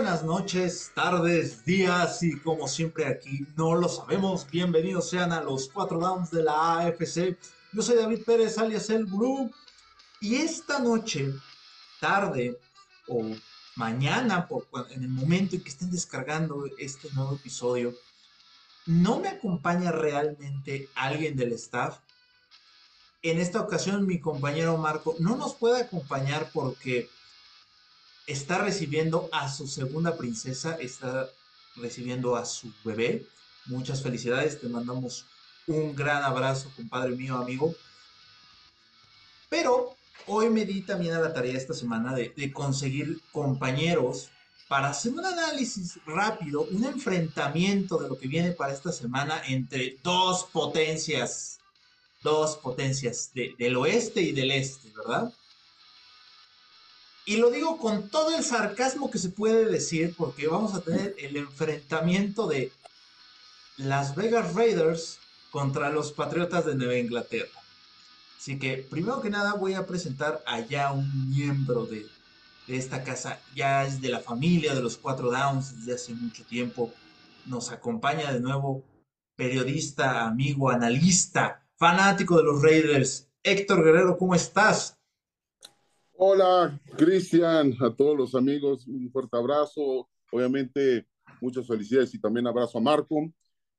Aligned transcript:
buenas 0.00 0.24
noches, 0.24 0.92
tardes, 0.94 1.62
días 1.66 2.22
y 2.22 2.38
como 2.38 2.66
siempre 2.66 3.04
aquí 3.04 3.46
no 3.54 3.74
lo 3.74 3.86
sabemos. 3.86 4.46
Bienvenidos 4.50 5.10
sean 5.10 5.30
a 5.30 5.42
los 5.42 5.68
cuatro 5.68 6.00
downs 6.00 6.30
de 6.30 6.42
la 6.42 6.78
AFC. 6.78 7.36
Yo 7.70 7.82
soy 7.82 7.96
David 7.96 8.24
Pérez 8.24 8.56
alias 8.56 8.88
El 8.88 9.04
Gurú 9.04 9.50
y 10.18 10.36
esta 10.36 10.78
noche, 10.78 11.34
tarde 12.00 12.58
o 13.08 13.26
mañana, 13.76 14.48
por, 14.48 14.66
en 14.88 15.02
el 15.02 15.10
momento 15.10 15.56
en 15.56 15.62
que 15.62 15.68
estén 15.68 15.90
descargando 15.90 16.64
este 16.78 17.10
nuevo 17.12 17.34
episodio, 17.34 17.92
no 18.86 19.20
me 19.20 19.28
acompaña 19.28 19.92
realmente 19.92 20.88
alguien 20.94 21.36
del 21.36 21.52
staff. 21.52 21.98
En 23.20 23.38
esta 23.38 23.60
ocasión 23.60 24.06
mi 24.06 24.18
compañero 24.18 24.78
Marco 24.78 25.14
no 25.18 25.36
nos 25.36 25.52
puede 25.56 25.82
acompañar 25.82 26.48
porque 26.54 27.10
está 28.26 28.58
recibiendo 28.58 29.28
a 29.32 29.48
su 29.48 29.66
segunda 29.66 30.16
princesa, 30.16 30.76
está 30.80 31.28
recibiendo 31.76 32.36
a 32.36 32.44
su 32.44 32.72
bebé. 32.84 33.26
Muchas 33.66 34.02
felicidades, 34.02 34.60
te 34.60 34.68
mandamos 34.68 35.26
un 35.66 35.94
gran 35.94 36.22
abrazo, 36.22 36.70
compadre 36.76 37.14
mío, 37.14 37.36
amigo. 37.36 37.74
Pero 39.48 39.96
hoy 40.26 40.48
me 40.48 40.64
di 40.64 40.82
también 40.82 41.14
a 41.14 41.20
la 41.20 41.32
tarea 41.32 41.56
esta 41.56 41.74
semana 41.74 42.14
de, 42.14 42.52
conseguir 42.52 43.20
compañeros 43.32 44.30
para 44.68 44.90
hacer 44.90 45.12
un 45.12 45.24
análisis 45.24 45.98
rápido, 46.06 46.62
un 46.62 46.84
enfrentamiento 46.84 47.98
de 47.98 48.08
lo 48.08 48.16
que 48.16 48.28
viene 48.28 48.52
para 48.52 48.72
esta 48.72 48.92
semana 48.92 49.42
entre 49.48 49.98
dos 50.04 50.44
potencias, 50.52 51.58
dos 52.22 52.56
potencias 52.56 53.32
del 53.34 53.76
oeste 53.76 54.22
y 54.22 54.32
del 54.32 54.52
este, 54.52 54.92
¿verdad? 54.96 55.32
Y 57.24 57.36
lo 57.36 57.50
digo 57.50 57.78
con 57.78 58.08
todo 58.08 58.36
el 58.36 58.42
sarcasmo 58.42 59.10
que 59.10 59.18
se 59.18 59.28
puede 59.28 59.66
decir, 59.66 60.14
porque 60.16 60.48
vamos 60.48 60.74
a 60.74 60.80
tener 60.80 61.14
el 61.18 61.36
enfrentamiento 61.36 62.46
de 62.46 62.72
Las 63.76 64.16
Vegas 64.16 64.54
Raiders 64.54 65.18
contra 65.50 65.90
los 65.90 66.12
Patriotas 66.12 66.64
de 66.66 66.74
Nueva 66.74 66.96
Inglaterra. 66.96 67.50
Así 68.38 68.58
que, 68.58 68.78
primero 68.78 69.20
que 69.20 69.30
nada, 69.30 69.54
voy 69.54 69.74
a 69.74 69.86
presentar 69.86 70.42
a 70.46 70.60
ya 70.60 70.92
un 70.92 71.30
miembro 71.30 71.84
de, 71.84 72.06
de 72.66 72.76
esta 72.76 73.04
casa. 73.04 73.38
Ya 73.54 73.84
es 73.84 74.00
de 74.00 74.08
la 74.08 74.20
familia 74.20 74.74
de 74.74 74.80
los 74.80 74.96
Cuatro 74.96 75.30
Downs 75.30 75.76
desde 75.76 75.94
hace 75.94 76.14
mucho 76.14 76.42
tiempo. 76.44 76.92
Nos 77.44 77.70
acompaña 77.70 78.32
de 78.32 78.40
nuevo 78.40 78.82
periodista, 79.36 80.26
amigo, 80.26 80.70
analista, 80.70 81.66
fanático 81.76 82.38
de 82.38 82.44
los 82.44 82.62
Raiders. 82.62 83.28
Héctor 83.42 83.84
Guerrero, 83.84 84.16
¿cómo 84.16 84.34
estás? 84.34 84.99
Hola, 86.22 86.78
Cristian, 86.98 87.74
a 87.80 87.96
todos 87.96 88.14
los 88.14 88.34
amigos, 88.34 88.86
un 88.86 89.10
fuerte 89.10 89.38
abrazo. 89.38 90.10
Obviamente, 90.30 91.06
muchas 91.40 91.66
felicidades 91.66 92.14
y 92.14 92.20
también 92.20 92.46
abrazo 92.46 92.76
a 92.76 92.82
Marco. 92.82 93.32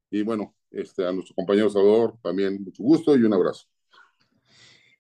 Y 0.09 0.23
bueno, 0.23 0.55
este, 0.71 1.05
a 1.05 1.11
nuestro 1.11 1.35
compañero 1.35 1.69
Salvador, 1.69 2.17
también 2.23 2.63
mucho 2.63 2.81
gusto 2.81 3.15
y 3.15 3.21
un 3.21 3.33
abrazo. 3.35 3.67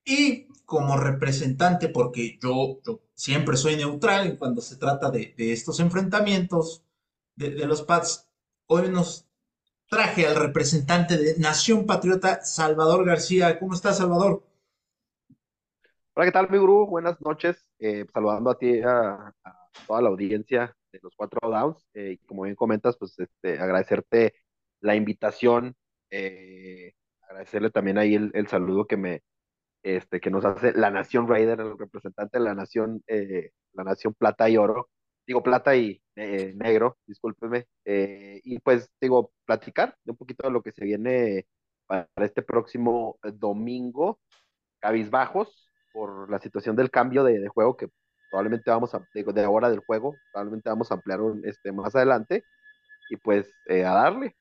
Y 0.05 0.49
como 0.65 0.97
representante, 0.97 1.89
porque 1.89 2.37
yo, 2.39 2.79
siempre 3.15 3.57
soy 3.57 3.75
neutral 3.75 4.37
cuando 4.37 4.61
se 4.61 4.75
trata 4.75 5.09
de, 5.09 5.33
estos 5.35 5.79
enfrentamientos 5.79 6.83
de, 7.35 7.55
de, 7.55 7.65
los 7.65 7.81
Pats, 7.81 8.27
hoy 8.67 8.87
nos 8.89 9.25
traje 9.89 10.27
al 10.27 10.35
representante 10.35 11.17
de 11.17 11.39
Nación 11.39 11.87
Patriota, 11.87 12.45
Salvador 12.45 13.03
García. 13.03 13.57
¿Cómo 13.57 13.73
estás, 13.73 13.97
Salvador? 13.97 14.43
Hola, 16.13 16.25
¿qué 16.25 16.31
tal, 16.33 16.49
mi 16.49 16.57
gurú? 16.57 16.87
Buenas 16.87 17.19
noches. 17.21 17.65
Eh, 17.79 18.05
saludando 18.13 18.49
a 18.49 18.57
ti, 18.57 18.81
a, 18.81 19.33
a, 19.43 19.69
toda 19.87 20.01
la 20.01 20.09
audiencia 20.09 20.75
de 20.91 20.99
los 21.01 21.15
cuatro 21.15 21.49
downs. 21.49 21.85
Eh, 21.93 22.17
como 22.27 22.43
bien 22.43 22.55
comentas, 22.55 22.97
pues 22.97 23.17
este, 23.19 23.59
agradecerte 23.59 24.33
la 24.81 24.95
invitación, 24.95 25.75
eh, 26.09 26.93
agradecerle 27.21 27.69
también 27.71 27.97
ahí 27.97 28.15
el, 28.15 28.31
el, 28.33 28.47
saludo 28.47 28.87
que 28.87 28.97
me 28.97 29.23
este, 29.83 30.19
que 30.21 30.31
nos 30.31 30.45
hace 30.45 30.73
la 30.73 30.91
Nación 30.91 31.27
Raider, 31.27 31.59
el 31.61 31.77
representante 31.77 32.39
de 32.39 32.45
la 32.45 32.55
Nación, 32.55 33.03
la 33.73 33.83
Nación 33.83 34.13
Plata 34.13 34.49
y 34.49 34.57
Oro. 34.57 34.89
Digo 35.27 35.43
plata 35.43 35.75
y 35.75 36.01
negro, 36.15 36.97
discúlpeme. 37.07 37.67
y 37.85 38.59
pues 38.59 38.89
digo, 39.01 39.31
platicar 39.45 39.97
de 40.03 40.11
un 40.11 40.17
poquito 40.17 40.47
de 40.47 40.53
lo 40.53 40.61
que 40.63 40.71
se 40.73 40.85
viene 40.85 41.47
para 41.87 42.07
este 42.17 42.41
próximo 42.41 43.19
domingo. 43.23 44.19
Cabizbajos, 44.79 45.60
por 45.91 46.29
la 46.29 46.39
situación 46.39 46.75
del 46.75 46.91
cambio 46.91 47.23
de, 47.23 47.39
de 47.39 47.47
juego 47.47 47.77
que 47.77 47.89
probablemente 48.31 48.71
vamos 48.71 48.93
a, 48.95 49.05
de, 49.13 49.23
de, 49.23 49.43
ahora 49.43 49.69
del 49.69 49.81
juego, 49.81 50.15
probablemente 50.31 50.69
vamos 50.69 50.89
a 50.89 50.95
ampliar 50.95 51.21
un, 51.21 51.45
este, 51.45 51.71
más 51.71 51.93
adelante 51.93 52.45
y 53.09 53.17
pues 53.17 53.51
eh, 53.67 53.83
a 53.83 53.93
darle, 53.93 54.35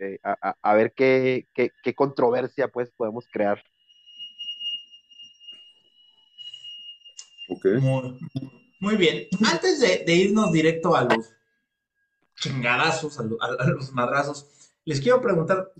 eh, 0.00 0.18
a, 0.22 0.36
a, 0.40 0.56
a, 0.62 0.74
ver 0.74 0.92
qué, 0.94 1.48
qué, 1.52 1.72
qué, 1.82 1.94
controversia 1.94 2.68
pues 2.68 2.90
podemos 2.96 3.26
crear. 3.30 3.62
Okay. 7.48 7.80
Muy, 7.80 8.18
muy 8.80 8.96
bien. 8.96 9.26
Antes 9.44 9.80
de, 9.80 10.04
de, 10.06 10.14
irnos 10.14 10.52
directo 10.52 10.94
a 10.94 11.04
los 11.04 11.34
chingadazos, 12.36 13.18
a, 13.18 13.24
a 13.24 13.66
los 13.66 13.92
madrazos, 13.92 14.72
les 14.84 15.00
quiero 15.00 15.20
preguntar 15.20 15.72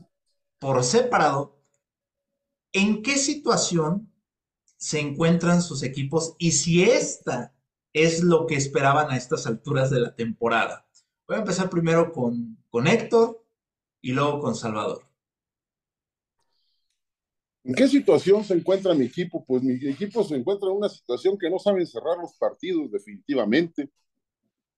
por 0.58 0.82
separado, 0.82 1.56
¿en 2.72 3.02
qué 3.02 3.16
situación 3.16 4.11
se 4.82 4.98
encuentran 4.98 5.62
sus 5.62 5.84
equipos 5.84 6.34
y 6.40 6.50
si 6.50 6.82
esta 6.82 7.54
es 7.92 8.20
lo 8.24 8.48
que 8.48 8.56
esperaban 8.56 9.12
a 9.12 9.16
estas 9.16 9.46
alturas 9.46 9.90
de 9.90 10.00
la 10.00 10.16
temporada. 10.16 10.88
Voy 11.28 11.36
a 11.36 11.40
empezar 11.40 11.70
primero 11.70 12.10
con, 12.10 12.58
con 12.68 12.88
Héctor 12.88 13.46
y 14.00 14.10
luego 14.10 14.40
con 14.40 14.56
Salvador. 14.56 15.04
¿En 17.62 17.76
qué 17.76 17.86
situación 17.86 18.42
se 18.42 18.54
encuentra 18.54 18.92
mi 18.92 19.04
equipo? 19.04 19.44
Pues 19.46 19.62
mi 19.62 19.74
equipo 19.88 20.24
se 20.24 20.34
encuentra 20.34 20.68
en 20.68 20.78
una 20.78 20.88
situación 20.88 21.38
que 21.38 21.48
no 21.48 21.60
saben 21.60 21.86
cerrar 21.86 22.18
los 22.20 22.36
partidos 22.36 22.90
definitivamente. 22.90 23.88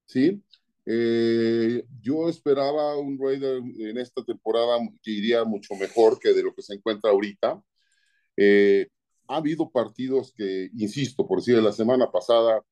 ¿Sí? 0.05 0.43
Eh, 0.85 1.83
yo 2.03 2.29
esperaba 2.29 2.99
un 2.99 3.19
Raider 3.19 3.63
en 3.79 3.97
esta 3.97 4.23
temporada 4.23 4.81
que 5.03 5.13
iría 5.13 5.45
mucho 5.45 5.75
mejor 5.77 6.19
que 6.19 6.35
de 6.35 6.43
lo 6.43 6.55
que 6.55 6.61
se 6.61 6.75
encuentra 6.75 7.11
ahorita. 7.11 7.59
Eh, 8.37 8.87
ha 9.29 9.37
habido 9.37 9.71
partidos 9.71 10.33
que, 10.37 10.71
insisto, 10.77 11.27
por 11.27 11.39
decir, 11.39 11.57
la 11.63 11.73
semana 11.73 12.11
pasada 12.11 12.63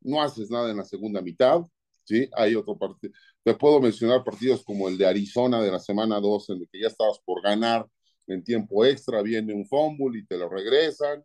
no 0.00 0.22
haces 0.22 0.50
nada 0.50 0.70
en 0.70 0.76
la 0.76 0.84
segunda 0.84 1.20
mitad, 1.20 1.62
¿sí? 2.04 2.28
Hay 2.34 2.54
otro 2.54 2.78
partido. 2.78 3.12
Te 3.42 3.54
puedo 3.54 3.80
mencionar 3.80 4.24
partidos 4.24 4.62
como 4.64 4.88
el 4.88 4.98
de 4.98 5.06
Arizona 5.06 5.62
de 5.62 5.70
la 5.70 5.78
semana 5.78 6.20
2, 6.20 6.50
en 6.50 6.58
el 6.58 6.68
que 6.70 6.80
ya 6.80 6.88
estabas 6.88 7.18
por 7.24 7.42
ganar 7.42 7.86
en 8.26 8.44
tiempo 8.44 8.84
extra, 8.84 9.22
viene 9.22 9.54
un 9.54 9.66
fumble 9.66 10.18
y 10.18 10.26
te 10.26 10.36
lo 10.36 10.48
regresan. 10.48 11.24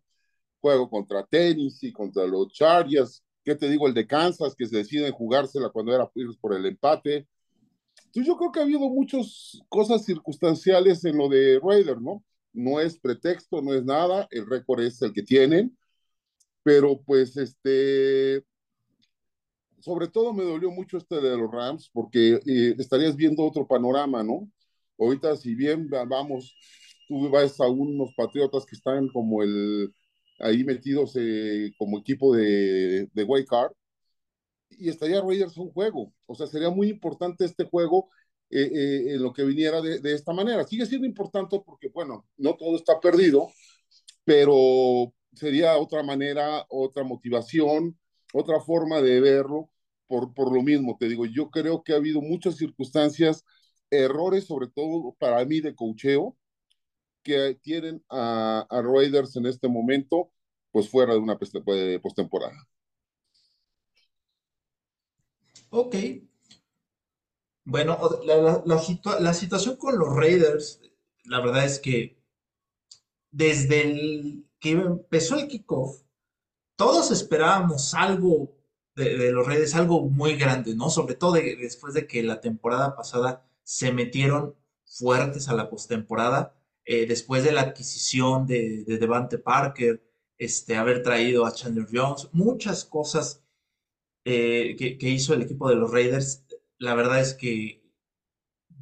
Juego 0.60 0.88
contra 0.88 1.24
Tennessee, 1.26 1.92
contra 1.92 2.26
los 2.26 2.48
Chargers. 2.48 3.22
¿Qué 3.44 3.54
te 3.54 3.68
digo? 3.68 3.86
El 3.86 3.94
de 3.94 4.06
Kansas, 4.06 4.54
que 4.54 4.66
se 4.66 4.78
deciden 4.78 5.12
jugársela 5.12 5.68
cuando 5.68 5.94
era 5.94 6.10
por 6.40 6.54
el 6.54 6.64
empate. 6.64 7.28
Entonces 8.06 8.26
yo 8.26 8.36
creo 8.36 8.50
que 8.50 8.60
ha 8.60 8.62
habido 8.62 8.88
muchas 8.88 9.60
cosas 9.68 10.04
circunstanciales 10.04 11.04
en 11.04 11.18
lo 11.18 11.28
de 11.28 11.60
Raiders, 11.62 12.00
¿no? 12.00 12.24
No 12.54 12.80
es 12.80 12.98
pretexto, 12.98 13.60
no 13.60 13.74
es 13.74 13.84
nada, 13.84 14.26
el 14.30 14.46
récord 14.48 14.82
es 14.82 15.02
el 15.02 15.12
que 15.12 15.22
tienen, 15.22 15.76
pero 16.62 17.02
pues 17.02 17.36
este, 17.36 18.44
sobre 19.80 20.08
todo 20.08 20.32
me 20.32 20.44
dolió 20.44 20.70
mucho 20.70 20.96
este 20.96 21.20
de 21.20 21.36
los 21.36 21.50
Rams 21.50 21.90
porque 21.92 22.40
eh, 22.46 22.74
estarías 22.78 23.16
viendo 23.16 23.44
otro 23.44 23.66
panorama, 23.66 24.22
¿no? 24.22 24.50
Ahorita 24.98 25.36
si 25.36 25.54
bien 25.54 25.88
vamos, 25.90 26.56
tú 27.08 27.28
vas 27.30 27.60
a 27.60 27.68
unos 27.68 28.14
patriotas 28.16 28.64
que 28.64 28.76
están 28.76 29.08
como 29.08 29.42
el, 29.42 29.92
ahí 30.38 30.64
metidos 30.64 31.14
eh, 31.16 31.72
como 31.76 31.98
equipo 31.98 32.34
de, 32.34 33.08
de 33.12 33.24
White 33.24 33.48
Card, 33.48 33.72
y 34.70 34.88
estaría 34.88 35.20
Raiders 35.20 35.56
un 35.56 35.70
juego, 35.70 36.12
o 36.26 36.34
sea, 36.34 36.46
sería 36.46 36.70
muy 36.70 36.88
importante 36.88 37.44
este 37.44 37.64
juego 37.64 38.10
eh, 38.50 38.70
eh, 38.72 39.14
en 39.14 39.22
lo 39.22 39.32
que 39.32 39.44
viniera 39.44 39.80
de, 39.80 40.00
de, 40.00 40.14
esta 40.14 40.32
manera. 40.32 40.64
Sigue 40.64 40.86
siendo 40.86 41.06
importante 41.06 41.60
porque, 41.64 41.88
bueno, 41.88 42.26
no 42.36 42.54
todo 42.56 42.76
está 42.76 43.00
perdido, 43.00 43.50
pero 44.24 45.12
sería 45.34 45.76
otra 45.76 46.02
manera, 46.02 46.64
otra 46.68 47.04
motivación, 47.04 47.98
otra 48.32 48.60
forma 48.60 49.00
de 49.00 49.20
verlo. 49.20 49.70
Por, 50.06 50.34
por 50.34 50.54
lo 50.54 50.62
mismo, 50.62 50.96
te 50.98 51.08
digo, 51.08 51.24
yo 51.26 51.50
creo 51.50 51.82
que 51.82 51.94
ha 51.94 51.96
habido 51.96 52.20
muchas 52.20 52.56
circunstancias, 52.56 53.44
errores, 53.90 54.46
sobre 54.46 54.68
todo 54.68 55.16
para 55.18 55.44
mí 55.46 55.60
de 55.60 55.74
cocheo, 55.74 56.36
que 57.22 57.58
tienen 57.62 58.04
a, 58.10 58.66
a 58.68 58.82
Raiders 58.82 59.34
en 59.36 59.46
este 59.46 59.66
momento, 59.66 60.30
pues 60.70 60.88
fuera 60.90 61.14
de 61.14 61.20
una 61.20 61.38
postemporada. 61.38 62.68
Ok, 65.70 65.96
bueno, 67.64 67.98
la, 68.24 68.36
la, 68.36 68.62
la, 68.64 68.78
situa 68.78 69.20
la, 69.20 69.34
situación 69.34 69.76
con 69.76 69.98
los 69.98 70.14
Raiders, 70.14 70.80
la 71.24 71.40
verdad 71.40 71.64
es 71.64 71.78
que 71.78 72.18
desde 73.30 74.42
que 74.60 74.70
empezó 74.72 75.36
el 75.36 75.48
kickoff, 75.48 76.02
todos 76.76 77.10
esperábamos 77.10 77.94
algo 77.94 78.52
de, 78.94 79.32
los 79.32 79.46
Raiders 79.46 79.74
algo 79.74 80.02
muy 80.02 80.36
grande, 80.36 80.74
¿no? 80.74 80.90
Sobre 80.90 81.14
todo 81.14 81.32
después 81.32 81.94
de 81.94 82.06
que 82.06 82.22
la 82.22 82.40
temporada 82.40 82.94
pasada 82.96 83.44
se 83.62 83.92
metieron 83.92 84.54
fuertes 84.84 85.48
a 85.48 85.54
la 85.54 85.68
postemporada, 85.68 86.54
eh, 86.84 87.06
después 87.06 87.44
de 87.44 87.52
la 87.52 87.62
adquisición 87.62 88.46
de, 88.46 88.84
de 88.84 88.98
Devante 88.98 89.38
Parker, 89.38 90.02
este, 90.38 90.76
haber 90.76 91.02
traído 91.02 91.46
a 91.46 91.52
Chandler 91.52 91.86
Jones, 91.90 92.28
muchas 92.32 92.84
cosas 92.84 93.42
eh, 94.24 94.76
que, 94.78 95.08
hizo 95.08 95.34
el 95.34 95.42
equipo 95.42 95.68
de 95.68 95.76
los 95.76 95.90
Raiders, 95.90 96.43
la 96.78 96.94
verdad 96.94 97.20
es 97.20 97.34
que 97.34 97.82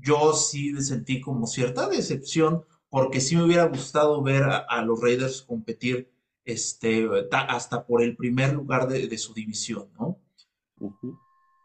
yo 0.01 0.33
sí 0.33 0.81
sentí 0.83 1.21
como 1.21 1.47
cierta 1.47 1.89
decepción 1.89 2.65
porque 2.89 3.21
sí 3.21 3.37
me 3.37 3.45
hubiera 3.45 3.65
gustado 3.65 4.23
ver 4.23 4.43
a, 4.43 4.83
los 4.83 5.01
Raiders 5.01 5.43
competir 5.43 6.13
este, 6.45 7.09
hasta 7.31 7.87
por 7.87 8.03
el 8.03 8.17
primer 8.17 8.53
lugar 8.53 8.87
de, 8.87 9.17
su 9.17 9.33
división, 9.33 9.89
¿no? 9.99 10.19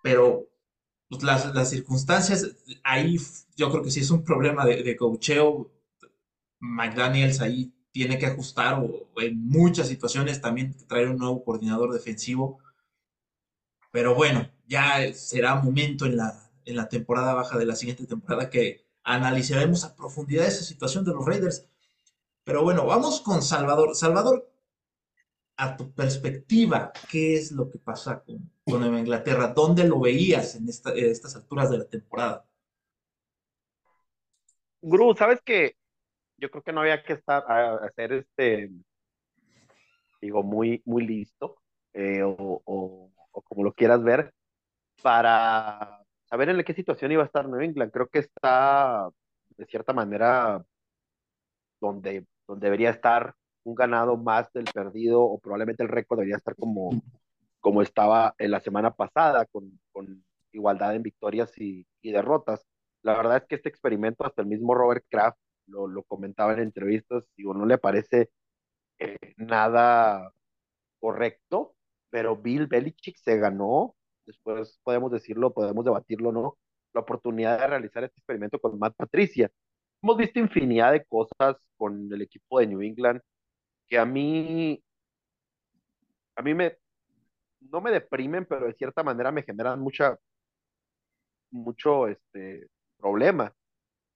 Pero 0.01 0.47
pues, 1.09 1.23
las, 1.23 1.69
circunstancias, 1.69 2.55
ahí 2.83 3.17
yo 3.57 3.69
creo 3.69 3.83
que 3.83 3.91
sí 3.91 3.99
es 3.99 4.11
un 4.11 4.23
problema 4.23 4.65
de, 4.65 4.83
de 4.83 4.95
cocheo. 4.95 5.69
McDaniels 6.59 7.41
ahí 7.41 7.73
tiene 7.91 8.17
que 8.17 8.27
ajustar 8.27 8.79
o 8.79 9.09
en 9.19 9.47
muchas 9.47 9.87
situaciones 9.87 10.39
también 10.39 10.77
traer 10.87 11.09
un 11.09 11.17
nuevo 11.17 11.43
coordinador 11.43 11.91
defensivo. 11.91 12.59
Pero 13.97 14.13
bueno, 14.13 14.47
ya 14.67 15.11
será 15.11 15.55
momento 15.55 16.05
en 16.05 16.17
la, 16.17 16.51
en 16.65 16.75
la 16.75 16.87
temporada 16.87 17.33
baja 17.33 17.57
de 17.57 17.65
la 17.65 17.75
siguiente 17.75 18.05
temporada 18.05 18.47
que 18.47 18.85
analizaremos 19.01 19.83
a 19.83 19.95
profundidad 19.95 20.45
esa 20.45 20.63
situación 20.63 21.03
de 21.03 21.13
los 21.13 21.25
Raiders. 21.25 21.67
Pero 22.43 22.61
bueno, 22.61 22.85
vamos 22.85 23.21
con 23.21 23.41
Salvador. 23.41 23.95
Salvador, 23.95 24.51
a 25.55 25.75
tu 25.75 25.91
perspectiva, 25.95 26.93
¿qué 27.09 27.37
es 27.37 27.51
lo 27.51 27.71
que 27.71 27.79
pasa 27.79 28.23
con, 28.23 28.51
con 28.63 28.83
Inglaterra? 28.95 29.47
¿Dónde 29.47 29.83
lo 29.87 29.99
veías 29.99 30.53
en, 30.53 30.69
estas 30.69 31.35
alturas 31.35 31.71
de 31.71 31.79
la 31.79 31.85
temporada? 31.85 32.45
Gru, 34.79 35.15
sabes 35.15 35.41
que 35.41 35.75
yo 36.37 36.51
creo 36.51 36.61
que 36.61 36.71
no 36.71 36.81
había 36.81 37.03
que 37.03 37.13
estar 37.13 37.43
a, 37.51 37.77
hacer 37.77 38.13
este, 38.13 38.69
digo, 40.21 40.43
muy, 40.43 40.83
muy 40.85 41.03
listo, 41.03 41.57
eh, 41.93 42.21
o, 42.23 43.11
como 43.41 43.63
lo 43.63 43.73
quieras 43.73 44.03
ver, 44.03 44.33
para 45.01 46.03
saber 46.25 46.49
en 46.49 46.63
qué 46.63 46.73
situación 46.73 47.11
iba 47.11 47.23
a 47.23 47.25
estar 47.25 47.47
Nueva 47.47 47.65
England. 47.65 47.91
Creo 47.91 48.07
que 48.07 48.19
está, 48.19 49.09
de 49.57 49.65
cierta 49.65 49.93
manera, 49.93 50.63
donde, 51.79 52.25
donde 52.47 52.65
debería 52.65 52.89
estar 52.89 53.35
un 53.63 53.75
ganado 53.75 54.17
más 54.17 54.51
del 54.53 54.65
perdido, 54.65 55.21
o 55.21 55.39
probablemente 55.39 55.83
el 55.83 55.89
récord 55.89 56.19
debería 56.19 56.37
estar 56.37 56.55
como, 56.55 56.89
como 57.59 57.81
estaba 57.81 58.33
en 58.37 58.51
la 58.51 58.61
semana 58.61 58.91
pasada, 58.91 59.45
con, 59.45 59.79
con 59.91 60.23
igualdad 60.51 60.95
en 60.95 61.03
victorias 61.03 61.51
y, 61.57 61.85
y, 62.01 62.11
derrotas. 62.11 62.65
La 63.01 63.15
verdad 63.15 63.37
es 63.37 63.45
que 63.45 63.55
este 63.55 63.69
experimento, 63.69 64.25
hasta 64.25 64.41
el 64.41 64.47
mismo 64.47 64.73
Robert 64.73 65.05
Kraft 65.09 65.37
lo, 65.67 65.87
lo 65.87 66.03
comentaba 66.03 66.53
en 66.53 66.59
entrevistas, 66.59 67.23
digo, 67.35 67.53
no 67.53 67.65
le 67.65 67.77
parece 67.77 68.29
eh, 68.99 69.17
nada 69.37 70.31
correcto, 70.99 71.75
pero 72.09 72.37
Bill 72.37 72.67
Belichick 72.67 73.17
se 73.17 73.37
ganó 73.37 73.95
después 74.27 74.79
podemos 74.83 75.11
decirlo, 75.11 75.53
podemos 75.53 75.83
debatirlo, 75.85 76.31
¿no? 76.31 76.57
La 76.93 77.01
oportunidad 77.01 77.59
de 77.59 77.67
realizar 77.67 78.03
este 78.03 78.19
experimento 78.19 78.59
con 78.59 78.77
Matt 78.77 78.95
Patricia. 78.95 79.49
Hemos 80.03 80.17
visto 80.17 80.39
infinidad 80.39 80.91
de 80.91 81.05
cosas 81.05 81.57
con 81.77 82.11
el 82.11 82.21
equipo 82.21 82.59
de 82.59 82.67
New 82.67 82.81
England 82.81 83.21
que 83.87 83.97
a 83.97 84.05
mí, 84.05 84.83
a 86.35 86.41
mí 86.41 86.53
me, 86.53 86.77
no 87.61 87.81
me 87.81 87.91
deprimen, 87.91 88.45
pero 88.45 88.67
de 88.67 88.73
cierta 88.73 89.01
manera 89.03 89.31
me 89.31 89.43
generan 89.43 89.79
mucha, 89.79 90.17
mucho, 91.49 92.07
este, 92.07 92.67
problema. 92.97 93.53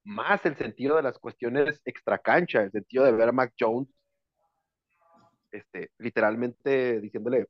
Más 0.03 0.45
el 0.45 0.57
sentido 0.57 0.97
de 0.97 1.03
las 1.03 1.17
cuestiones 1.19 1.81
extracancha, 1.85 2.63
el 2.63 2.71
sentido 2.71 3.05
de 3.05 3.11
ver 3.13 3.29
a 3.29 3.31
Mac 3.31 3.53
Jones, 3.57 3.87
este, 5.51 5.91
literalmente 5.99 6.99
diciéndole 7.01 7.47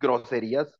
groserías 0.00 0.78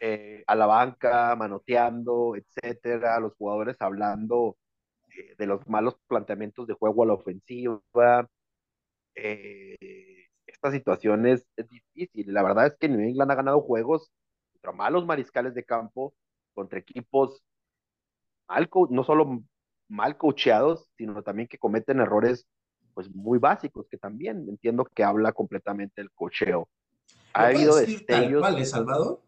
eh, 0.00 0.44
a 0.46 0.54
la 0.54 0.66
banca, 0.66 1.34
manoteando, 1.36 2.34
etcétera, 2.36 3.20
los 3.20 3.34
jugadores 3.36 3.76
hablando 3.80 4.56
eh, 5.16 5.34
de 5.38 5.46
los 5.46 5.66
malos 5.68 5.96
planteamientos 6.08 6.66
de 6.66 6.74
juego 6.74 7.04
a 7.04 7.06
la 7.06 7.14
ofensiva. 7.14 8.28
Eh, 9.14 10.26
esta 10.46 10.70
situación 10.72 11.26
es, 11.26 11.46
difícil. 11.70 12.32
La 12.32 12.42
verdad 12.42 12.66
es 12.66 12.76
que 12.78 12.88
New 12.88 13.00
England 13.00 13.30
ha 13.30 13.34
ganado 13.36 13.60
juegos 13.62 14.10
contra 14.52 14.72
malos 14.72 15.06
mariscales 15.06 15.54
de 15.54 15.64
campo, 15.64 16.14
contra 16.54 16.78
equipos 16.78 17.42
mal, 18.48 18.68
no 18.90 19.04
solo 19.04 19.42
mal 19.88 20.16
coacheados, 20.16 20.88
sino 20.96 21.22
también 21.22 21.48
que 21.48 21.58
cometen 21.58 22.00
errores 22.00 22.46
pues 22.94 23.10
muy 23.14 23.38
básicos, 23.38 23.88
que 23.88 23.98
también 23.98 24.46
entiendo 24.48 24.84
que 24.84 25.04
habla 25.04 25.32
completamente 25.32 26.00
el 26.00 26.10
cocheo. 26.12 26.68
Ha 27.34 27.46
habido 27.48 27.76
destellos. 27.76 28.42
Tal 28.42 28.66
Salvador? 28.66 29.20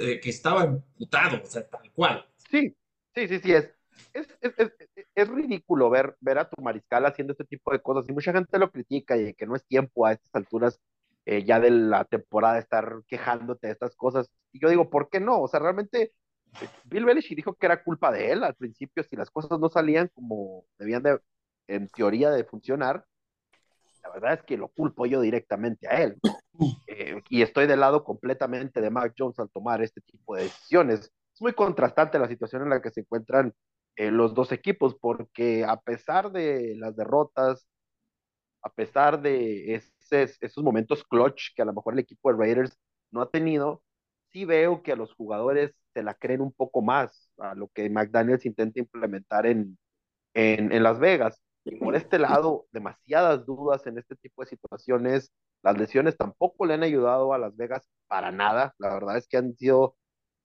Eh, 0.00 0.20
que 0.20 0.30
estaba 0.30 0.64
imputado, 0.64 1.42
o 1.42 1.46
sea, 1.46 1.66
tal 1.68 1.92
cual. 1.92 2.26
Sí, 2.50 2.74
sí, 3.14 3.28
sí, 3.28 3.38
sí, 3.40 3.52
es, 3.52 3.70
es, 4.14 4.28
es, 4.40 4.72
es, 5.14 5.28
ridículo 5.28 5.90
ver, 5.90 6.16
ver 6.20 6.38
a 6.38 6.48
tu 6.48 6.62
mariscal 6.62 7.04
haciendo 7.04 7.32
este 7.32 7.44
tipo 7.44 7.72
de 7.72 7.82
cosas 7.82 8.08
y 8.08 8.12
mucha 8.12 8.32
gente 8.32 8.58
lo 8.58 8.70
critica 8.70 9.16
y 9.16 9.34
que 9.34 9.46
no 9.46 9.56
es 9.56 9.66
tiempo 9.66 10.06
a 10.06 10.12
estas 10.12 10.34
alturas 10.34 10.80
eh, 11.26 11.44
ya 11.44 11.60
de 11.60 11.70
la 11.70 12.04
temporada 12.04 12.58
estar 12.58 13.02
quejándote 13.06 13.66
de 13.66 13.74
estas 13.74 13.94
cosas. 13.94 14.30
Y 14.52 14.60
yo 14.60 14.70
digo, 14.70 14.88
¿por 14.88 15.10
qué 15.10 15.20
no? 15.20 15.42
O 15.42 15.48
sea, 15.48 15.60
realmente 15.60 16.12
eh, 16.62 16.68
Bill 16.84 17.04
Belichick 17.04 17.36
dijo 17.36 17.54
que 17.54 17.66
era 17.66 17.84
culpa 17.84 18.10
de 18.10 18.32
él 18.32 18.44
al 18.44 18.54
principio, 18.54 19.02
si 19.02 19.16
las 19.16 19.30
cosas 19.30 19.58
no 19.60 19.68
salían 19.68 20.08
como 20.14 20.64
debían 20.78 21.02
de, 21.02 21.20
en 21.66 21.88
teoría, 21.88 22.30
de 22.30 22.44
funcionar, 22.44 23.04
la 24.08 24.14
verdad 24.14 24.38
es 24.40 24.42
que 24.44 24.56
lo 24.56 24.68
culpo 24.68 25.06
yo 25.06 25.20
directamente 25.20 25.88
a 25.88 26.02
él. 26.02 26.16
Eh, 26.86 27.22
y 27.28 27.42
estoy 27.42 27.66
del 27.66 27.80
lado 27.80 28.02
completamente 28.04 28.80
de 28.80 28.90
Mac 28.90 29.14
Jones 29.16 29.38
al 29.38 29.50
tomar 29.50 29.82
este 29.82 30.00
tipo 30.00 30.34
de 30.34 30.44
decisiones. 30.44 31.12
Es 31.34 31.40
muy 31.40 31.52
contrastante 31.52 32.18
la 32.18 32.28
situación 32.28 32.62
en 32.62 32.70
la 32.70 32.82
que 32.82 32.90
se 32.90 33.00
encuentran 33.00 33.52
eh, 33.96 34.10
los 34.10 34.34
dos 34.34 34.50
equipos, 34.52 34.96
porque 35.00 35.64
a 35.64 35.80
pesar 35.80 36.32
de 36.32 36.74
las 36.76 36.96
derrotas, 36.96 37.68
a 38.62 38.70
pesar 38.70 39.20
de 39.20 39.74
ese, 39.74 40.32
esos 40.40 40.64
momentos 40.64 41.04
clutch 41.04 41.54
que 41.54 41.62
a 41.62 41.64
lo 41.64 41.74
mejor 41.74 41.94
el 41.94 42.00
equipo 42.00 42.32
de 42.32 42.38
Raiders 42.38 42.76
no 43.10 43.20
ha 43.20 43.30
tenido, 43.30 43.82
sí 44.32 44.44
veo 44.44 44.82
que 44.82 44.92
a 44.92 44.96
los 44.96 45.14
jugadores 45.14 45.72
se 45.94 46.02
la 46.02 46.14
creen 46.14 46.40
un 46.40 46.52
poco 46.52 46.82
más 46.82 47.30
a 47.38 47.54
lo 47.54 47.68
que 47.68 47.88
McDaniels 47.88 48.46
intenta 48.46 48.80
implementar 48.80 49.46
en, 49.46 49.78
en, 50.34 50.72
en 50.72 50.82
Las 50.82 50.98
Vegas. 50.98 51.40
Y 51.70 51.76
por 51.76 51.94
este 51.94 52.18
lado, 52.18 52.66
demasiadas 52.72 53.44
dudas 53.44 53.86
en 53.86 53.98
este 53.98 54.16
tipo 54.16 54.42
de 54.42 54.48
situaciones. 54.48 55.32
Las 55.62 55.76
lesiones 55.76 56.16
tampoco 56.16 56.64
le 56.64 56.74
han 56.74 56.82
ayudado 56.82 57.32
a 57.34 57.38
Las 57.38 57.56
Vegas 57.56 57.86
para 58.06 58.32
nada. 58.32 58.74
La 58.78 58.94
verdad 58.94 59.18
es 59.18 59.28
que 59.28 59.36
han 59.36 59.54
sido 59.54 59.96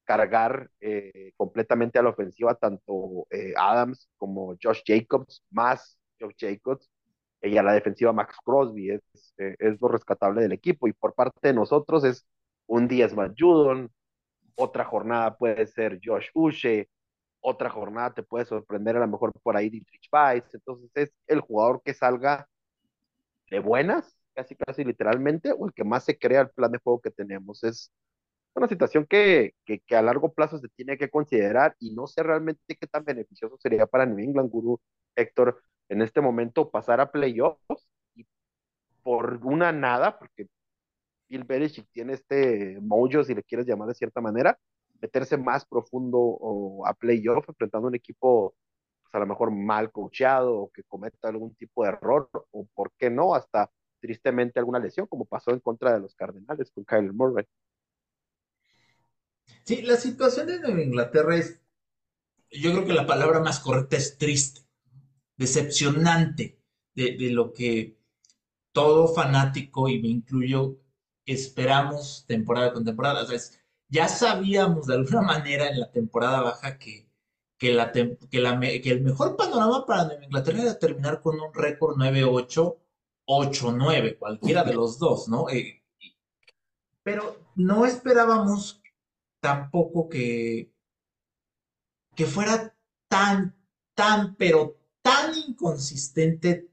cargar 0.06 0.70
eh, 0.82 1.32
completamente 1.38 1.98
a 1.98 2.04
la 2.04 2.10
ofensiva 2.10 2.56
tanto 2.56 3.26
eh, 3.30 3.54
Adams 3.56 4.10
como 4.18 4.56
Josh 4.62 4.82
Jacobs, 4.86 5.44
más 5.50 5.98
Josh 6.20 6.36
Jacobs, 6.38 6.90
y 7.42 7.58
a 7.58 7.64
la 7.64 7.74
defensiva 7.74 8.12
Max 8.12 8.36
Crosby. 8.44 8.92
Es, 8.92 9.34
eh, 9.38 9.56
es 9.60 9.80
lo 9.82 9.88
rescatable 9.88 10.42
del 10.42 10.52
equipo. 10.52 10.88
Y 10.88 10.94
por 10.94 11.14
parte 11.14 11.40
de 11.50 11.54
nosotros 11.54 12.04
es 12.04 12.26
un 12.68 12.88
día 12.88 13.08
Matt 13.16 13.36
Judon, 13.40 13.90
otra 14.56 14.86
jornada 14.86 15.38
puede 15.38 15.66
ser 15.68 16.00
Josh 16.04 16.28
Uche, 16.34 16.90
otra 17.44 17.70
jornada 17.70 18.14
te 18.14 18.24
puede 18.24 18.46
sorprender 18.46 18.96
a 18.98 19.02
lo 19.02 19.08
mejor 19.08 19.34
por 19.44 19.58
ahí 19.58 19.70
Dietrich 19.70 20.10
Weiss, 20.12 20.46
entonces 20.54 20.90
es 20.96 21.12
el 21.28 21.42
jugador 21.42 21.82
que 21.84 21.94
salga 21.94 22.48
de 23.50 23.60
buenas, 23.60 24.18
casi 24.34 24.56
casi 24.56 24.84
literalmente, 24.84 25.52
o 25.52 25.66
el 25.68 25.74
que 25.74 25.84
más 25.84 26.06
se 26.06 26.18
crea 26.18 26.42
el 26.42 26.50
plan 26.52 26.72
de 26.72 26.80
juego 26.80 27.02
que 27.02 27.12
tenemos. 27.12 27.64
Es 27.64 27.92
una 28.56 28.68
situación 28.68 29.06
que, 29.08 29.54
que, 29.66 29.80
que, 29.82 29.96
a 29.96 30.02
largo 30.02 30.34
plazo 30.34 30.58
se 30.60 30.70
tiene 30.70 30.98
que 30.98 31.10
considerar 31.10 31.76
y 31.80 31.94
no 31.94 32.08
sé 32.08 32.24
realmente 32.24 32.78
qué 32.80 32.88
tan 32.88 33.04
beneficioso 33.06 33.58
sería 33.58 33.88
para 33.88 34.06
New 34.06 34.20
England 34.20 34.50
Guru, 34.50 34.80
Héctor, 35.16 35.62
en 35.90 36.02
este 36.02 36.22
momento 36.22 36.72
pasar 36.72 37.02
a 37.02 37.12
playoffs 37.12 37.88
y 38.16 38.26
por 39.04 39.40
una 39.44 39.72
nada, 39.72 40.18
porque 40.20 40.48
Bill 41.30 41.44
Belichick 41.46 41.88
tiene 41.92 42.14
este 42.14 42.80
mojo, 42.82 43.24
si 43.24 43.36
le 43.36 43.44
quieres 43.44 43.68
llamar 43.68 43.88
de 43.90 43.96
cierta 43.96 44.22
manera, 44.22 44.58
meterse 45.04 45.36
más 45.36 45.66
profundo 45.66 46.18
o 46.18 46.88
a 46.88 46.94
playoff, 46.94 47.44
enfrentando 47.50 47.90
un 47.90 47.96
equipo 47.96 48.56
pues, 49.02 49.14
a 49.14 49.20
lo 49.20 49.28
mejor 49.28 49.52
mal 49.52 49.92
coachado 49.92 50.56
o 50.56 50.72
que 50.72 50.84
cometa 50.84 51.28
algún 51.28 51.54
tipo 51.56 51.84
de 51.84 51.90
error, 51.90 52.30
o 52.52 52.66
por 52.74 52.94
qué 52.98 53.10
no, 53.10 53.36
hasta 53.36 53.70
tristemente 54.00 54.60
alguna 54.60 54.80
lesión, 54.80 55.06
como 55.08 55.26
pasó 55.26 55.52
en 55.52 55.60
contra 55.60 55.94
de 55.94 56.00
los 56.00 56.16
Cardenales 56.16 56.72
con 56.72 56.86
Kyle 56.86 57.12
Murray. 57.12 57.46
Sí, 59.66 59.82
la 59.82 59.98
situación 59.98 60.48
de 60.48 60.84
Inglaterra 60.84 61.36
es, 61.36 61.62
yo 62.50 62.72
creo 62.72 62.86
que 62.86 62.94
la 62.94 63.06
palabra 63.06 63.42
más 63.42 63.60
correcta 63.60 63.98
es 63.98 64.18
triste, 64.18 64.62
decepcionante 65.36 66.62
de, 66.96 67.18
de 67.18 67.30
lo 67.32 67.52
que 67.52 67.98
todo 68.72 69.10
fanático, 69.10 69.90
y 69.90 70.02
me 70.02 70.08
incluyo, 70.08 70.78
esperamos 71.26 72.26
temporada 72.26 72.72
con 72.72 72.86
temporada. 72.86 73.24
O 73.24 73.26
sea, 73.26 73.36
es, 73.36 73.63
ya 73.94 74.08
sabíamos 74.08 74.88
de 74.88 74.96
alguna 74.96 75.22
manera 75.22 75.70
en 75.70 75.80
la 75.80 75.92
temporada 75.92 76.42
baja 76.42 76.80
que, 76.80 77.08
que, 77.60 77.70
el 77.70 79.02
mejor 79.04 79.38
panorama 79.38 79.86
para 79.86 80.06
Nueva 80.06 80.26
Inglaterra 80.26 80.64
era 80.64 80.80
terminar 80.80 81.22
con 81.22 81.40
un 81.40 81.54
récord 81.54 81.96
9-8, 81.98 82.76
8-9, 83.28 84.18
cualquiera 84.18 84.64
de 84.64 84.74
los 84.74 84.98
dos, 84.98 85.28
¿no? 85.28 85.48
Eh, 85.48 85.84
pero 87.04 87.40
no 87.56 87.86
esperábamos 87.86 88.82
tampoco 89.40 90.10
que, 90.10 90.74
que 92.16 92.26
fuera 92.26 92.76
tan, 93.08 93.56
tan, 93.94 94.36
pero 94.36 94.76
tan 95.04 95.36
inconsistente, 95.36 96.68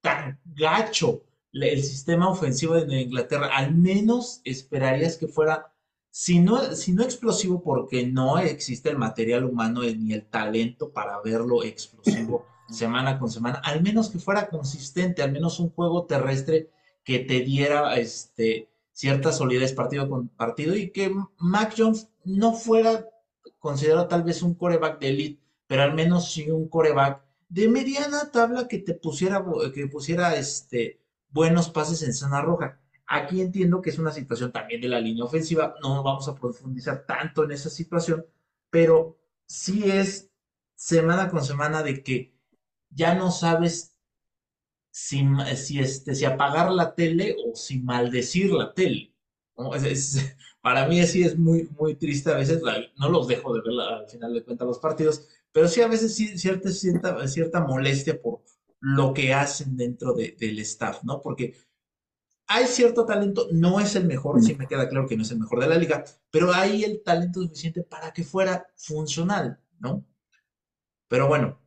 tan 0.00 0.40
gacho 0.44 1.22
el 1.52 1.82
sistema 1.84 2.28
ofensivo 2.28 2.74
de 2.74 3.02
Inglaterra. 3.02 3.56
Al 3.56 3.72
menos 3.72 4.40
esperarías 4.42 5.16
que 5.16 5.28
fuera, 5.28 5.72
si 6.18 6.40
no, 6.40 6.74
si 6.74 6.94
no 6.94 7.02
explosivo, 7.02 7.62
porque 7.62 8.06
no 8.06 8.38
existe 8.38 8.88
el 8.88 8.96
material 8.96 9.44
humano 9.44 9.82
ni 9.82 10.14
el 10.14 10.24
talento 10.24 10.90
para 10.90 11.20
verlo 11.20 11.62
explosivo 11.62 12.46
semana 12.70 13.18
con 13.18 13.30
semana, 13.30 13.60
al 13.62 13.82
menos 13.82 14.08
que 14.08 14.18
fuera 14.18 14.48
consistente, 14.48 15.22
al 15.22 15.30
menos 15.30 15.60
un 15.60 15.68
juego 15.68 16.06
terrestre 16.06 16.70
que 17.04 17.18
te 17.18 17.40
diera 17.40 17.96
este, 17.96 18.70
cierta 18.92 19.30
solidez 19.30 19.74
partido 19.74 20.08
con 20.08 20.28
partido 20.28 20.74
y 20.74 20.88
que 20.88 21.14
Mac 21.36 21.74
Jones 21.76 22.08
no 22.24 22.54
fuera 22.54 23.06
considerado 23.58 24.08
tal 24.08 24.22
vez 24.22 24.40
un 24.40 24.54
coreback 24.54 24.98
de 24.98 25.08
elite, 25.10 25.42
pero 25.66 25.82
al 25.82 25.92
menos 25.92 26.32
sí 26.32 26.50
un 26.50 26.66
coreback 26.66 27.20
de 27.50 27.68
mediana 27.68 28.30
tabla 28.32 28.68
que 28.68 28.78
te 28.78 28.94
pusiera, 28.94 29.44
que 29.74 29.86
pusiera 29.86 30.34
este, 30.34 30.98
buenos 31.28 31.68
pases 31.68 32.02
en 32.02 32.14
zona 32.14 32.40
roja. 32.40 32.80
Aquí 33.06 33.40
entiendo 33.40 33.80
que 33.80 33.90
es 33.90 33.98
una 33.98 34.12
situación 34.12 34.50
también 34.52 34.80
de 34.80 34.88
la 34.88 35.00
línea 35.00 35.24
ofensiva, 35.24 35.74
no 35.82 36.02
vamos 36.02 36.28
a 36.28 36.34
profundizar 36.34 37.06
tanto 37.06 37.44
en 37.44 37.52
esa 37.52 37.70
situación, 37.70 38.26
pero 38.68 39.16
sí 39.46 39.90
es 39.90 40.30
semana 40.74 41.30
con 41.30 41.44
semana 41.44 41.82
de 41.82 42.02
que 42.02 42.34
ya 42.90 43.14
no 43.14 43.30
sabes 43.30 43.96
si, 44.90 45.24
si, 45.56 45.78
este, 45.78 46.14
si 46.14 46.24
apagar 46.24 46.72
la 46.72 46.94
tele 46.94 47.36
o 47.46 47.54
si 47.54 47.80
maldecir 47.80 48.52
la 48.52 48.74
tele. 48.74 49.12
para 50.60 50.86
mí 50.88 51.00
así 51.00 51.22
es 51.22 51.38
muy, 51.38 51.68
muy 51.78 51.94
triste 51.94 52.30
a 52.30 52.36
veces, 52.36 52.60
no 52.98 53.08
los 53.08 53.28
dejo 53.28 53.54
de 53.54 53.60
ver 53.60 53.80
al 53.80 54.08
final 54.08 54.34
de 54.34 54.42
cuentas 54.42 54.66
los 54.66 54.78
partidos, 54.78 55.28
pero 55.52 55.68
sí 55.68 55.80
a 55.80 55.88
veces 55.88 56.14
sí, 56.14 56.36
cierta, 56.38 56.70
cierta, 56.70 57.26
cierta 57.28 57.60
molestia 57.60 58.20
por 58.20 58.42
lo 58.80 59.14
que 59.14 59.32
hacen 59.32 59.76
dentro 59.76 60.12
del 60.12 60.58
staff, 60.58 61.02
¿no? 61.04 61.22
Porque 61.22 61.54
hay 62.48 62.66
cierto 62.66 63.04
talento, 63.04 63.48
no 63.52 63.80
es 63.80 63.96
el 63.96 64.04
mejor, 64.04 64.42
sí 64.42 64.54
me 64.54 64.66
queda 64.66 64.88
claro 64.88 65.08
que 65.08 65.16
no 65.16 65.22
es 65.22 65.30
el 65.30 65.40
mejor 65.40 65.60
de 65.60 65.68
la 65.68 65.78
liga, 65.78 66.04
pero 66.30 66.52
hay 66.52 66.84
el 66.84 67.02
talento 67.02 67.42
suficiente 67.42 67.82
para 67.82 68.12
que 68.12 68.24
fuera 68.24 68.66
funcional, 68.76 69.60
¿no? 69.78 70.04
Pero 71.08 71.28
bueno, 71.28 71.58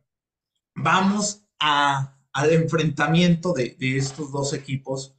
vamos 0.74 1.44
a 1.58 2.16
al 2.32 2.52
enfrentamiento 2.52 3.52
de, 3.52 3.76
estos 3.80 4.30
dos 4.30 4.52
equipos. 4.52 5.16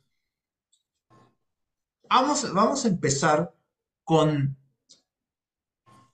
Vamos, 2.10 2.54
vamos 2.54 2.86
a 2.86 2.88
empezar 2.88 3.54
con 4.04 4.58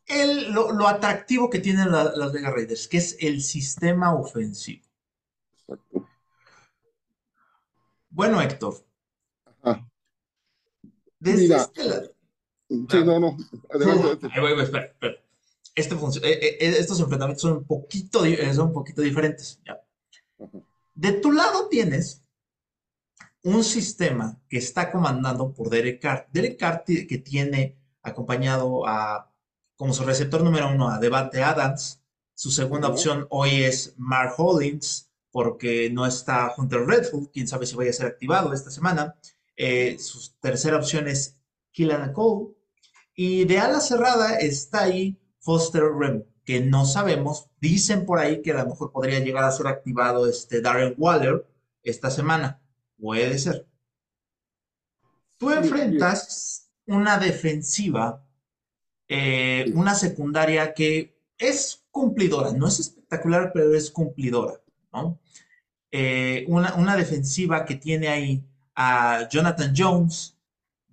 el, 0.05 0.51
lo, 0.51 0.87
atractivo 0.87 1.49
que 1.49 1.59
tienen 1.59 1.91
las 1.91 2.31
Vegas 2.31 2.53
Raiders, 2.53 2.87
que 2.87 2.97
es 2.97 3.17
el 3.19 3.41
sistema 3.41 4.13
ofensivo. 4.13 4.85
Bueno, 8.09 8.41
Héctor. 8.41 8.86
Desde 11.19 11.55
este 11.55 12.17
Sí, 12.69 13.03
no, 13.03 13.19
no. 13.19 13.37
Este 15.73 15.95
eh, 15.95 16.17
eh, 16.23 16.57
estos 16.59 16.99
enfrentamientos 16.99 17.41
son 17.41 17.57
un 17.57 17.63
poquito, 17.65 18.23
son 18.53 18.67
un 18.67 18.73
poquito 18.73 19.01
diferentes. 19.01 19.59
¿ya? 19.65 19.79
De 20.95 21.13
tu 21.13 21.31
lado 21.31 21.69
tienes 21.69 22.23
un 23.43 23.63
sistema 23.63 24.37
que 24.49 24.57
está 24.57 24.91
comandando 24.91 25.53
por 25.53 25.69
Derek 25.69 26.01
Carr. 26.01 26.27
Derek 26.33 26.59
Carr 26.59 26.83
que 26.83 27.17
tiene 27.19 27.77
acompañado 28.01 28.85
a, 28.87 29.31
como 29.77 29.93
su 29.93 30.03
receptor 30.03 30.43
número 30.43 30.69
uno, 30.69 30.89
a 30.89 30.99
Devante 30.99 31.43
Adams. 31.43 32.01
Su 32.33 32.51
segunda 32.51 32.89
opción 32.89 33.27
hoy 33.29 33.63
es 33.63 33.93
Mark 33.97 34.33
Hollins, 34.37 35.09
porque 35.31 35.89
no 35.89 36.05
está 36.05 36.53
Hunter 36.57 36.85
Redfield, 36.85 37.29
quién 37.31 37.47
sabe 37.47 37.65
si 37.65 37.75
vaya 37.75 37.91
a 37.91 37.93
ser 37.93 38.07
activado 38.07 38.53
esta 38.53 38.71
semana. 38.71 39.15
Eh, 39.57 39.97
su 39.99 40.31
tercera 40.39 40.77
opción 40.77 41.07
es 41.09 41.35
Killan 41.71 42.13
Cole. 42.13 42.55
Y 43.13 43.45
de 43.45 43.59
ala 43.59 43.81
cerrada 43.81 44.37
está 44.37 44.83
ahí 44.83 45.19
Foster 45.39 45.83
Rem 45.83 46.23
que 46.47 46.61
no 46.61 46.85
sabemos. 46.85 47.49
Dicen 47.59 48.05
por 48.05 48.19
ahí 48.19 48.41
que 48.41 48.53
a 48.53 48.63
lo 48.63 48.69
mejor 48.69 48.93
podría 48.93 49.19
llegar 49.19 49.43
a 49.43 49.51
ser 49.51 49.67
activado 49.67 50.29
este 50.29 50.61
Darren 50.61 50.95
Waller 50.97 51.45
esta 51.83 52.09
semana. 52.09 52.61
Puede 52.97 53.37
ser. 53.37 53.67
Tú 55.37 55.51
enfrentas 55.51 56.71
una 56.85 57.19
defensiva, 57.19 58.25
eh, 59.09 59.69
una 59.75 59.93
secundaria 59.93 60.73
que 60.73 61.19
es 61.37 61.85
cumplidora, 61.91 62.53
no 62.53 62.67
es 62.67 62.79
espectacular, 62.79 63.51
pero 63.53 63.75
es 63.75 63.91
cumplidora, 63.91 64.61
¿no? 64.93 65.19
Eh, 65.91 66.45
una, 66.47 66.75
una, 66.75 66.95
defensiva 66.95 67.65
que 67.65 67.75
tiene 67.75 68.07
ahí 68.07 68.43
a 68.79 69.27
Jonathan 69.27 69.73
Jones, 69.75 70.37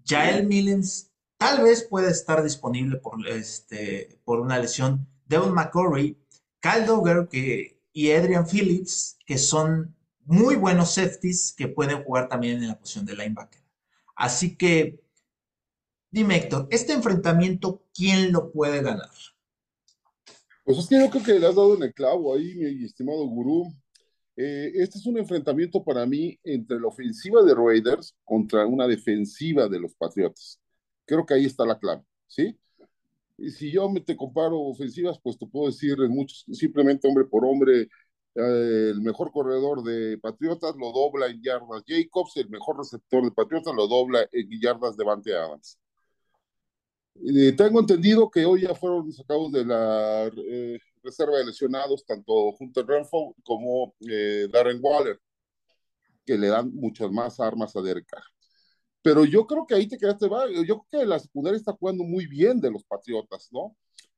Jael 0.07 0.47
Millens, 0.47 1.11
tal 1.37 1.63
vez 1.63 1.83
puede 1.83 2.11
estar 2.11 2.43
disponible 2.43 2.97
por, 2.97 3.29
este, 3.29 4.19
por 4.25 4.41
una 4.41 4.59
lesión, 4.59 5.07
Devon 5.27 5.53
McCurry, 5.53 6.19
Kyle 6.61 6.87
Dogger 6.87 7.29
que, 7.29 7.79
y 7.93 8.11
Adrian 8.11 8.47
Phillips, 8.47 9.19
que 9.27 9.37
son 9.37 9.95
muy 10.25 10.57
buenos 10.57 10.95
safeties 10.95 11.53
que 11.53 11.69
pueden 11.69 12.03
jugar 12.03 12.29
también 12.29 12.63
en 12.63 12.69
la 12.69 12.79
posición 12.79 13.05
de 13.05 13.17
linebacker. 13.17 13.63
Así 14.17 14.57
que, 14.57 15.05
dime 16.11 16.37
Héctor, 16.37 16.69
este 16.71 16.95
enfrentamiento, 16.95 17.85
¿quién 17.95 18.33
lo 18.33 18.51
puede 18.51 18.81
ganar? 18.81 19.11
Pues 20.65 20.79
es 20.79 20.87
que 20.87 20.99
yo 20.99 21.11
creo 21.11 21.23
que 21.23 21.39
le 21.39 21.47
has 21.47 21.55
dado 21.55 21.75
en 21.77 21.83
el 21.83 21.93
clavo 21.93 22.35
ahí, 22.35 22.55
mi 22.55 22.87
estimado 22.87 23.27
gurú. 23.27 23.75
Eh, 24.37 24.73
este 24.75 24.99
es 24.99 25.07
un 25.07 25.19
enfrentamiento 25.19 25.85
para 25.85 26.05
mí 26.07 26.39
entre 26.43 26.81
la 26.81 26.89
ofensiva 26.89 27.43
de 27.43 27.55
Raiders 27.55 28.15
contra 28.25 28.67
una 28.67 28.87
defensiva 28.87 29.69
de 29.69 29.79
los 29.81 29.95
Patriotas. 29.95 30.61
Creo 31.07 31.25
que 31.25 31.35
ahí 31.35 31.45
está 31.45 31.65
la 31.65 31.79
clave, 31.79 32.03
¿sí? 32.27 32.59
Y 33.39 33.51
si 33.51 33.71
yo 33.73 33.89
me 33.89 34.01
te 34.01 34.17
comparo 34.17 34.61
ofensivas, 34.61 35.19
pues 35.23 35.39
te 35.39 35.47
puedo 35.47 35.67
decir 35.67 35.97
muchos, 36.09 36.45
simplemente 36.53 37.09
hombre 37.09 37.25
por 37.25 37.45
hombre, 37.45 37.83
eh, 38.37 38.91
el 38.91 39.01
mejor 39.01 39.31
corredor 39.33 39.83
de 39.85 40.19
Patriotas 40.19 40.75
lo 40.77 40.93
dobla 40.93 41.27
en 41.27 41.41
yardas 41.43 41.85
Jacobs, 41.87 42.37
el 42.37 42.49
mejor 42.49 42.79
receptor 42.79 43.25
de 43.25 43.31
Patriotas 43.31 43.75
lo 43.75 43.87
dobla 43.87 44.29
en 44.33 44.61
yardas 44.61 44.97
Devante 44.97 45.35
Adams. 45.35 45.79
Y 47.17 47.53
tengo 47.53 47.81
entendido 47.81 48.29
que 48.31 48.45
hoy 48.45 48.63
ya 48.63 48.75
fueron 48.75 49.13
sacados 49.13 49.53
de 49.53 49.65
la 49.65 50.27
eh, 50.37 50.79
reserva 51.05 51.39
de 51.39 51.47
lesionados 51.47 52.05
tanto 52.05 52.55
Hunter 52.59 52.87
Renfro 52.87 53.35
como 53.45 53.95
eh, 54.01 54.49
Darren 54.51 54.81
Waller, 54.83 55.21
que 56.25 56.39
le 56.39 56.49
dan 56.49 56.75
muchas 56.75 57.11
más 57.11 57.39
armas 57.39 57.77
a 57.77 57.83
Derek 57.83 58.07
Carr. 58.07 58.25
Pero 59.03 59.25
yo 59.25 59.47
creo 59.47 59.67
que 59.67 59.75
ahí 59.75 59.87
te 59.87 59.99
quedaste, 59.99 60.27
yo 60.67 60.85
creo 60.87 61.03
que 61.03 61.07
la 61.07 61.19
secundaria 61.19 61.59
está 61.59 61.73
jugando 61.73 62.05
muy 62.05 62.27
bien 62.27 62.61
de 62.61 62.71
los 62.71 62.85
Patriotas, 62.85 63.49
¿no? 63.53 63.77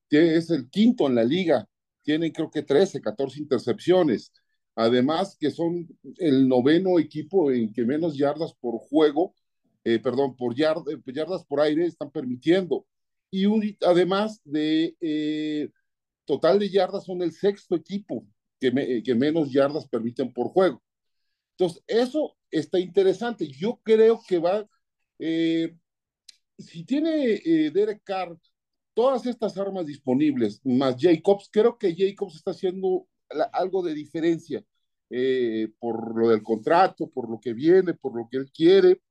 Es 0.08 0.50
el 0.50 0.70
quinto 0.70 1.08
en 1.08 1.16
la 1.16 1.24
liga, 1.24 1.68
tienen 2.02 2.30
creo 2.32 2.50
que 2.50 2.62
13, 2.62 3.00
14 3.00 3.40
intercepciones. 3.40 4.32
Además 4.76 5.36
que 5.38 5.50
son 5.50 5.88
el 6.18 6.46
noveno 6.46 6.98
equipo 7.00 7.50
en 7.50 7.72
que 7.72 7.84
menos 7.84 8.16
yardas 8.16 8.54
por 8.54 8.78
juego, 8.78 9.34
eh, 9.84 9.98
perdón, 9.98 10.36
por 10.36 10.52
eh, 10.52 11.02
yardas 11.06 11.44
por 11.44 11.60
aire 11.60 11.86
están 11.86 12.10
permitiendo. 12.10 12.86
Y 13.30 13.76
además 13.84 14.40
de 14.44 14.96
eh, 15.00 15.70
total 16.26 16.58
de 16.58 16.68
yardas 16.70 17.04
son 17.04 17.22
el 17.22 17.32
sexto 17.32 17.74
equipo 17.74 18.26
que, 18.60 19.02
que 19.02 19.14
menos 19.14 19.50
yardas 19.52 19.88
permiten 19.88 20.32
por 20.32 20.48
juego. 20.48 20.82
Entonces, 21.52 21.82
eso 21.86 22.36
está 22.50 22.78
interesante. 22.78 23.48
Yo 23.48 23.80
creo 23.82 24.20
que 24.28 24.38
va 24.38 24.68
eh, 25.18 25.74
si 26.58 26.84
tiene 26.84 27.34
eh, 27.34 27.70
Derek 27.70 28.02
Carr 28.04 28.38
todas 28.94 29.26
estas 29.26 29.56
armas 29.58 29.86
disponibles, 29.86 30.60
más 30.64 30.96
Jacobs, 30.98 31.48
creo 31.52 31.76
que 31.78 31.94
Jacobs 31.94 32.36
está 32.36 32.52
haciendo 32.52 33.06
algo 33.52 33.82
de 33.82 33.94
diferencia 33.94 34.64
eh, 35.10 35.68
por 35.78 36.16
lo 36.16 36.30
del 36.30 36.42
contrato, 36.42 37.08
por 37.10 37.28
lo 37.30 37.38
que 37.40 37.52
viene, 37.52 37.94
por 37.94 38.16
lo 38.16 38.28
que 38.30 38.38
él 38.38 38.50
quiere 38.50 39.02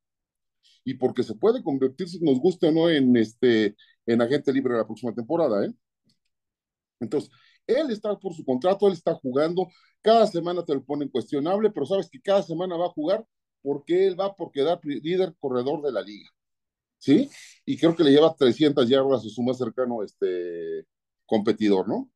y 0.84 0.94
porque 0.94 1.22
se 1.22 1.34
puede 1.34 1.62
convertir, 1.62 2.08
si 2.08 2.20
nos 2.20 2.40
gusta 2.40 2.68
o 2.68 2.72
no, 2.72 2.90
en, 2.90 3.16
este, 3.16 3.76
en 4.06 4.22
agente 4.22 4.52
libre 4.52 4.76
la 4.76 4.86
próxima 4.86 5.14
temporada. 5.14 5.64
¿eh? 5.66 5.72
Entonces, 7.00 7.30
él 7.66 7.90
está 7.90 8.16
por 8.18 8.34
su 8.34 8.44
contrato, 8.44 8.86
él 8.86 8.94
está 8.94 9.14
jugando, 9.14 9.68
cada 10.02 10.26
semana 10.26 10.64
te 10.64 10.74
lo 10.74 10.84
ponen 10.84 11.08
cuestionable, 11.08 11.70
pero 11.70 11.86
sabes 11.86 12.08
que 12.10 12.20
cada 12.20 12.42
semana 12.42 12.76
va 12.76 12.86
a 12.86 12.90
jugar 12.90 13.26
porque 13.62 14.06
él 14.06 14.18
va 14.18 14.34
por 14.34 14.52
quedar 14.52 14.80
líder 14.84 15.34
corredor 15.40 15.82
de 15.82 15.92
la 15.92 16.02
liga. 16.02 16.30
¿sí? 16.98 17.30
Y 17.64 17.76
creo 17.78 17.94
que 17.94 18.04
le 18.04 18.12
lleva 18.12 18.34
300 18.34 18.88
yardas 18.88 19.24
a 19.24 19.28
su 19.28 19.42
más 19.42 19.58
cercano 19.58 20.02
este, 20.02 20.86
competidor, 21.26 21.88
¿no? 21.88 22.10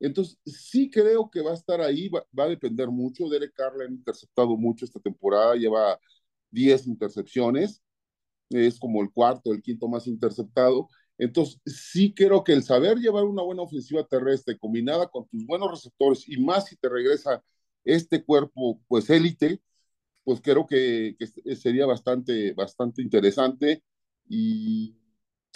Entonces, 0.00 0.38
sí 0.44 0.90
creo 0.90 1.30
que 1.30 1.40
va 1.40 1.52
a 1.52 1.54
estar 1.54 1.80
ahí, 1.80 2.08
va, 2.08 2.24
a 2.44 2.48
depender 2.48 2.88
mucho. 2.88 3.28
Derek 3.28 3.54
Carr 3.54 3.80
ha 3.82 3.90
interceptado 3.90 4.56
mucho 4.56 4.84
esta 4.84 5.00
temporada, 5.00 5.54
lleva 5.54 5.98
10 6.50 6.86
intercepciones, 6.88 7.82
es 8.50 8.78
como 8.78 9.02
el 9.02 9.10
cuarto, 9.12 9.52
el 9.52 9.62
quinto 9.62 9.88
más 9.88 10.06
interceptado. 10.06 10.88
Entonces, 11.18 11.60
sí 11.66 12.12
creo 12.14 12.42
que 12.44 12.52
el 12.52 12.62
saber 12.64 12.98
llevar 12.98 13.24
una 13.24 13.42
buena 13.42 13.62
ofensiva 13.62 14.04
terrestre 14.06 14.58
combinada 14.58 15.08
con 15.08 15.28
tus 15.28 15.46
buenos 15.46 15.70
receptores 15.70 16.28
y 16.28 16.38
más 16.38 16.66
si 16.66 16.76
te 16.76 16.88
regresa 16.88 17.42
este 17.84 18.24
cuerpo, 18.24 18.80
pues 18.88 19.10
élite, 19.10 19.60
pues 20.24 20.40
creo 20.40 20.66
que, 20.66 21.16
sería 21.56 21.86
bastante, 21.86 22.52
bastante 22.54 23.02
interesante. 23.02 23.84
Y 24.28 24.96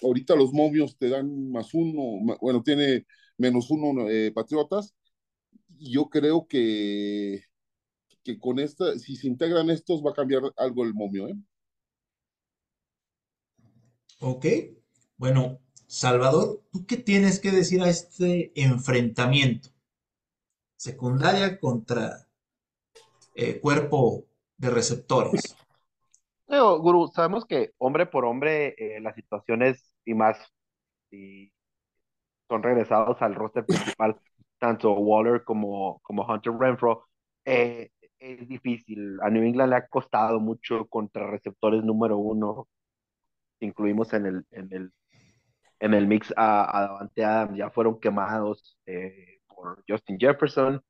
ahorita 0.03 0.37
los 0.37 0.53
momios 0.53 0.97
te 0.99 1.09
dan 1.09 1.51
más 1.51 1.75
uno, 1.75 2.37
bueno, 2.41 2.63
tiene 2.63 3.07
menos 3.39 3.71
uno 3.71 4.09
eh, 4.11 4.33
Patriotas. 4.33 4.95
Yo 5.79 6.09
creo 6.11 6.47
que, 6.49 7.45
que 8.23 8.39
con 8.39 8.59
esta, 8.59 8.99
si 8.99 9.17
se 9.17 9.29
integran 9.29 9.71
estos, 9.71 10.05
va 10.05 10.11
a 10.13 10.15
cambiar 10.15 10.43
algo 10.57 10.85
el 10.85 10.95
momio, 10.95 11.29
¿eh? 11.29 11.37
Ok. 14.21 14.47
Bueno, 15.19 15.59
Salvador, 15.89 16.63
¿tú 16.71 16.87
qué 16.87 16.97
tienes 16.97 17.41
que 17.41 17.51
decir 17.51 17.83
a 17.83 17.89
este 17.89 18.53
enfrentamiento? 18.55 19.71
Secundaria 20.77 21.59
contra 21.59 22.29
eh, 23.35 23.61
cuerpo 23.61 24.25
de 24.57 24.71
receptores. 24.71 25.57
Guru, 26.47 27.09
sabemos 27.09 27.45
que 27.45 27.73
hombre 27.79 28.07
por 28.07 28.25
hombre 28.25 28.75
eh, 28.79 29.01
las 29.01 29.17
situaciones 29.17 29.93
y 30.05 30.15
más 30.15 30.39
son 32.49 32.63
regresados 32.63 33.21
al 33.21 33.35
roster 33.35 33.67
principal, 33.67 34.21
tanto 34.59 34.93
Waller 34.93 35.43
como, 35.43 35.99
como 36.03 36.25
Hunter 36.25 36.53
Renfro, 36.53 37.09
eh, 37.45 37.91
es 38.21 38.49
difícil. 38.49 39.19
A 39.21 39.31
New 39.31 39.43
England 39.43 39.71
le 39.71 39.77
ha 39.77 39.89
costado 39.89 40.39
mucho 40.39 40.87
contra 40.87 41.29
receptores 41.29 41.83
número 41.83 42.19
uno. 42.19 42.69
Incluimos 43.61 44.13
en 44.13 44.27
el, 44.27 44.47
en 44.53 44.73
el 44.73 44.93
en 45.81 45.95
el 45.95 46.07
mix 46.07 46.33
a, 46.37 46.79
a 46.79 46.83
Davante 46.83 47.25
Adams 47.25 47.57
ya 47.57 47.71
fueron 47.71 48.01
quemados 48.01 48.79
eh, 48.87 49.41
por 49.49 49.83
Justin 49.89 50.19
Jefferson, 50.19 50.83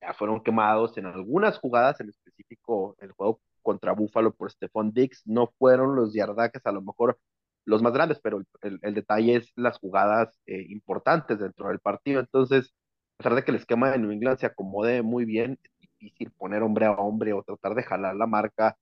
ya 0.00 0.14
fueron 0.14 0.42
quemados 0.42 0.96
en 0.98 1.06
algunas 1.06 1.58
jugadas, 1.58 2.00
en 2.00 2.10
específico 2.10 2.96
el 3.00 3.12
juego 3.12 3.40
contra 3.62 3.92
Buffalo 3.92 4.32
por 4.34 4.50
Stephon 4.50 4.92
Dix, 4.92 5.22
no 5.26 5.52
fueron 5.58 5.96
los 5.96 6.14
yardajes 6.14 6.64
a 6.66 6.72
lo 6.72 6.82
mejor 6.82 7.18
los 7.64 7.82
más 7.82 7.92
grandes, 7.92 8.20
pero 8.20 8.42
el, 8.62 8.78
el, 8.82 8.94
detalle 8.94 9.36
es 9.36 9.52
las 9.56 9.78
jugadas 9.78 10.38
eh, 10.46 10.66
importantes 10.68 11.38
dentro 11.38 11.68
del 11.68 11.80
partido, 11.80 12.20
entonces, 12.20 12.72
a 13.14 13.18
pesar 13.18 13.34
de 13.34 13.44
que 13.44 13.50
el 13.50 13.56
esquema 13.56 13.90
de 13.90 13.98
New 13.98 14.12
England 14.12 14.38
se 14.38 14.46
acomode 14.46 15.02
muy 15.02 15.24
bien, 15.24 15.58
es 15.62 15.90
difícil 15.98 16.30
poner 16.32 16.62
hombre 16.62 16.86
a 16.86 16.92
hombre 16.92 17.32
o 17.32 17.42
tratar 17.42 17.74
de 17.74 17.82
jalar 17.82 18.14
la 18.14 18.26
marca, 18.26 18.76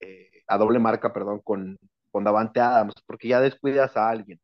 eh, 0.00 0.42
a 0.48 0.58
doble 0.58 0.80
marca, 0.80 1.12
perdón, 1.12 1.40
con, 1.44 1.78
con 2.10 2.24
Davante 2.24 2.60
Adams, 2.60 2.94
porque 3.06 3.28
ya 3.28 3.40
descuidas 3.40 3.96
a 3.96 4.08
alguien 4.10 4.40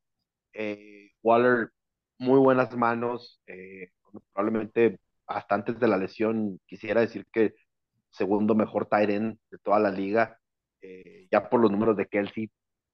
eh, 0.52 1.10
Waller, 1.22 1.70
muy 2.18 2.38
buenas 2.38 2.76
manos, 2.76 3.40
eh, 3.46 3.90
probablemente 4.32 5.00
hasta 5.26 5.54
antes 5.54 5.78
de 5.78 5.88
la 5.88 5.96
lesión, 5.96 6.60
quisiera 6.66 7.00
decir 7.00 7.26
que 7.32 7.54
segundo 8.10 8.54
mejor 8.54 8.88
end 8.90 9.38
de 9.50 9.58
toda 9.58 9.78
la 9.78 9.90
liga, 9.90 10.38
eh, 10.82 11.28
ya 11.30 11.48
por 11.48 11.60
los 11.60 11.70
números 11.70 11.96
de 11.96 12.06
Kelsey, 12.06 12.50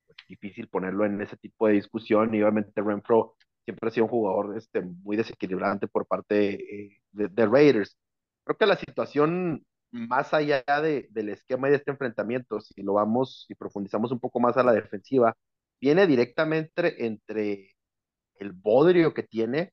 pues, 0.06 0.16
difícil 0.28 0.68
ponerlo 0.68 1.04
en 1.06 1.20
ese 1.22 1.36
tipo 1.36 1.66
de 1.66 1.74
discusión, 1.74 2.34
y 2.34 2.42
obviamente 2.42 2.82
Renfro 2.82 3.36
siempre 3.64 3.88
ha 3.88 3.92
sido 3.92 4.04
un 4.04 4.10
jugador 4.10 4.56
este, 4.56 4.82
muy 4.82 5.16
desequilibrante 5.16 5.88
por 5.88 6.06
parte 6.06 6.94
de, 7.12 7.46
Raiders. 7.46 7.96
Creo 8.44 8.56
que 8.56 8.66
la 8.66 8.76
situación 8.76 9.64
más 9.90 10.34
allá 10.34 10.62
de, 10.82 11.08
del 11.10 11.30
esquema 11.30 11.68
y 11.68 11.70
de 11.72 11.78
este 11.78 11.90
enfrentamiento, 11.90 12.60
si 12.60 12.82
lo 12.82 12.94
vamos 12.94 13.46
y 13.48 13.54
profundizamos 13.54 14.12
un 14.12 14.20
poco 14.20 14.40
más 14.40 14.56
a 14.56 14.62
la 14.62 14.72
defensiva, 14.72 15.36
viene 15.80 16.06
directamente 16.06 17.06
entre 17.06 17.76
el 18.38 18.52
bodrio 18.52 19.14
que 19.14 19.22
tiene, 19.22 19.72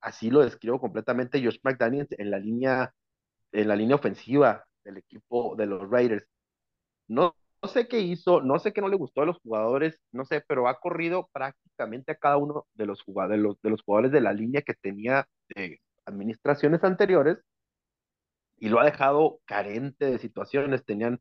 así 0.00 0.30
lo 0.30 0.40
describo 0.40 0.80
completamente 0.80 1.42
Josh 1.42 1.58
McDaniels 1.62 2.12
en 2.18 2.30
la 2.30 2.38
línea, 2.38 2.94
en 3.52 3.68
la 3.68 3.76
línea 3.76 3.96
ofensiva 3.96 4.64
del 4.84 4.98
equipo 4.98 5.54
de 5.56 5.66
los 5.66 5.88
Raiders. 5.88 6.26
No, 7.08 7.36
no 7.62 7.68
sé 7.68 7.88
qué 7.88 8.00
hizo, 8.00 8.40
no 8.42 8.58
sé 8.58 8.72
qué 8.72 8.80
no 8.80 8.88
le 8.88 8.96
gustó 8.96 9.22
a 9.22 9.26
los 9.26 9.38
jugadores, 9.40 10.00
no 10.12 10.24
sé, 10.24 10.42
pero 10.46 10.68
ha 10.68 10.80
corrido 10.80 11.28
prácticamente 11.32 12.12
a 12.12 12.16
cada 12.16 12.36
uno 12.36 12.66
de 12.74 12.86
los 12.86 13.02
jugadores, 13.02 13.38
de 13.38 13.42
los, 13.44 13.62
de 13.62 13.70
los 13.70 13.82
jugadores 13.82 14.12
de 14.12 14.20
la 14.20 14.32
línea 14.32 14.62
que 14.62 14.74
tenía 14.74 15.28
de 15.54 15.80
administraciones 16.06 16.82
anteriores 16.84 17.38
y 18.58 18.68
lo 18.68 18.80
ha 18.80 18.84
dejado 18.84 19.40
carente 19.44 20.06
de 20.06 20.18
situaciones. 20.18 20.84
Tenían 20.84 21.20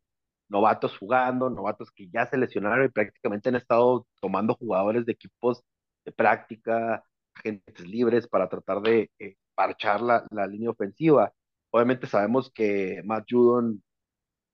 novatos 0.51 0.97
jugando, 0.97 1.49
novatos 1.49 1.91
que 1.91 2.09
ya 2.09 2.25
se 2.27 2.37
lesionaron 2.37 2.85
y 2.85 2.89
prácticamente 2.89 3.49
han 3.49 3.55
estado 3.55 4.05
tomando 4.21 4.55
jugadores 4.55 5.05
de 5.05 5.13
equipos 5.13 5.63
de 6.05 6.11
práctica, 6.11 7.03
agentes 7.35 7.87
libres 7.87 8.27
para 8.27 8.49
tratar 8.49 8.81
de 8.81 9.09
eh, 9.19 9.35
parchar 9.55 10.01
la, 10.01 10.25
la, 10.31 10.47
línea 10.47 10.71
ofensiva. 10.71 11.31
Obviamente 11.71 12.05
sabemos 12.07 12.51
que 12.53 13.01
Matt 13.05 13.25
Judon 13.29 13.81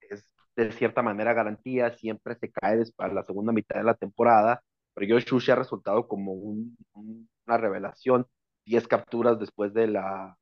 es 0.02 0.24
de 0.56 0.72
cierta 0.72 1.02
manera 1.02 1.34
garantía, 1.34 1.92
siempre 1.98 2.36
se 2.36 2.52
cae 2.52 2.84
para 2.96 3.14
la 3.14 3.24
segunda 3.24 3.52
mitad 3.52 3.78
de 3.78 3.84
la 3.84 3.96
temporada, 3.96 4.62
pero 4.94 5.16
Josh 5.16 5.26
Shushi 5.26 5.52
ha 5.52 5.56
resultado 5.56 6.08
como 6.08 6.34
un, 6.34 6.78
una 6.94 7.58
revelación, 7.58 8.28
10 8.66 8.88
capturas 8.88 9.40
después 9.40 9.74
de 9.74 9.88
la, 9.88 10.38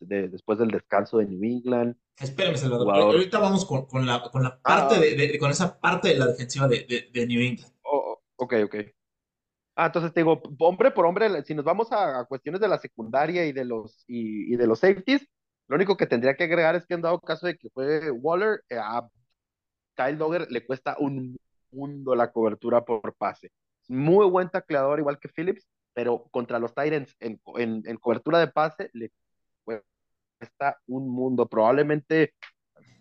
después 0.00 0.58
del 0.58 0.68
descanso 0.68 1.18
de 1.18 1.26
New 1.26 1.42
England. 1.42 1.96
Espérame, 2.18 2.56
Salvador. 2.56 2.94
Ahorita 2.94 3.38
vamos 3.38 3.64
con, 3.64 3.86
con, 3.86 4.06
la, 4.06 4.22
con 4.30 4.42
la 4.42 4.58
parte 4.60 4.96
ah. 4.96 5.00
de, 5.00 5.38
con 5.38 5.50
esa 5.50 5.78
parte 5.78 6.08
de 6.08 6.18
la 6.18 6.26
defensiva 6.26 6.68
de, 6.68 7.10
de 7.12 7.26
New 7.26 7.40
England. 7.40 7.72
Oh, 7.82 7.96
oh, 7.96 8.22
ok, 8.36 8.54
ok. 8.64 8.76
Ah, 9.78 9.86
entonces 9.86 10.12
te 10.14 10.20
digo, 10.20 10.40
hombre 10.60 10.90
por 10.90 11.04
hombre, 11.04 11.42
si 11.44 11.54
nos 11.54 11.64
vamos 11.64 11.88
a, 11.92 12.24
cuestiones 12.24 12.62
de 12.62 12.68
la 12.68 12.78
secundaria 12.78 13.44
y 13.44 13.52
de 13.52 13.66
los 13.66 14.04
y, 14.08 14.54
y, 14.54 14.56
de 14.56 14.66
los 14.66 14.78
safeties, 14.78 15.28
lo 15.68 15.76
único 15.76 15.98
que 15.98 16.06
tendría 16.06 16.34
que 16.34 16.44
agregar 16.44 16.74
es 16.76 16.86
que 16.86 16.94
han 16.94 17.02
dado 17.02 17.20
caso 17.20 17.46
de 17.46 17.58
que 17.58 17.68
fue 17.68 18.10
Waller, 18.10 18.62
eh, 18.70 18.78
a 18.78 19.06
Kyle 19.94 20.16
Dogger 20.16 20.50
le 20.50 20.64
cuesta 20.64 20.96
un 20.98 21.36
mundo 21.70 22.14
la 22.14 22.32
cobertura 22.32 22.86
por 22.86 23.14
pase. 23.16 23.50
Muy 23.88 24.26
buen 24.26 24.48
tacleador, 24.48 24.98
igual 24.98 25.18
que 25.18 25.28
Phillips, 25.28 25.68
pero 25.92 26.24
contra 26.30 26.58
los 26.58 26.74
Titans 26.74 27.14
en, 27.20 27.38
en, 27.56 27.82
en 27.84 27.96
cobertura 27.98 28.38
de 28.38 28.48
pase 28.48 28.90
le 28.94 29.12
está 30.40 30.80
un 30.86 31.08
mundo. 31.08 31.48
Probablemente 31.48 32.34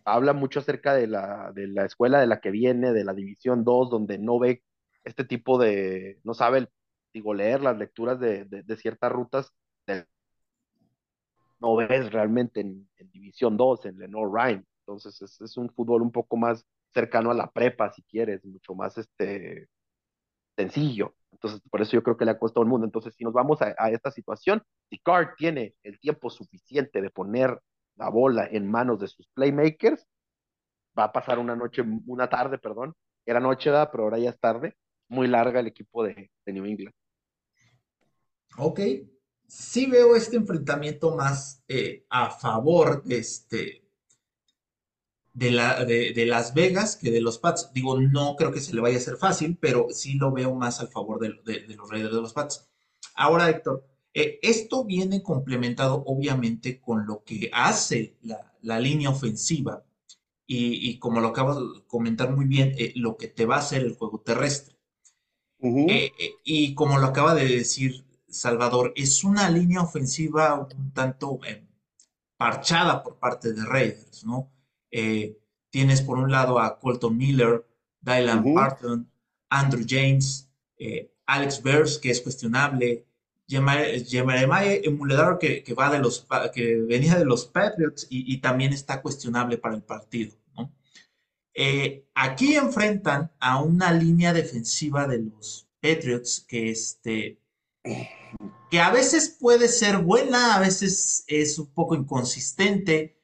habla 0.06 0.34
mucho 0.34 0.60
acerca 0.60 0.93
de 0.93 1.08
la, 1.08 1.52
de 1.54 1.67
la 1.67 1.86
escuela 1.86 2.19
de 2.19 2.28
la 2.28 2.39
que 2.39 2.52
viene, 2.52 2.93
de 2.93 3.04
la 3.04 3.13
División 3.13 3.63
2, 3.63 3.89
donde 3.89 4.17
no 4.17 4.39
ve 4.39 4.63
este 5.04 5.24
tipo 5.26 5.58
de, 5.58 6.19
no 6.24 6.34
sabe, 6.34 6.69
digo, 7.13 7.34
leer 7.34 7.62
las 7.62 7.78
lecturas 7.78 8.19
de, 8.19 8.45
de, 8.45 8.78
ciertas 8.78 9.12
rutas, 9.12 9.54
no 11.60 11.76
ves 11.76 12.12
realmente 12.12 12.60
en, 12.62 12.89
División 13.12 13.58
2, 13.58 13.86
en 13.86 13.98
Lenore 13.98 14.32
Ryan. 14.32 14.65
Entonces 14.82 15.21
es, 15.21 15.41
es, 15.41 15.58
un 15.58 15.69
fútbol 15.69 16.02
un 16.02 16.12
poco 16.12 16.38
más 16.38 16.65
cercano 16.93 17.32
a 17.32 17.34
la 17.34 17.50
prepa, 17.50 17.91
si 17.91 18.04
quieres, 18.04 18.43
mucho 18.45 18.76
más 18.76 18.98
este, 18.98 19.67
sencillo. 20.56 21.15
Entonces, 21.36 21.62
por 21.69 21.82
eso 21.82 21.91
yo 21.91 22.04
creo 22.04 22.17
que 22.17 22.26
le 22.26 22.32
ha 22.32 22.39
costado 22.39 22.63
el 22.63 22.69
mundo. 22.69 22.86
Entonces, 22.86 23.13
si 23.15 23.24
nos 23.24 23.34
vamos 23.34 23.62
a, 23.62 23.71
esta 23.89 24.10
situación, 24.10 24.63
si 24.89 24.98
Card 25.00 25.36
tiene 25.38 25.76
el 25.84 26.00
tiempo 26.00 26.30
suficiente 26.30 27.02
de 27.02 27.10
poner 27.10 27.60
la 27.98 28.10
bola 28.10 28.48
en 28.50 28.69
manos 28.69 29.00
de 29.00 29.08
sus 29.08 29.28
playmakers, 29.34 30.08
va 30.98 31.06
a 31.06 31.12
pasar 31.12 31.39
una 31.39 31.56
noche, 31.56 31.84
una 32.08 32.30
tarde, 32.30 32.58
perdón, 32.58 32.93
era 33.26 33.39
noche, 33.39 33.69
da, 33.69 33.91
pero 33.91 34.06
ahora 34.06 34.17
ya 34.17 34.30
es 34.30 34.39
tarde, 34.39 34.76
muy 35.10 35.28
larga 35.28 35.60
el 35.60 35.67
equipo 35.67 36.04
de, 36.04 36.32
de 36.45 36.54
New 36.54 36.65
England. 36.65 36.95
Ok, 38.58 38.80
sí 39.45 39.86
veo 39.88 40.15
este 40.15 40.38
enfrentamiento 40.38 41.15
más 41.15 41.63
eh, 41.67 42.06
a 42.10 42.30
favor 42.30 43.04
de 43.04 43.17
este, 43.17 43.85
de, 45.36 45.52
la, 45.52 45.84
de, 45.86 46.26
Las 46.26 46.54
Vegas 46.54 46.95
que 46.95 47.12
de 47.12 47.21
los 47.21 47.38
Pats. 47.38 47.71
Digo, 47.74 48.00
no 48.00 48.36
creo 48.36 48.52
que 48.52 48.62
se 48.62 48.74
le 48.74 48.82
vaya 48.82 48.95
a 48.95 49.00
hacer 49.00 49.17
fácil, 49.17 49.58
pero 49.60 49.88
sí 49.91 50.15
lo 50.15 50.32
veo 50.32 50.56
más 50.56 50.80
al 50.80 50.88
favor 50.88 51.19
de, 51.19 51.30
los 51.76 51.89
Raiders 51.89 52.15
de 52.15 52.21
los 52.21 52.34
Pats. 52.34 52.67
Ahora, 53.15 53.50
Héctor, 53.50 53.86
eh, 54.13 54.39
esto 54.41 54.86
viene 54.86 55.21
complementado 55.21 56.04
obviamente 56.08 56.80
con 56.80 57.06
lo 57.06 57.24
que 57.24 57.50
hace 57.54 58.17
la, 58.21 58.80
línea 58.80 59.10
ofensiva 59.10 59.86
y, 60.48 60.98
como 61.00 61.19
lo 61.19 61.28
acabas 61.28 61.58
de 61.58 61.86
comentar 61.86 62.36
muy 62.36 62.45
bien, 62.45 62.74
eh, 62.78 62.93
lo 62.95 63.17
que 63.17 63.28
te 63.28 63.45
va 63.45 63.58
a 63.58 63.60
hacer 63.60 63.84
el 63.84 63.95
juego 63.95 64.21
terrestre. 64.21 64.76
Eh, 65.60 66.12
y 66.43 66.76
como 66.76 67.00
lo 67.00 67.08
acaba 67.08 67.34
de 67.34 67.48
decir 67.48 68.06
Salvador, 68.28 68.93
es 68.95 69.24
una 69.24 69.50
línea 69.50 69.82
ofensiva 69.82 70.54
un 70.54 70.93
tanto 70.93 71.39
parchada 72.38 73.02
por 73.04 73.17
parte 73.17 73.54
de 73.54 73.65
Raiders, 73.65 74.24
¿no? 74.26 74.55
Eh, 74.97 75.38
tienes 75.69 76.01
por 76.01 76.17
un 76.17 76.31
lado 76.31 76.58
a 76.58 76.79
Colton 76.79 77.17
Miller, 77.17 77.67
Dylan 77.99 78.53
Parton, 78.53 79.12
Andrew 79.49 79.86
James, 79.86 80.49
eh, 80.77 81.12
Alex 81.25 81.62
Burrs, 81.62 81.97
que 81.97 82.12
es 82.12 82.21
cuestionable, 82.21 83.05
Jeremiah 83.45 84.79
Emulador, 84.84 85.38
que, 85.38 85.63
que, 85.63 85.73
va 85.73 85.91
de 85.91 85.99
los, 85.99 86.25
que 86.53 86.77
venía 86.77 87.17
de 87.17 87.25
los 87.25 87.45
Patriots 87.45 88.08
y, 88.10 88.38
también 88.38 88.71
está 88.71 89.01
cuestionable 89.01 89.58
para 89.58 89.75
el 89.75 89.84
partido. 89.84 90.38
Eh, 91.53 92.08
aquí 92.15 92.55
enfrentan 92.55 93.34
a 93.39 93.62
una 93.62 93.91
línea 93.91 94.31
defensiva 94.31 95.08
de 95.08 95.23
los 95.23 95.67
Patriots 95.81 96.39
que, 96.47 96.69
este, 96.71 97.41
que 98.71 98.79
a 98.79 98.91
veces 98.91 99.27
puede 99.39 99.67
ser 99.67 99.97
buena, 99.97 100.55
a 100.55 100.60
veces 100.62 101.25
es 101.27 101.60
un 101.60 101.67
poco 101.67 101.95
inconsistente, 101.95 103.15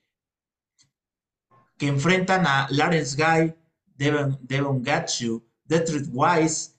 que 1.81 1.87
enfrentan 1.87 2.45
a 2.45 2.67
Lawrence 2.69 3.15
Guy, 3.17 3.55
Devon, 3.97 4.37
Devon 4.43 4.83
Gatchu, 4.83 5.43
Detroit 5.65 6.05
Wise, 6.11 6.73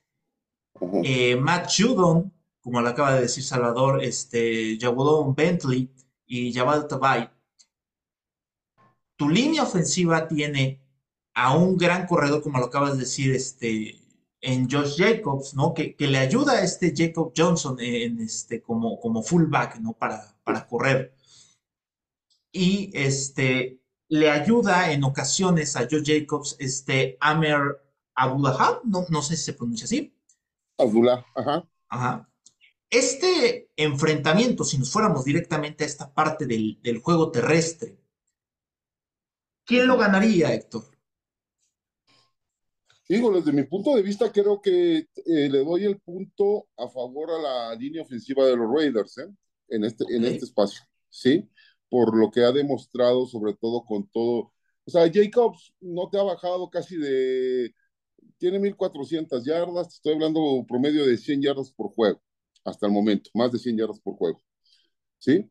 eh, 1.02 1.34
Matt 1.34 1.68
Judon, 1.76 2.32
como 2.60 2.80
lo 2.80 2.88
acaba 2.88 3.14
de 3.14 3.22
decir 3.22 3.42
Salvador, 3.42 4.04
este, 4.04 4.78
Bentley 5.34 5.90
y 6.24 6.52
Jabal 6.52 6.86
Tabay. 6.86 7.28
Tu 9.16 9.28
línea 9.28 9.64
ofensiva 9.64 10.28
tiene 10.28 10.80
a 11.34 11.56
un 11.56 11.76
gran 11.76 12.06
corredor, 12.06 12.40
como 12.40 12.60
lo 12.60 12.66
acabas 12.66 12.92
de 12.92 13.00
decir, 13.00 13.34
este, 13.34 13.98
en 14.40 14.70
Josh 14.70 14.98
Jacobs, 14.98 15.52
¿no? 15.54 15.74
Que, 15.74 15.96
le 15.98 16.18
ayuda 16.18 16.52
a 16.52 16.62
este 16.62 16.94
Jacob 16.96 17.32
Johnson 17.36 17.76
en 17.80 18.20
este, 18.20 18.62
como, 18.62 19.00
como 19.00 19.24
fullback, 19.24 19.80
¿no? 19.80 19.94
Para, 19.94 20.36
para 20.44 20.64
correr. 20.68 21.12
Y 22.52 22.92
este, 22.94 23.81
le 24.12 24.28
ayuda 24.28 24.92
en 24.92 25.04
ocasiones 25.04 25.74
a 25.74 25.88
Josh 25.90 26.04
Jacobs, 26.04 26.54
este, 26.58 27.16
Amer 27.18 27.80
Abdullah, 28.14 28.82
no, 28.84 29.06
no 29.08 29.22
sé 29.22 29.38
si 29.38 29.44
se 29.44 29.54
pronuncia 29.54 29.86
así. 29.86 30.14
Abdullah, 30.76 31.24
ajá. 31.34 31.66
Ajá. 31.88 32.30
Este 32.90 33.70
enfrentamiento, 33.74 34.64
si 34.64 34.76
nos 34.76 34.92
fuéramos 34.92 35.24
directamente 35.24 35.84
a 35.84 35.86
esta 35.86 36.12
parte 36.12 36.44
del, 36.44 36.78
del 36.82 36.98
juego 36.98 37.30
terrestre, 37.30 37.96
¿quién 39.64 39.86
lo 39.86 39.96
ganaría, 39.96 40.52
Héctor? 40.52 40.84
Digo, 43.08 43.32
desde 43.32 43.52
mi 43.54 43.62
punto 43.62 43.94
de 43.96 44.02
vista, 44.02 44.30
creo 44.30 44.60
que 44.60 44.98
eh, 44.98 45.08
le 45.24 45.64
doy 45.64 45.86
el 45.86 45.98
punto 46.00 46.68
a 46.76 46.86
favor 46.86 47.30
a 47.30 47.38
la 47.38 47.74
línea 47.76 48.02
ofensiva 48.02 48.44
de 48.44 48.58
los 48.58 48.70
Raiders 48.70 49.16
¿eh? 49.16 49.34
en, 49.68 49.84
este, 49.84 50.04
en 50.10 50.26
este 50.26 50.44
espacio, 50.44 50.82
¿sí? 51.08 51.48
Por 51.92 52.16
lo 52.16 52.30
que 52.30 52.42
ha 52.44 52.52
demostrado, 52.52 53.26
sobre 53.26 53.54
todo 53.54 53.84
con 53.84 54.08
todo. 54.08 54.52
O 54.86 54.90
sea, 54.90 55.10
Jacobs 55.12 55.74
no 55.80 56.08
te 56.10 56.18
ha 56.18 56.22
bajado 56.24 56.70
casi 56.70 56.96
de. 56.96 57.74
Tiene 58.38 58.58
1400 58.60 59.44
yardas, 59.44 59.94
estoy 59.94 60.14
hablando 60.14 60.64
promedio 60.68 61.06
de 61.06 61.16
100 61.18 61.42
yardas 61.42 61.72
por 61.72 61.90
juego, 61.94 62.22
hasta 62.64 62.86
el 62.86 62.92
momento, 62.92 63.30
más 63.34 63.52
de 63.52 63.58
100 63.58 63.78
yardas 63.78 64.00
por 64.00 64.16
juego, 64.16 64.42
¿sí? 65.18 65.50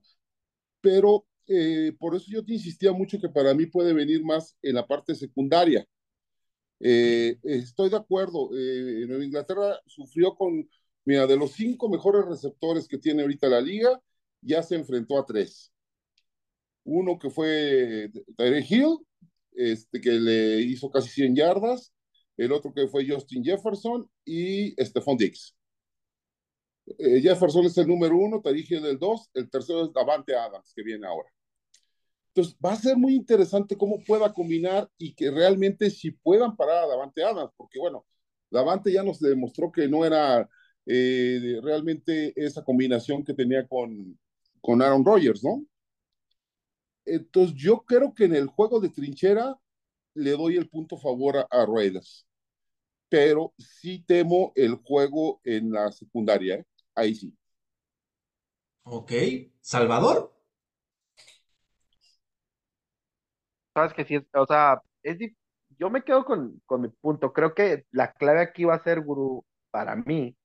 Pero 0.81 1.25
eh, 1.47 1.93
por 1.99 2.15
eso 2.15 2.27
yo 2.29 2.45
te 2.45 2.53
insistía 2.53 2.93
mucho 2.93 3.19
que 3.21 3.29
para 3.29 3.53
mí 3.53 3.67
puede 3.67 3.93
venir 3.93 4.23
más 4.23 4.57
en 4.61 4.75
la 4.75 4.87
parte 4.87 5.15
secundaria, 5.15 5.87
eh, 6.79 7.37
estoy 7.43 7.89
de 7.89 7.97
acuerdo. 7.97 8.49
Eh, 8.53 9.05
Nueva 9.07 9.23
Inglaterra 9.23 9.79
sufrió 9.85 10.35
con, 10.35 10.67
mira, 11.05 11.27
de 11.27 11.37
los 11.37 11.51
cinco 11.53 11.89
mejores 11.89 12.25
receptores 12.25 12.87
que 12.87 12.97
tiene 12.97 13.21
ahorita 13.21 13.47
la 13.47 13.61
liga, 13.61 14.01
ya 14.41 14.63
se 14.63 14.75
enfrentó 14.75 15.17
a 15.19 15.25
tres. 15.25 15.71
Uno 16.83 17.19
que 17.19 17.29
fue 17.29 18.11
Tyree 18.37 18.65
Hill, 18.67 18.97
este, 19.53 20.01
que 20.01 20.11
le 20.11 20.61
hizo 20.61 20.89
casi 20.89 21.09
100 21.09 21.35
yardas. 21.35 21.93
El 22.37 22.51
otro 22.51 22.73
que 22.73 22.87
fue 22.87 23.07
Justin 23.07 23.43
Jefferson 23.43 24.09
y 24.25 24.71
Stephon 24.83 25.17
Diggs. 25.17 25.55
Eh, 26.97 27.21
Jefferson 27.21 27.65
es 27.65 27.77
el 27.77 27.87
número 27.87 28.17
uno, 28.17 28.41
Tyree 28.41 28.65
Hill 28.67 28.85
el 28.85 28.97
dos, 28.97 29.29
el 29.33 29.49
tercero 29.49 29.85
es 29.85 29.93
Davante 29.93 30.35
Adams, 30.35 30.73
que 30.75 30.83
viene 30.83 31.05
ahora. 31.07 31.29
Entonces, 32.33 32.57
va 32.63 32.73
a 32.73 32.77
ser 32.77 32.97
muy 32.97 33.13
interesante 33.13 33.77
cómo 33.77 33.99
pueda 34.05 34.33
combinar 34.33 34.89
y 34.97 35.13
que 35.13 35.29
realmente 35.29 35.89
si 35.89 36.11
puedan 36.11 36.55
parar 36.55 36.85
a 36.85 36.87
Davante 36.87 37.23
Adams, 37.23 37.51
porque 37.57 37.77
bueno, 37.79 38.05
Davante 38.49 38.91
ya 38.91 39.03
nos 39.03 39.19
demostró 39.19 39.71
que 39.71 39.87
no 39.87 40.05
era 40.05 40.49
eh, 40.85 41.59
realmente 41.61 42.33
esa 42.35 42.63
combinación 42.63 43.23
que 43.23 43.33
tenía 43.33 43.67
con, 43.67 44.17
con 44.61 44.81
Aaron 44.81 45.05
Rodgers, 45.05 45.43
¿no? 45.43 45.65
Entonces, 47.11 47.55
yo 47.55 47.83
creo 47.83 48.13
que 48.13 48.25
en 48.25 48.35
el 48.35 48.47
juego 48.47 48.79
de 48.79 48.89
trinchera 48.89 49.57
le 50.13 50.31
doy 50.31 50.57
el 50.57 50.69
punto 50.69 50.97
favor 50.97 51.37
a, 51.37 51.47
a 51.49 51.65
Raiders, 51.65 52.25
pero 53.09 53.53
sí 53.57 54.03
temo 54.07 54.53
el 54.55 54.75
juego 54.75 55.41
en 55.43 55.71
la 55.71 55.91
secundaria, 55.91 56.55
¿eh? 56.55 56.65
ahí 56.95 57.15
sí. 57.15 57.35
Ok, 58.83 59.11
Salvador. 59.61 60.33
sabes 63.73 63.93
que 63.93 64.05
sí, 64.05 64.17
o 64.33 64.45
sea, 64.45 64.81
es 65.03 65.17
yo 65.77 65.89
me 65.89 66.03
quedo 66.03 66.25
con, 66.25 66.61
con 66.65 66.81
mi 66.81 66.89
punto. 66.89 67.33
Creo 67.33 67.55
que 67.55 67.85
la 67.91 68.13
clave 68.13 68.41
aquí 68.41 68.65
va 68.65 68.75
a 68.75 68.83
ser, 68.83 69.01
Guru, 69.01 69.45
para 69.71 69.95
mí, 69.95 70.35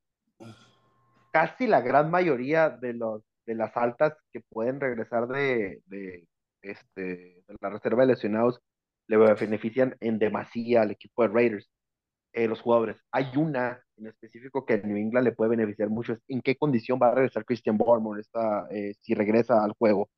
casi 1.33 1.67
la 1.67 1.81
gran 1.81 2.11
mayoría 2.11 2.71
de 2.71 2.95
los 2.95 3.23
de 3.47 3.55
las 3.55 3.77
altas 3.77 4.15
que 4.33 4.41
pueden 4.41 4.81
regresar 4.81 5.29
de, 5.29 5.81
de, 5.87 6.27
este, 6.71 7.03
de 7.47 7.57
la 7.61 7.71
reserva 7.71 8.03
de 8.03 8.15
lesionados 8.15 8.61
le 9.09 9.17
benefician 9.17 9.97
en 10.01 10.19
demasía 10.19 10.83
al 10.83 10.91
equipo 10.91 11.23
de 11.23 11.29
Raiders. 11.29 11.71
Eh, 12.33 12.49
los 12.49 12.61
jugadores. 12.61 12.99
Hay 13.13 13.29
una 13.37 13.83
en 13.97 14.09
específico 14.09 14.67
que 14.67 14.75
a 14.75 14.77
New 14.79 14.97
England 14.99 15.25
le 15.25 15.33
puede 15.33 15.51
beneficiar 15.51 15.89
mucho. 15.89 16.13
Es 16.13 16.21
en 16.29 16.43
qué 16.43 16.55
condición 16.57 16.99
va 17.03 17.09
a 17.09 17.15
regresar 17.15 17.47
Christian 17.47 17.79
Barmore 17.79 18.23
eh, 18.71 18.93
si 19.01 19.15
regresa 19.15 19.65
al 19.65 19.73
juego 19.73 20.11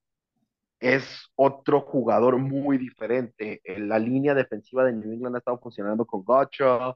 es 0.80 1.30
otro 1.34 1.80
jugador 1.82 2.38
muy 2.38 2.78
diferente. 2.78 3.60
La 3.78 3.98
línea 3.98 4.34
defensiva 4.34 4.84
de 4.84 4.92
New 4.92 5.12
England 5.12 5.36
ha 5.36 5.38
estado 5.38 5.58
funcionando 5.58 6.06
con 6.06 6.22
Gotcha, 6.24 6.94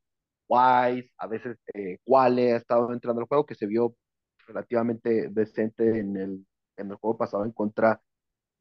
Wise, 0.48 1.10
a 1.18 1.26
veces 1.26 1.58
eh, 1.74 1.98
ha 2.06 2.56
estado 2.56 2.92
entrando 2.92 3.20
al 3.20 3.26
juego, 3.26 3.46
que 3.46 3.54
se 3.54 3.66
vio 3.66 3.94
relativamente 4.46 5.28
decente 5.30 5.98
en 5.98 6.16
el, 6.16 6.46
en 6.76 6.90
el 6.90 6.96
juego 6.96 7.16
pasado 7.16 7.44
en 7.44 7.52
contra 7.52 8.00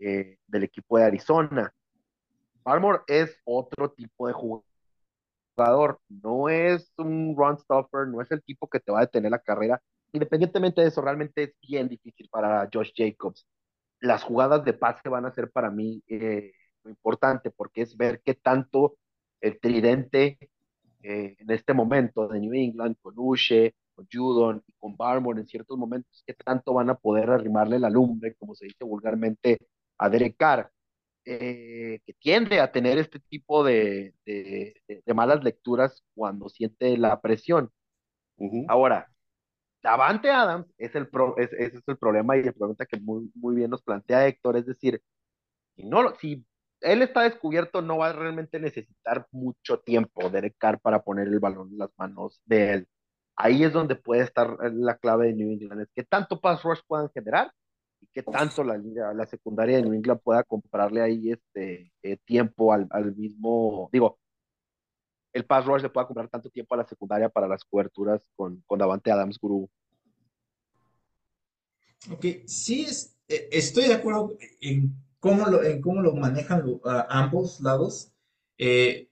eh, 0.02 0.38
del 0.48 0.64
equipo 0.66 0.98
de 0.98 1.06
Arizona. 1.06 1.74
Armor 2.66 3.04
es 3.08 3.38
otro 3.46 3.92
tipo 3.92 4.28
de 4.28 4.34
jugador, 4.34 6.00
no 6.10 6.50
es 6.50 6.92
un 6.98 7.36
run 7.38 7.58
stopper, 7.58 8.08
no 8.08 8.22
es 8.22 8.32
el 8.32 8.44
tipo 8.44 8.68
que 8.68 8.80
te 8.80 8.92
va 8.92 9.00
a 9.00 9.02
detener 9.02 9.32
la 9.32 9.40
carrera. 9.40 9.82
Independientemente 10.12 10.82
de 10.82 10.88
eso, 10.88 11.02
realmente 11.02 11.44
es 11.44 11.54
bien 11.62 11.88
difícil 11.88 12.28
para 12.30 12.70
Josh 12.72 12.92
Jacobs 12.96 13.46
las 14.02 14.24
jugadas 14.24 14.66
de 14.66 14.74
pase 14.74 15.08
van 15.08 15.26
a 15.26 15.32
ser 15.32 15.50
para 15.52 15.70
mí 15.70 16.04
eh, 16.08 16.52
lo 16.84 16.90
importante, 16.90 17.52
porque 17.52 17.84
es 17.84 17.96
ver 17.96 18.22
qué 18.26 18.34
tanto 18.34 18.98
el 19.40 19.60
tridente 19.60 20.38
eh, 21.04 21.36
en 21.40 21.52
este 21.52 21.74
momento 21.74 22.28
de 22.28 22.40
New 22.40 22.54
England, 22.54 22.98
con 23.02 23.14
Uche, 23.16 23.76
con 23.96 24.08
Judon 24.12 24.64
y 24.68 24.74
con 24.74 24.98
Barmore 24.98 25.42
en 25.42 25.48
ciertos 25.48 25.78
momentos, 25.78 26.24
qué 26.26 26.34
tanto 26.34 26.74
van 26.74 26.90
a 26.90 26.96
poder 26.96 27.30
arrimarle 27.30 27.80
la 27.80 27.90
lumbre, 27.90 28.36
como 28.36 28.56
se 28.56 28.66
dice 28.66 28.84
vulgarmente, 28.84 29.60
a 30.02 30.10
Derek 30.10 30.36
Carr, 30.36 30.72
eh, 31.26 32.00
que 32.06 32.14
tiende 32.16 32.60
a 32.60 32.72
tener 32.72 32.98
este 32.98 33.20
tipo 33.20 33.64
de, 33.64 34.16
de, 34.26 35.14
malas 35.14 35.44
lecturas 35.44 36.04
cuando 36.16 36.50
siente 36.50 36.98
la 36.98 37.22
presión. 37.22 37.72
Ahora, 38.68 39.08
Davante 39.84 40.32
Adams 40.32 40.68
es 40.80 40.96
el 40.96 41.08
ese 41.38 41.78
es 41.78 41.84
el 41.88 41.98
problema 41.98 42.36
y 42.38 42.44
la 42.44 42.52
pregunta 42.52 42.88
que 42.88 43.00
muy, 43.00 43.32
muy 43.36 43.56
bien 43.56 43.70
nos 43.70 43.84
plantea 43.84 44.28
Héctor, 44.28 44.58
es 44.58 44.66
decir, 44.66 45.02
si, 45.76 45.84
no, 45.86 46.16
si 46.16 46.46
él 46.82 47.04
está 47.04 47.22
descubierto, 47.24 47.84
no 47.84 48.00
va 48.00 48.10
a 48.10 48.14
realmente 48.14 48.60
necesitar 48.60 49.28
mucho 49.32 49.80
tiempo 49.82 50.32
Derek 50.32 50.56
Carr 50.58 50.80
para 50.80 51.04
poner 51.04 51.28
el 51.28 51.40
balón 51.40 51.70
en 51.72 51.78
las 51.78 51.92
manos 51.98 52.42
de 52.46 52.74
él. 52.74 52.88
Ahí 53.36 53.64
es 53.64 53.74
donde 53.74 53.96
puede 53.96 54.24
estar 54.24 54.58
la 54.74 54.98
clave 54.98 55.28
de 55.28 55.34
New 55.34 55.52
England, 55.52 55.82
es 55.82 55.92
que 55.94 56.04
tanto 56.04 56.42
pass 56.42 56.64
rush 56.64 56.80
puedan 56.88 57.10
generar 57.12 57.52
y 58.02 58.08
que 58.08 58.24
tanto 58.24 58.64
la, 58.64 58.78
la 59.14 59.26
secundaria 59.26 59.78
de 59.78 59.84
New 59.84 59.94
England 59.94 60.22
pueda 60.22 60.44
comprarle 60.44 61.02
ahí 61.02 61.32
este 61.32 61.94
eh, 62.02 62.18
tiempo 62.26 62.74
al, 62.74 62.88
al 62.90 63.16
mismo, 63.16 63.90
digo, 63.94 64.20
el 65.34 65.46
pass 65.46 65.66
rush 65.66 65.84
le 65.84 65.90
pueda 65.90 66.08
comprar 66.08 66.28
tanto 66.28 66.50
tiempo 66.50 66.74
a 66.74 66.80
la 66.80 66.88
secundaria 66.88 67.30
para 67.30 67.48
las 67.48 67.64
coberturas 67.64 68.22
con, 68.36 68.62
con 68.66 68.80
Davante 68.80 69.12
Adams 69.12 69.40
Guru. 69.40 69.70
Ok, 72.12 72.26
sí, 72.48 72.82
es, 72.82 73.18
eh, 73.28 73.48
estoy 73.52 73.88
de 73.88 73.94
acuerdo 73.94 74.36
en 74.60 74.94
cómo 75.20 75.46
lo, 75.46 75.64
en 75.64 75.82
cómo 75.82 76.02
lo 76.02 76.14
manejan 76.16 76.64
ambos 77.10 77.62
lados. 77.62 78.12
Eh, 78.58 79.10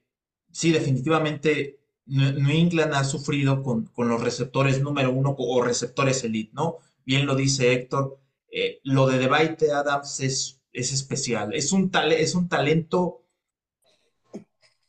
sí, 0.50 0.72
definitivamente 0.72 1.78
New 2.06 2.50
England 2.50 2.92
ha 2.94 3.04
sufrido 3.04 3.62
con, 3.62 3.86
con, 3.86 4.08
los 4.08 4.22
receptores 4.22 4.82
número 4.82 5.12
uno 5.12 5.34
o 5.38 5.62
receptores 5.62 6.24
elite, 6.24 6.50
¿no? 6.52 6.78
Bien 7.04 7.26
lo 7.26 7.36
dice 7.36 7.72
Héctor. 7.72 8.18
Eh, 8.50 8.80
lo 8.84 9.06
de 9.06 9.18
Devite 9.18 9.72
Adams 9.72 10.20
es, 10.20 10.60
es 10.72 10.92
especial. 10.92 11.54
Es 11.54 11.72
un, 11.72 11.90
es 12.10 12.34
un 12.34 12.48
talento 12.48 13.24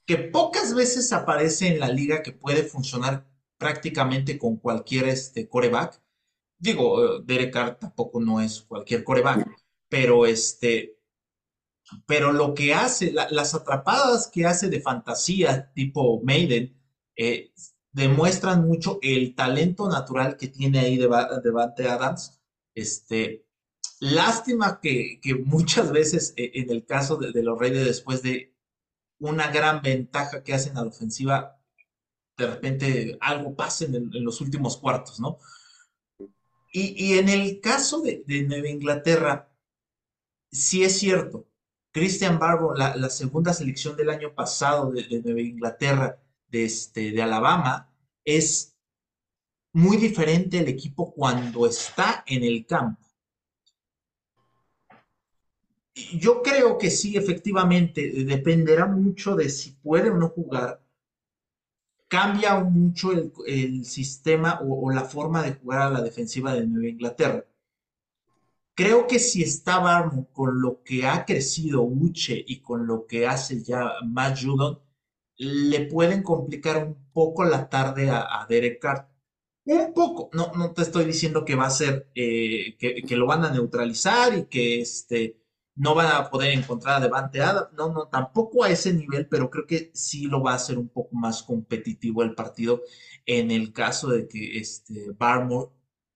que 0.06 0.18
pocas 0.18 0.74
veces 0.74 1.14
aparece 1.14 1.68
en 1.68 1.80
la 1.80 1.90
liga 1.90 2.24
que 2.24 2.32
puede 2.32 2.64
funcionar 2.64 3.28
prácticamente 3.58 4.38
con 4.38 4.58
cualquier 4.58 5.08
este, 5.08 5.48
coreback. 5.48 6.02
Digo, 6.58 7.20
Derek 7.20 7.54
Carr 7.54 7.80
tampoco 7.80 8.20
no 8.20 8.42
es 8.42 8.62
cualquier 8.62 9.04
coreback, 9.04 9.48
pero 9.88 10.26
este, 10.26 10.98
pero 12.06 12.32
lo 12.32 12.54
que 12.54 12.74
hace, 12.74 13.12
las 13.12 13.54
atrapadas 13.54 14.28
que 14.28 14.46
hace 14.46 14.70
de 14.70 14.82
fantasía 14.82 15.72
tipo 15.74 16.22
Maiden, 16.24 16.76
eh, 17.16 17.52
demuestran 17.92 18.66
mucho 18.68 19.00
el 19.02 19.36
talento 19.36 19.90
natural 19.90 20.38
que 20.38 20.48
tiene 20.48 20.80
ahí 20.80 20.98
Devante 20.98 21.88
Adams. 21.88 22.40
Este, 22.74 23.46
lástima 24.02 24.80
que, 24.82 25.22
muchas 25.46 25.92
veces 25.92 26.34
eh, 26.36 26.52
en 26.56 26.70
el 26.72 26.86
caso 26.86 27.18
de, 27.18 27.44
los 27.44 27.58
Reyes, 27.58 27.86
después 27.86 28.22
de 28.22 28.54
una 29.20 29.52
gran 29.52 29.82
ventaja 29.82 30.44
que 30.44 30.54
hacen 30.54 30.76
a 30.78 30.82
la 30.82 30.90
ofensiva, 30.90 31.62
de 32.36 32.48
repente 32.48 33.18
algo 33.22 33.56
pasa 33.56 33.86
en, 33.86 34.10
los 34.12 34.42
últimos 34.42 34.78
cuartos, 34.78 35.20
¿no? 35.20 35.38
Y, 36.74 37.18
en 37.18 37.30
el 37.30 37.60
caso 37.60 38.02
de, 38.02 38.24
Nueva 38.48 38.70
Inglaterra, 38.70 39.52
sí 40.52 40.84
es 40.84 40.98
cierto, 40.98 41.48
Christian 41.92 42.40
Barbo, 42.40 42.74
la, 42.74 43.10
segunda 43.10 43.54
selección 43.54 43.96
del 43.98 44.10
año 44.10 44.34
pasado 44.34 44.92
de, 44.92 45.22
Nueva 45.22 45.42
Inglaterra, 45.42 46.20
de, 46.48 46.64
este, 46.66 47.12
de 47.12 47.22
Alabama, 47.22 47.94
es 48.26 48.76
muy 49.74 49.98
diferente 49.98 50.60
el 50.60 50.70
equipo 50.70 51.14
cuando 51.14 51.68
está 51.68 52.24
en 52.26 52.44
el 52.44 52.66
campo. 52.66 53.11
Yo 55.94 56.42
creo 56.42 56.78
que 56.78 56.90
sí, 56.90 57.18
efectivamente, 57.18 58.24
dependerá 58.26 58.88
mucho 58.88 59.36
de 59.36 59.50
si 59.50 59.72
puede 59.72 60.10
o 60.10 60.18
no 60.18 60.30
jugar. 60.30 60.82
Cambia 62.08 62.60
mucho 62.60 63.12
el, 63.46 63.86
sistema 63.86 64.60
o, 64.62 64.92
la 64.92 65.06
forma 65.06 65.44
de 65.44 65.54
jugar 65.54 65.82
a 65.82 65.90
la 65.90 66.02
defensiva 66.02 66.54
de 66.54 66.68
Nueva 66.68 66.90
Inglaterra. 66.90 67.46
Creo 68.74 69.08
que 69.08 69.20
si 69.20 69.44
está 69.44 69.80
Barmo 69.80 70.28
con 70.32 70.62
lo 70.62 70.82
que 70.84 71.06
ha 71.06 71.26
crecido 71.26 71.84
Uche 71.84 72.44
y 72.48 72.62
con 72.62 72.88
lo 72.88 73.06
que 73.06 73.28
hace 73.28 73.64
ya 73.64 73.92
Matt 74.06 74.40
Judon, 74.42 74.80
le 75.38 75.86
pueden 75.88 76.24
complicar 76.24 76.86
un 76.86 77.12
poco 77.14 77.44
la 77.44 77.70
tarde 77.70 78.10
a, 78.10 78.46
Derek 78.48 78.80
Carr. 78.82 79.10
Un 79.66 79.94
poco, 79.94 80.30
no, 80.34 80.52
no 80.56 80.72
te 80.74 80.82
estoy 80.84 81.06
diciendo 81.06 81.46
que 81.46 81.56
va 81.56 81.68
a 81.68 81.70
ser, 81.70 82.10
eh, 82.16 82.78
que, 82.78 83.16
lo 83.16 83.28
van 83.28 83.46
a 83.46 83.52
neutralizar 83.52 84.38
y 84.38 84.46
que 84.46 84.82
este, 84.82 85.41
no 85.82 85.96
van 85.96 86.12
a 86.12 86.30
poder 86.30 86.52
encontrar 86.54 86.98
a 86.98 87.00
Devante 87.00 87.40
no, 87.74 87.90
no, 87.90 88.08
tampoco 88.08 88.64
a 88.64 88.70
ese 88.70 88.94
nivel, 88.94 89.28
pero 89.28 89.50
creo 89.50 89.66
que 89.66 89.90
sí 89.96 90.28
lo 90.28 90.44
va 90.44 90.52
a 90.52 90.56
hacer 90.58 90.78
un 90.78 90.90
poco 90.90 91.16
más 91.16 91.42
competitivo 91.42 92.22
el 92.22 92.36
partido 92.36 92.84
en 93.26 93.50
el 93.50 93.74
caso 93.74 94.10
de 94.10 94.28
que 94.28 94.60
este 94.60 95.10
Barmore 95.18 95.72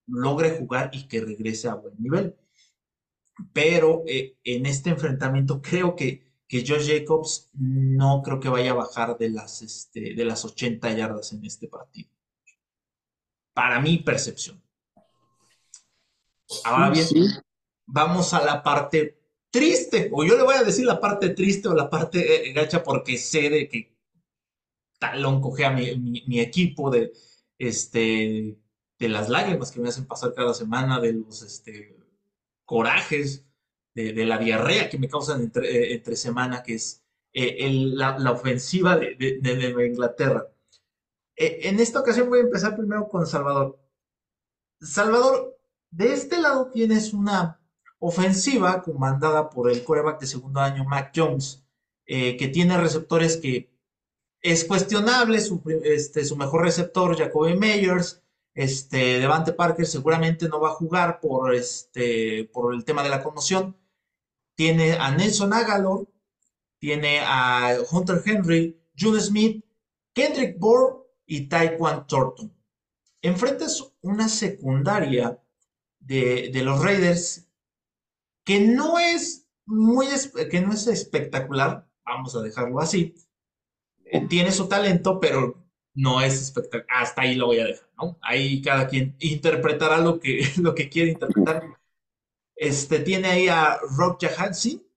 logre 0.06 0.52
jugar 0.52 0.92
y 0.94 1.08
que 1.08 1.20
regrese 1.20 1.68
a 1.68 1.74
buen 1.74 1.96
nivel. 1.98 2.36
Pero 3.54 4.04
eh, 4.06 4.38
en 4.44 4.68
este 4.68 4.92
enfrentamiento 4.92 5.64
creo 5.64 5.96
que 5.96 6.24
que 6.48 6.64
Josh 6.64 6.88
Jacobs 6.88 7.50
no 7.54 8.22
creo 8.24 8.40
que 8.40 8.50
vaya 8.50 8.70
a 8.70 8.76
bajar 8.76 9.18
de 9.18 9.32
las, 9.32 9.64
este, 9.64 10.14
de 10.14 10.26
las 10.26 10.46
80 10.46 10.92
yardas 10.92 11.34
en 11.34 11.44
este 11.44 11.68
partido. 11.68 12.08
Para 13.52 13.80
mi 13.80 13.98
percepción. 13.98 14.62
Ahora 16.64 16.92
bien, 16.92 17.08
vamos 17.88 18.32
a 18.36 18.46
la 18.46 18.62
parte 18.62 19.25
triste, 19.56 20.10
o 20.12 20.26
yo 20.26 20.36
le 20.36 20.44
voy 20.44 20.56
a 20.56 20.64
decir 20.64 20.86
la 20.86 21.00
parte 21.00 21.30
triste 21.30 21.70
o 21.70 21.74
la 21.74 21.90
parte 21.90 22.50
eh, 22.50 22.52
gacha 22.52 22.84
porque 22.84 23.18
sé 23.18 23.50
de 23.50 23.70
que 23.70 23.96
talón 25.00 25.40
coge 25.40 25.64
a 25.64 25.72
mi, 25.72 26.42
equipo 26.42 26.90
de, 26.90 27.14
este, 27.58 28.60
de 29.00 29.10
las 29.10 29.30
lágrimas 29.30 29.72
que 29.72 29.80
me 29.80 29.88
hacen 29.88 30.08
pasar 30.08 30.34
cada 30.34 30.54
semana, 30.54 31.00
de 31.00 31.14
los 31.14 31.42
este, 31.42 31.98
corajes 32.66 33.46
de, 33.94 34.26
la 34.26 34.38
diarrea 34.38 34.90
que 34.90 35.00
me 35.00 35.08
causan 35.08 35.40
entre, 35.44 35.94
eh, 35.94 36.16
semana, 36.18 36.62
que 36.62 36.74
es 36.74 37.02
eh, 37.32 37.70
la, 37.72 38.32
ofensiva 38.34 38.98
de, 38.98 39.88
Inglaterra. 39.88 40.52
En 41.38 41.80
esta 41.80 42.02
ocasión 42.02 42.28
voy 42.28 42.40
a 42.40 42.44
empezar 42.44 42.76
primero 42.76 43.08
con 43.08 43.26
Salvador. 43.26 43.80
Salvador, 44.82 45.58
de 45.92 46.12
este 46.12 46.42
lado 46.42 46.72
tienes 46.72 47.14
una 47.14 47.62
ofensiva 48.08 48.82
comandada 48.84 49.50
por 49.50 49.70
el 49.70 49.84
coreback 49.84 50.22
de 50.22 50.28
segundo 50.28 50.60
año, 50.60 50.84
Mac 50.86 51.12
Jones, 51.16 51.64
que 52.06 52.50
tiene 52.54 52.78
receptores 52.78 53.38
que 53.38 53.72
es 54.42 54.64
cuestionable, 54.64 55.42
su, 55.42 55.62
este, 55.84 56.24
su 56.24 56.38
mejor 56.38 56.64
receptor, 56.64 57.18
Jacoby 57.18 57.58
Meyers, 57.58 58.22
este, 58.54 59.20
Devante 59.20 59.54
Parker 59.54 59.86
seguramente 59.88 60.48
no 60.48 60.60
va 60.60 60.70
a 60.70 60.76
jugar 60.76 61.20
por, 61.20 61.54
este, 61.54 62.50
por 62.54 62.74
el 62.74 62.86
tema 62.86 63.04
de 63.04 63.10
la 63.10 63.24
conmoción, 63.24 63.76
tiene 64.56 64.94
a 64.94 65.12
Nelson 65.12 65.52
Agalor, 65.52 66.08
tiene 66.78 67.20
a 67.22 67.76
Hunter 67.92 68.22
Henry, 68.24 68.80
June 68.98 69.20
Smith, 69.20 69.66
Kendrick 70.14 70.58
Bourne 70.60 71.00
y 71.26 71.48
Taekwon 71.48 72.08
Thornton. 72.08 72.54
Enfrentas 73.22 73.94
una 74.02 74.30
secundaria 74.30 75.42
de, 76.00 76.52
los 76.64 76.82
Raiders 76.82 77.45
que 78.46 78.62
no 78.62 79.00
es 79.00 79.48
muy 79.66 80.08
que 80.50 80.62
no 80.62 80.74
es 80.74 80.88
espectacular, 80.88 81.88
vamos 82.06 82.36
a 82.36 82.42
dejarlo 82.42 82.80
así. 82.80 83.16
Eh, 84.06 84.28
tiene 84.28 84.52
su 84.52 84.68
talento, 84.68 85.20
pero 85.20 85.66
no 85.96 86.22
es 86.22 86.42
espectacular. 86.42 86.86
Hasta 86.90 87.24
ahí 87.24 87.36
lo 87.36 87.48
voy 87.48 87.60
a 87.60 87.66
dejar, 87.66 87.90
¿no? 87.98 88.18
Ahí 88.22 88.62
cada 88.62 88.88
quien 88.88 89.16
interpretará 89.20 89.98
lo 89.98 90.20
que, 90.20 90.42
lo 90.62 90.76
que 90.76 90.90
quiere 90.90 91.12
interpretar. 91.12 91.64
Este, 92.56 93.00
tiene 93.00 93.28
ahí 93.28 93.48
a 93.48 93.80
Rob 93.98 94.18
Jahansi, 94.20 94.88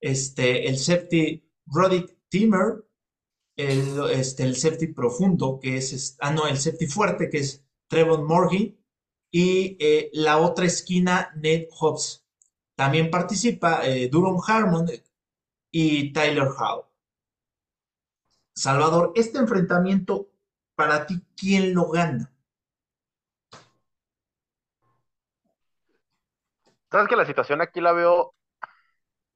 este, 0.00 0.68
el 0.68 0.78
safety 0.78 1.44
Roddick 1.66 2.16
Timmer, 2.28 2.84
el, 3.56 4.10
este, 4.10 4.44
el 4.44 4.56
safety 4.56 4.88
profundo, 4.88 5.58
que 5.60 5.76
es, 5.76 6.16
ah, 6.20 6.32
no, 6.32 6.46
el 6.46 6.58
safety 6.58 6.86
fuerte, 6.86 7.28
que 7.28 7.38
es 7.38 7.64
Trevon 7.88 8.24
Morgan, 8.24 8.76
y 9.30 9.76
eh, 9.78 10.10
la 10.12 10.38
otra 10.38 10.66
esquina, 10.66 11.30
Ned 11.36 11.66
Hobbs. 11.70 12.27
También 12.78 13.10
participa 13.10 13.84
eh, 13.84 14.08
Durham 14.08 14.38
Harmon 14.46 14.86
y 15.72 16.12
Tyler 16.12 16.46
Howe. 16.46 16.86
Salvador, 18.54 19.10
este 19.16 19.38
enfrentamiento, 19.38 20.28
para 20.76 21.04
ti, 21.04 21.20
¿quién 21.36 21.74
lo 21.74 21.90
gana? 21.90 22.32
Sabes 26.88 27.08
que 27.08 27.16
la 27.16 27.26
situación 27.26 27.60
aquí 27.62 27.80
la 27.80 27.92
veo 27.92 28.36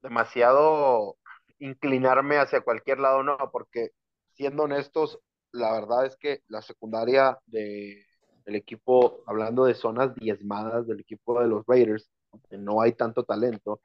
demasiado 0.01 1.17
inclinarme 1.59 2.37
hacia 2.37 2.61
cualquier 2.61 2.99
lado, 2.99 3.23
no, 3.23 3.37
porque 3.51 3.89
siendo 4.31 4.63
honestos, 4.63 5.19
la 5.51 5.73
verdad 5.73 6.05
es 6.05 6.15
que 6.15 6.43
la 6.47 6.61
secundaria 6.61 7.37
de, 7.47 8.05
del 8.45 8.55
equipo, 8.55 9.21
hablando 9.27 9.65
de 9.65 9.75
zonas 9.75 10.15
diezmadas 10.15 10.87
del 10.87 11.01
equipo 11.01 11.41
de 11.41 11.49
los 11.49 11.65
Raiders, 11.67 12.09
no 12.51 12.81
hay 12.81 12.93
tanto 12.93 13.23
talento, 13.23 13.81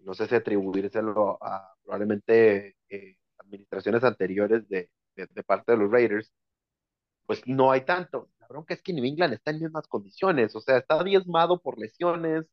no 0.00 0.14
sé 0.14 0.26
si 0.26 0.34
atribuírselo 0.34 1.38
a 1.42 1.74
probablemente 1.82 2.76
eh, 2.88 3.16
administraciones 3.38 4.04
anteriores 4.04 4.68
de, 4.68 4.90
de, 5.16 5.42
parte 5.44 5.72
de 5.72 5.78
los 5.78 5.90
Raiders, 5.90 6.32
pues 7.26 7.46
no 7.46 7.70
hay 7.70 7.82
tanto. 7.82 8.30
La 8.38 8.48
bronca 8.48 8.74
es 8.74 8.82
que 8.82 8.92
New 8.92 9.04
England 9.04 9.34
está 9.34 9.50
en 9.52 9.60
mismas 9.60 9.86
condiciones, 9.88 10.54
o 10.56 10.60
sea, 10.60 10.78
está 10.78 11.02
diezmado 11.04 11.60
por 11.60 11.78
lesiones, 11.78 12.46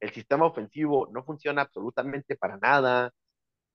el 0.00 0.10
sistema 0.12 0.46
ofensivo 0.46 1.08
no 1.12 1.24
funciona 1.24 1.62
absolutamente 1.62 2.36
para 2.36 2.56
nada. 2.58 3.12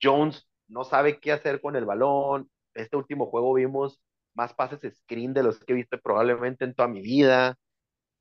Jones 0.02 0.48
no 0.68 0.84
sabe 0.84 1.20
qué 1.20 1.32
hacer 1.32 1.62
con 1.62 1.76
el 1.76 1.86
balón. 1.86 2.50
Este 2.74 2.98
último 2.98 3.28
juego 3.28 3.54
vimos 3.54 4.02
más 4.34 4.54
pases 4.54 4.80
screen 4.96 5.34
de 5.34 5.44
los 5.44 5.60
que 5.60 5.74
he 5.74 5.76
visto 5.76 6.00
probablemente 6.00 6.66
en 6.66 6.74
toda 6.74 6.88
mi 6.88 7.02
vida. 7.02 7.58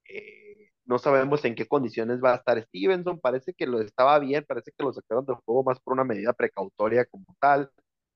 Eh, 0.09 0.42
no 0.85 0.99
sabemos 0.99 1.45
en 1.45 1.55
qué 1.55 1.67
condiciones 1.67 2.21
va 2.23 2.33
a 2.35 2.37
estar 2.37 2.63
Stevenson. 2.63 3.21
Parece 3.21 3.55
que 3.55 3.67
lo 3.67 3.81
estaba 3.81 4.19
bien, 4.19 4.45
parece 4.47 4.73
que 4.77 4.85
lo 4.85 4.93
sacaron 4.93 5.25
del 5.27 5.37
juego 5.37 5.65
más 5.65 5.81
por 5.81 5.95
una 5.95 6.05
medida 6.05 6.33
precautoria 6.33 7.05
como 7.07 7.27
tal, 7.41 7.71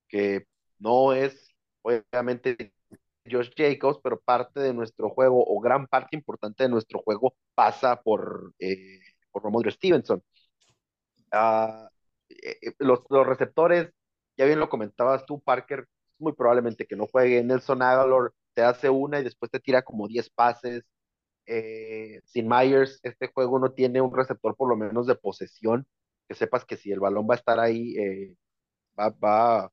que 0.09 0.47
no 0.79 1.13
es 1.13 1.49
obviamente 1.83 2.73
Josh 3.31 3.51
Jacobs, 3.57 4.01
pero 4.03 4.21
parte 4.21 4.61
de 4.61 4.75
nuestro 4.75 5.11
juego 5.11 5.45
o 5.47 5.61
gran 5.61 5.87
parte 5.87 6.17
importante 6.17 6.65
de 6.65 6.71
nuestro 6.71 7.01
juego 7.01 7.35
pasa 7.55 8.01
por 8.03 8.55
eh, 8.59 9.01
por 9.31 9.73
Stevenson. 9.73 10.23
Ah, 11.31 11.89
eh, 12.29 12.59
eh, 12.63 12.73
los, 12.79 13.01
receptores, 13.27 13.91
ya 14.37 14.45
bien 14.47 14.61
lo 14.61 14.69
comentabas 14.69 15.27
tú, 15.27 15.41
Parker, 15.41 15.87
muy 16.19 16.33
probablemente 16.33 16.87
que 16.87 16.97
no 16.97 17.07
juegue. 17.07 17.43
Nelson 17.43 17.83
Aguilar 17.83 18.33
te 18.55 18.63
hace 18.63 18.89
una 18.91 19.21
y 19.21 19.25
después 19.25 19.51
te 19.51 19.61
tira 19.61 19.83
como 19.83 20.09
10 20.09 20.31
pases. 20.31 20.85
Eh, 21.47 22.21
sin 22.25 22.49
Myers, 22.49 23.01
este 23.03 23.29
juego 23.33 23.59
no 23.59 23.73
tiene 23.73 24.01
un 24.01 24.15
receptor 24.15 24.57
por 24.57 24.69
lo 24.69 24.77
menos 24.77 25.07
de 25.07 25.15
posesión, 25.15 25.87
que 26.29 26.35
sepas 26.35 26.65
que 26.65 26.77
si 26.77 26.93
el 26.93 27.01
balón 27.01 27.27
va 27.29 27.35
a 27.35 27.39
estar 27.39 27.61
ahí, 27.61 27.95
va, 28.99 29.11
va, 29.11 29.71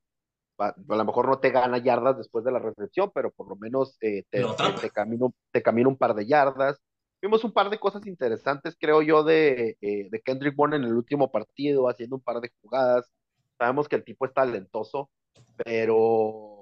a 0.58 0.74
lo 0.78 1.06
mejor 1.06 1.28
no 1.28 1.40
te 1.40 1.50
gana 1.50 1.78
yardas 1.78 2.18
después 2.18 2.44
de 2.46 2.52
la 2.52 2.60
recepción, 2.60 3.12
pero 3.14 3.32
por 3.32 3.48
lo 3.50 3.56
menos 3.56 3.98
eh, 4.02 4.24
te, 4.30 4.44
te, 4.82 4.90
camino, 4.90 5.34
te 5.52 5.62
camino 5.62 5.90
un 5.90 5.98
par 5.98 6.14
de 6.14 6.26
yardas. 6.26 6.80
Vimos 7.22 7.44
un 7.44 7.54
par 7.54 7.70
de 7.70 7.80
cosas 7.80 8.06
interesantes, 8.06 8.76
creo 8.80 9.02
yo, 9.02 9.24
de, 9.24 9.78
eh, 9.82 10.10
de 10.10 10.22
Kendrick 10.22 10.56
Bourne 10.56 10.76
en 10.76 10.84
el 10.84 10.94
último 10.94 11.32
partido, 11.32 11.88
haciendo 11.88 12.18
un 12.18 12.22
par 12.22 12.42
de 12.42 12.52
jugadas. 12.62 13.10
Sabemos 13.58 13.88
que 13.88 13.96
el 13.96 14.04
tipo 14.04 14.26
es 14.26 14.34
talentoso, 14.34 15.10
pero 15.64 16.53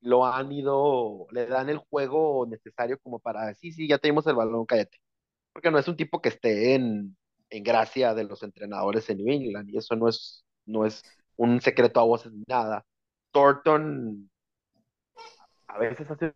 lo 0.00 0.26
han 0.26 0.52
ido, 0.52 1.26
le 1.32 1.46
dan 1.46 1.68
el 1.68 1.78
juego 1.78 2.46
necesario 2.46 2.98
como 3.00 3.18
para, 3.18 3.54
sí, 3.54 3.72
sí, 3.72 3.88
ya 3.88 3.98
tenemos 3.98 4.26
el 4.26 4.36
balón, 4.36 4.66
cállate. 4.66 4.98
Porque 5.52 5.70
no 5.70 5.78
es 5.78 5.88
un 5.88 5.96
tipo 5.96 6.20
que 6.22 6.30
esté 6.30 6.74
en, 6.74 7.16
en 7.50 7.62
gracia 7.64 8.14
de 8.14 8.24
los 8.24 8.42
entrenadores 8.42 9.08
en 9.10 9.18
New 9.18 9.32
England, 9.32 9.70
y 9.70 9.78
eso 9.78 9.96
no 9.96 10.08
es, 10.08 10.44
no 10.66 10.86
es 10.86 11.02
un 11.36 11.60
secreto 11.60 12.00
a 12.00 12.04
voces 12.04 12.32
ni 12.32 12.44
nada. 12.48 12.84
Thornton 13.32 14.30
a 15.68 15.78
veces 15.78 16.10
hace 16.10 16.34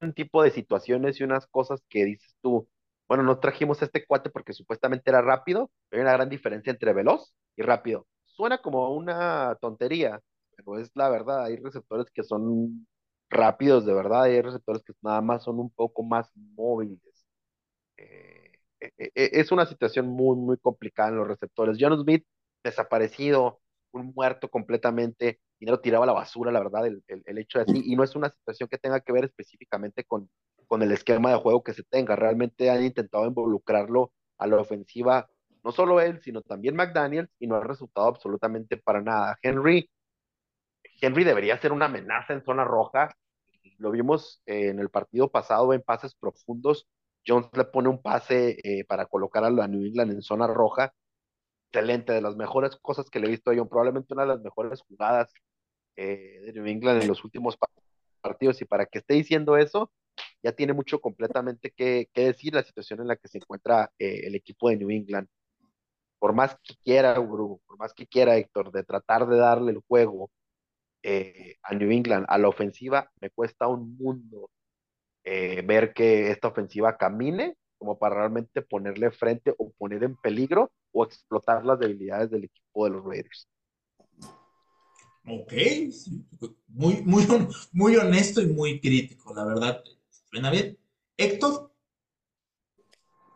un 0.00 0.12
tipo 0.12 0.42
de 0.42 0.50
situaciones 0.50 1.20
y 1.20 1.24
unas 1.24 1.46
cosas 1.46 1.82
que 1.88 2.04
dices 2.04 2.36
tú, 2.40 2.68
bueno, 3.08 3.22
no 3.22 3.38
trajimos 3.40 3.82
este 3.82 4.06
cuate 4.06 4.30
porque 4.30 4.52
supuestamente 4.52 5.10
era 5.10 5.22
rápido, 5.22 5.70
pero 5.88 6.00
hay 6.00 6.04
una 6.04 6.12
gran 6.12 6.28
diferencia 6.28 6.70
entre 6.70 6.92
veloz 6.92 7.34
y 7.56 7.62
rápido. 7.62 8.06
Suena 8.26 8.58
como 8.58 8.94
una 8.94 9.56
tontería, 9.60 10.20
pero 10.58 10.78
es 10.78 10.90
la 10.94 11.08
verdad, 11.08 11.44
hay 11.44 11.56
receptores 11.56 12.10
que 12.10 12.24
son 12.24 12.86
rápidos 13.30 13.86
de 13.86 13.94
verdad, 13.94 14.26
y 14.26 14.30
hay 14.32 14.42
receptores 14.42 14.82
que 14.82 14.92
nada 15.02 15.20
más 15.20 15.44
son 15.44 15.58
un 15.60 15.70
poco 15.70 16.02
más 16.02 16.30
móviles. 16.34 17.00
Eh, 17.96 18.52
eh, 18.80 18.92
eh, 18.98 19.30
es 19.32 19.52
una 19.52 19.66
situación 19.66 20.08
muy, 20.08 20.36
muy 20.36 20.58
complicada 20.58 21.10
en 21.10 21.16
los 21.16 21.28
receptores. 21.28 21.78
John 21.80 22.00
Smith, 22.00 22.24
desaparecido, 22.64 23.60
un 23.92 24.12
muerto 24.14 24.50
completamente, 24.50 25.40
dinero 25.60 25.80
tiraba 25.80 26.04
a 26.04 26.06
la 26.06 26.12
basura, 26.12 26.52
la 26.52 26.60
verdad, 26.60 26.86
el, 26.86 27.02
el, 27.06 27.38
hecho 27.38 27.58
de 27.58 27.64
así, 27.64 27.82
y 27.84 27.96
no 27.96 28.04
es 28.04 28.16
una 28.16 28.30
situación 28.30 28.68
que 28.68 28.78
tenga 28.78 29.00
que 29.00 29.12
ver 29.12 29.24
específicamente 29.24 30.04
con, 30.04 30.28
con 30.66 30.82
el 30.82 30.92
esquema 30.92 31.30
de 31.30 31.38
juego 31.38 31.62
que 31.62 31.74
se 31.74 31.84
tenga, 31.84 32.16
realmente 32.16 32.70
han 32.70 32.84
intentado 32.84 33.26
involucrarlo 33.26 34.12
a 34.38 34.46
la 34.46 34.56
ofensiva, 34.56 35.28
no 35.64 35.72
solo 35.72 36.00
él, 36.00 36.20
sino 36.22 36.42
también 36.42 36.76
McDaniels, 36.76 37.30
y 37.38 37.46
no 37.46 37.56
ha 37.56 37.64
resultado 37.64 38.08
absolutamente 38.08 38.76
para 38.76 39.00
nada. 39.00 39.38
Henry, 39.42 39.90
Henry 41.00 41.24
debería 41.24 41.60
ser 41.60 41.72
una 41.72 41.86
amenaza 41.86 42.32
en 42.32 42.44
zona 42.44 42.64
roja, 42.64 43.14
lo 43.78 43.90
vimos 43.90 44.42
en 44.46 44.80
el 44.80 44.90
partido 44.90 45.30
pasado 45.30 45.72
en 45.72 45.82
pases 45.82 46.14
profundos, 46.14 46.88
Jones 47.26 47.48
le 47.52 47.64
pone 47.64 47.88
un 47.88 48.00
pase 48.00 48.58
eh, 48.62 48.84
para 48.84 49.06
colocar 49.06 49.44
a 49.44 49.50
la 49.50 49.68
New 49.68 49.84
England 49.84 50.12
en 50.12 50.22
zona 50.22 50.46
roja, 50.46 50.92
excelente, 51.66 52.12
de 52.12 52.22
las 52.22 52.36
mejores 52.36 52.76
cosas 52.76 53.10
que 53.10 53.20
le 53.20 53.26
he 53.26 53.30
visto 53.30 53.50
a 53.50 53.54
John, 53.56 53.68
probablemente 53.68 54.14
una 54.14 54.22
de 54.22 54.28
las 54.28 54.40
mejores 54.40 54.80
jugadas 54.82 55.32
eh, 55.96 56.40
de 56.44 56.52
New 56.52 56.66
England 56.66 57.02
en 57.02 57.08
los 57.08 57.24
últimos 57.24 57.56
partidos. 58.20 58.60
Y 58.62 58.64
para 58.64 58.86
que 58.86 58.98
esté 58.98 59.14
diciendo 59.14 59.56
eso, 59.56 59.92
ya 60.42 60.52
tiene 60.52 60.72
mucho 60.72 61.00
completamente 61.00 61.70
que, 61.70 62.08
decir 62.14 62.54
la 62.54 62.62
situación 62.62 63.00
en 63.00 63.08
la 63.08 63.16
que 63.16 63.28
se 63.28 63.38
encuentra 63.38 63.92
eh, 63.98 64.22
el 64.24 64.34
equipo 64.34 64.70
de 64.70 64.76
New 64.78 64.90
England. 64.90 65.28
Por 66.18 66.32
más 66.32 66.56
que 66.62 66.74
quiera, 66.82 67.14
por 67.14 67.78
más 67.78 67.92
que 67.92 68.06
quiera 68.06 68.36
Héctor, 68.36 68.72
de 68.72 68.82
tratar 68.82 69.26
de 69.28 69.36
darle 69.36 69.72
el 69.72 69.82
juego 69.86 70.30
eh, 71.02 71.56
a 71.62 71.74
New 71.74 71.90
England, 71.90 72.26
a 72.28 72.38
la 72.38 72.48
ofensiva, 72.48 73.10
me 73.20 73.30
cuesta 73.30 73.66
un 73.66 73.96
mundo 73.96 74.50
ver 75.24 75.92
que 75.92 76.30
esta 76.30 76.48
ofensiva 76.48 76.96
camine 76.96 77.54
como 77.78 77.98
para 77.98 78.16
realmente 78.16 78.62
ponerle 78.62 79.10
frente 79.10 79.54
o 79.56 79.70
poner 79.72 80.02
en 80.02 80.16
peligro 80.16 80.72
o 80.92 81.04
explotar 81.04 81.64
las 81.64 81.78
debilidades 81.78 82.30
del 82.30 82.44
equipo 82.44 82.84
de 82.84 82.90
los 82.90 83.04
Raiders. 83.04 83.48
Ok, 85.26 85.52
muy, 86.68 87.02
muy, 87.02 87.26
muy 87.72 87.96
honesto 87.96 88.40
y 88.40 88.46
muy 88.46 88.80
crítico, 88.80 89.34
la 89.34 89.44
verdad. 89.44 89.84
¿Suena 90.30 90.50
bien? 90.50 90.78
Héctor. 91.16 91.70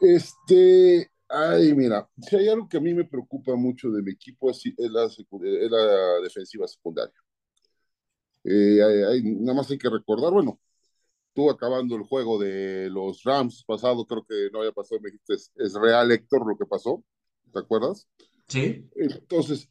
Este, 0.01 1.11
ay, 1.29 1.75
mira, 1.75 2.09
si 2.17 2.37
hay 2.37 2.49
algo 2.49 2.69
que 2.69 2.79
a 2.79 2.81
mí 2.81 2.95
me 2.95 3.05
preocupa 3.05 3.55
mucho 3.55 3.91
de 3.91 4.03
mi 4.03 4.13
equipo 4.13 4.51
es, 4.51 4.63
la, 4.79 5.09
la, 5.71 6.21
defensiva 6.23 6.67
secundaria. 6.67 7.15
Eh, 8.45 9.23
nada 9.23 9.55
más 9.55 9.71
hay 9.71 9.79
que 9.79 9.91
recordar, 9.91 10.33
bueno, 10.33 10.61
tú 11.33 11.51
acabando 11.51 11.97
el 11.97 12.03
juego 12.03 12.39
de 12.39 12.91
los 12.91 13.23
Rams 13.23 13.65
pasado, 13.65 14.05
creo 14.07 14.25
que 14.25 14.51
no 14.53 14.61
había 14.61 14.73
pasado, 14.73 15.01
me 15.01 15.11
dijiste, 15.11 15.35
es 15.35 15.75
real, 15.75 16.11
Héctor, 16.11 16.47
lo 16.47 16.57
que 16.57 16.67
pasó, 16.67 17.05
¿te 17.53 17.59
acuerdas? 17.59 18.07
Sí. 18.49 18.89
Entonces, 18.97 19.69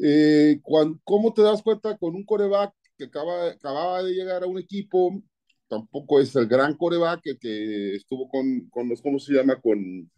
eh, 0.00 0.60
¿Cómo 1.04 1.34
te 1.34 1.42
das 1.42 1.62
cuenta 1.62 1.96
con 1.98 2.14
un 2.14 2.24
coreback 2.24 2.74
que 2.96 3.04
acaba, 3.04 3.48
acababa 3.48 4.02
de 4.02 4.12
llegar 4.12 4.42
a 4.42 4.46
un 4.46 4.58
equipo? 4.58 5.22
Tampoco 5.68 6.20
es 6.20 6.34
el 6.36 6.46
gran 6.46 6.76
coreback 6.76 7.20
que, 7.22 7.38
que 7.38 7.94
estuvo 7.96 8.28
con, 8.28 8.68
con 8.70 8.88
los, 8.88 9.02
¿cómo 9.02 9.18
se 9.18 9.34
llama? 9.34 9.60
Con, 9.60 10.10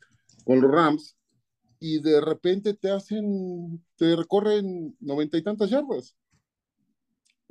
con 0.44 0.60
los 0.60 0.70
Rams. 0.70 1.16
Y 1.80 2.00
de 2.00 2.20
repente 2.20 2.74
te 2.74 2.90
hacen, 2.90 3.84
te 3.96 4.16
recorren 4.16 4.96
noventa 5.00 5.36
y 5.38 5.42
tantas 5.42 5.70
yardas. 5.70 6.16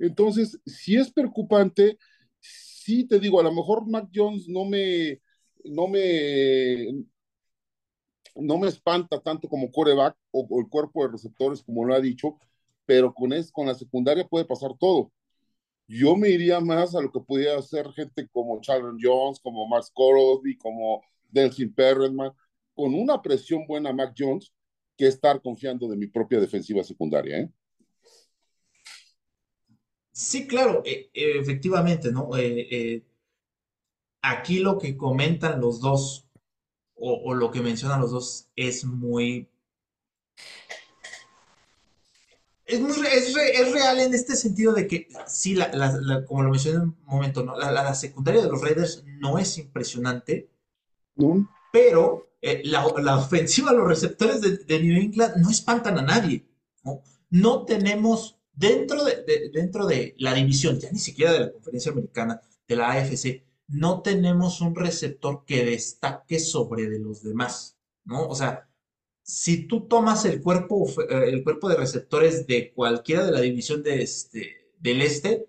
Entonces, 0.04 0.60
si 0.66 0.98
es 0.98 1.12
preocupante, 1.12 1.98
sí 2.40 3.06
te 3.08 3.20
digo, 3.20 3.40
a 3.40 3.44
lo 3.44 3.54
mejor 3.54 3.88
Mac 3.88 4.10
Jones 4.14 4.50
no 4.50 4.66
me, 4.66 5.22
no 5.64 5.88
me, 5.88 7.06
no 8.36 8.58
me 8.58 8.68
espanta 8.68 9.22
tanto 9.22 9.48
como 9.48 9.72
coreback 9.72 10.18
o, 10.32 10.60
el 10.60 10.68
cuerpo 10.68 11.04
de 11.04 11.14
receptores, 11.14 11.64
como 11.64 11.86
lo 11.86 11.96
ha 11.96 12.02
dicho, 12.02 12.38
pero 12.86 13.14
con, 13.14 13.32
es, 13.32 13.50
con 13.52 13.66
la 13.68 13.76
secundaria 13.76 14.28
puede 14.28 14.44
pasar 14.44 14.72
todo. 14.78 15.12
Yo 15.88 16.18
me 16.18 16.30
iría 16.30 16.60
más 16.60 16.96
a 16.96 17.02
lo 17.02 17.10
que 17.10 17.22
pudiera 17.22 17.58
hacer 17.58 17.90
gente 17.94 18.28
como 18.30 18.60
Charles 18.60 18.96
Jones, 19.02 19.40
como 19.40 19.68
Max 19.70 19.90
Corosby, 19.94 20.58
como 20.58 21.02
Delsin 21.32 21.74
Perrelman, 21.74 22.34
con 22.74 22.94
una 22.94 23.22
presión 23.22 23.66
buena 23.68 23.94
Mac 23.94 24.14
Jones, 24.18 24.52
que 24.98 25.08
estar 25.08 25.42
confiando 25.42 25.88
de 25.88 25.96
mi 25.96 26.08
propia 26.08 26.42
defensiva 26.42 26.84
secundaria. 26.84 27.40
¿eh? 27.40 27.50
Sí, 30.14 30.48
claro, 30.48 30.84
e, 30.86 31.10
efectivamente, 31.14 32.12
¿no? 32.12 32.38
Eh, 32.38 32.68
eh, 32.72 33.04
aquí 34.22 34.60
lo 34.60 34.78
que 34.78 34.96
comentan 34.96 35.60
los 35.60 35.82
dos 35.82 36.28
o, 36.96 37.34
lo 37.34 37.52
que 37.52 37.62
mencionan 37.62 38.00
los 38.00 38.12
dos 38.12 38.50
es 38.56 38.86
muy... 38.86 39.50
Es, 42.66 42.80
muy, 42.80 42.92
es, 43.08 43.74
real 43.74 44.00
en 44.00 44.14
este 44.14 44.36
sentido 44.36 44.72
de 44.74 44.88
que, 44.88 45.10
sí, 45.28 45.56
la, 45.56 46.24
como 46.26 46.44
lo 46.44 46.50
mencioné 46.50 46.78
en 46.78 46.84
un 46.84 46.98
momento, 47.06 47.44
¿no? 47.44 47.58
la, 47.58 47.94
secundaria 47.94 48.42
de 48.42 48.50
los 48.50 48.62
Raiders 48.62 49.04
no 49.20 49.38
es 49.38 49.58
impresionante, 49.58 50.50
pero 51.74 52.30
eh, 52.42 52.62
la, 52.64 52.86
ofensiva 53.18 53.72
de 53.72 53.78
los 53.78 53.88
receptores 53.88 54.42
de, 54.42 54.80
New 54.80 54.98
England 54.98 55.38
no 55.38 55.50
espantan 55.50 55.98
a 56.00 56.04
nadie. 56.04 56.46
No, 56.84 57.02
no 57.30 57.66
tenemos 57.66 58.40
dentro 58.54 59.04
de, 59.04 59.50
dentro 59.52 59.86
de 59.86 60.16
la 60.18 60.34
división, 60.34 60.80
ya 60.80 60.92
ni 60.92 61.00
siquiera 61.00 61.34
de 61.34 61.40
la 61.42 61.52
conferencia 61.52 61.92
americana, 61.92 62.42
de 62.68 62.76
la 62.76 62.92
AFC, 62.92 63.44
no 63.68 64.02
tenemos 64.02 64.62
un 64.62 64.76
receptor 64.76 65.46
que 65.46 65.66
destaque 65.66 66.40
sobre 66.40 66.90
de 66.90 67.00
los 67.00 67.24
demás, 67.24 67.78
¿no? 68.06 68.28
O 68.28 68.36
sea, 68.36 68.70
si 69.24 69.68
tú 69.68 69.88
tomas 69.88 70.26
el 70.26 70.42
cuerpo, 70.42 70.86
eh, 71.10 71.30
el 71.30 71.44
cuerpo 71.44 71.70
de 71.70 71.78
receptores 71.78 72.46
de 72.46 72.74
cualquiera 72.74 73.26
de 73.26 73.32
la 73.32 73.42
división 73.42 73.82
de 73.82 74.04
este, 74.04 74.70
del 74.80 75.02
este, 75.02 75.48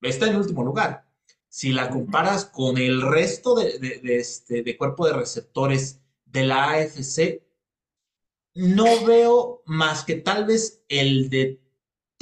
está 0.00 0.28
en 0.28 0.36
último 0.36 0.64
lugar. 0.64 1.06
Si 1.48 1.72
la 1.72 1.90
comparas 1.90 2.46
con 2.46 2.78
el 2.78 3.02
resto 3.02 3.54
de, 3.54 4.00
este, 4.04 4.62
de 4.62 4.76
cuerpo 4.78 5.06
de 5.06 5.12
receptores 5.12 6.00
de 6.24 6.44
la 6.44 6.70
AFC, 6.70 7.42
no 8.54 9.04
veo 9.04 9.62
más 9.66 10.04
que 10.04 10.14
tal 10.14 10.46
vez 10.46 10.82
el 10.88 11.28
de 11.28 11.60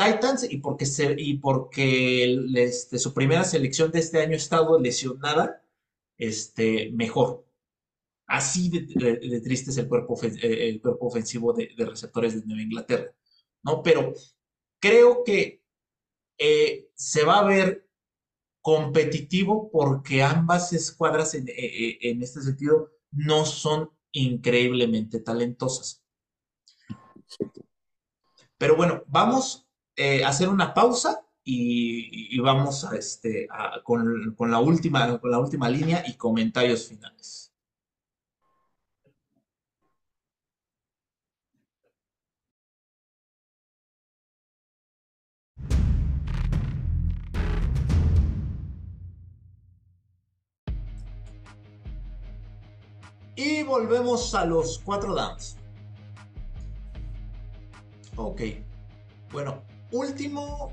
Titans 0.01 0.51
y 0.51 0.59
porque, 0.59 0.87
se, 0.87 1.15
y 1.19 1.39
porque 1.39 2.25
este, 2.55 2.99
su 2.99 3.13
primera 3.13 3.45
selección 3.45 3.91
de 3.91 3.99
este 3.99 4.21
año 4.21 4.33
ha 4.33 4.37
estado 4.37 4.79
lesionada, 4.79 5.63
este, 6.17 6.91
mejor. 6.93 7.45
Así 8.27 8.71
de, 8.71 9.41
triste 9.41 9.71
es 9.71 9.77
el 9.77 9.89
cuerpo, 9.89 10.19
eh, 10.23 10.69
el 10.69 10.81
cuerpo 10.81 11.07
ofensivo 11.07 11.53
de, 11.53 11.75
receptores 11.79 12.35
de 12.35 12.47
Nueva 12.47 12.63
Inglaterra. 12.63 13.15
¿no? 13.63 13.83
Pero 13.83 14.15
creo 14.79 15.23
que 15.25 15.63
eh, 16.39 16.89
se 16.95 17.25
va 17.25 17.41
a 17.41 17.45
ver 17.45 17.87
competitivo 18.63 19.71
porque 19.71 20.23
ambas 20.23 20.73
escuadras 20.73 21.35
en, 21.35 21.49
eh, 21.49 21.99
en 22.01 22.23
este 22.23 22.41
sentido 22.41 22.91
no 23.11 23.45
son 23.45 23.91
increíblemente 24.13 25.21
talentosas. 25.21 26.03
Pero 28.57 28.77
bueno, 28.77 29.03
vamos 29.07 29.70
eh, 30.03 30.25
hacer 30.25 30.49
una 30.49 30.73
pausa 30.73 31.21
y, 31.45 32.39
vamos 32.39 32.85
este, 32.95 33.47
a 33.51 33.75
este, 33.75 33.83
con, 33.85 34.51
la 34.51 34.59
última, 34.59 35.19
con 35.21 35.31
la 35.31 35.39
última 35.39 35.69
línea 35.69 36.03
y 36.07 36.15
comentarios 36.15 36.89
finales. 36.89 37.53
Y 53.37 53.63
volvemos 53.65 54.35
a 54.35 54.47
los 54.47 54.79
cuatro 54.79 55.15
downs. 55.15 55.59
Ok. 58.17 58.41
Bueno, 59.31 59.63
último 59.93 60.73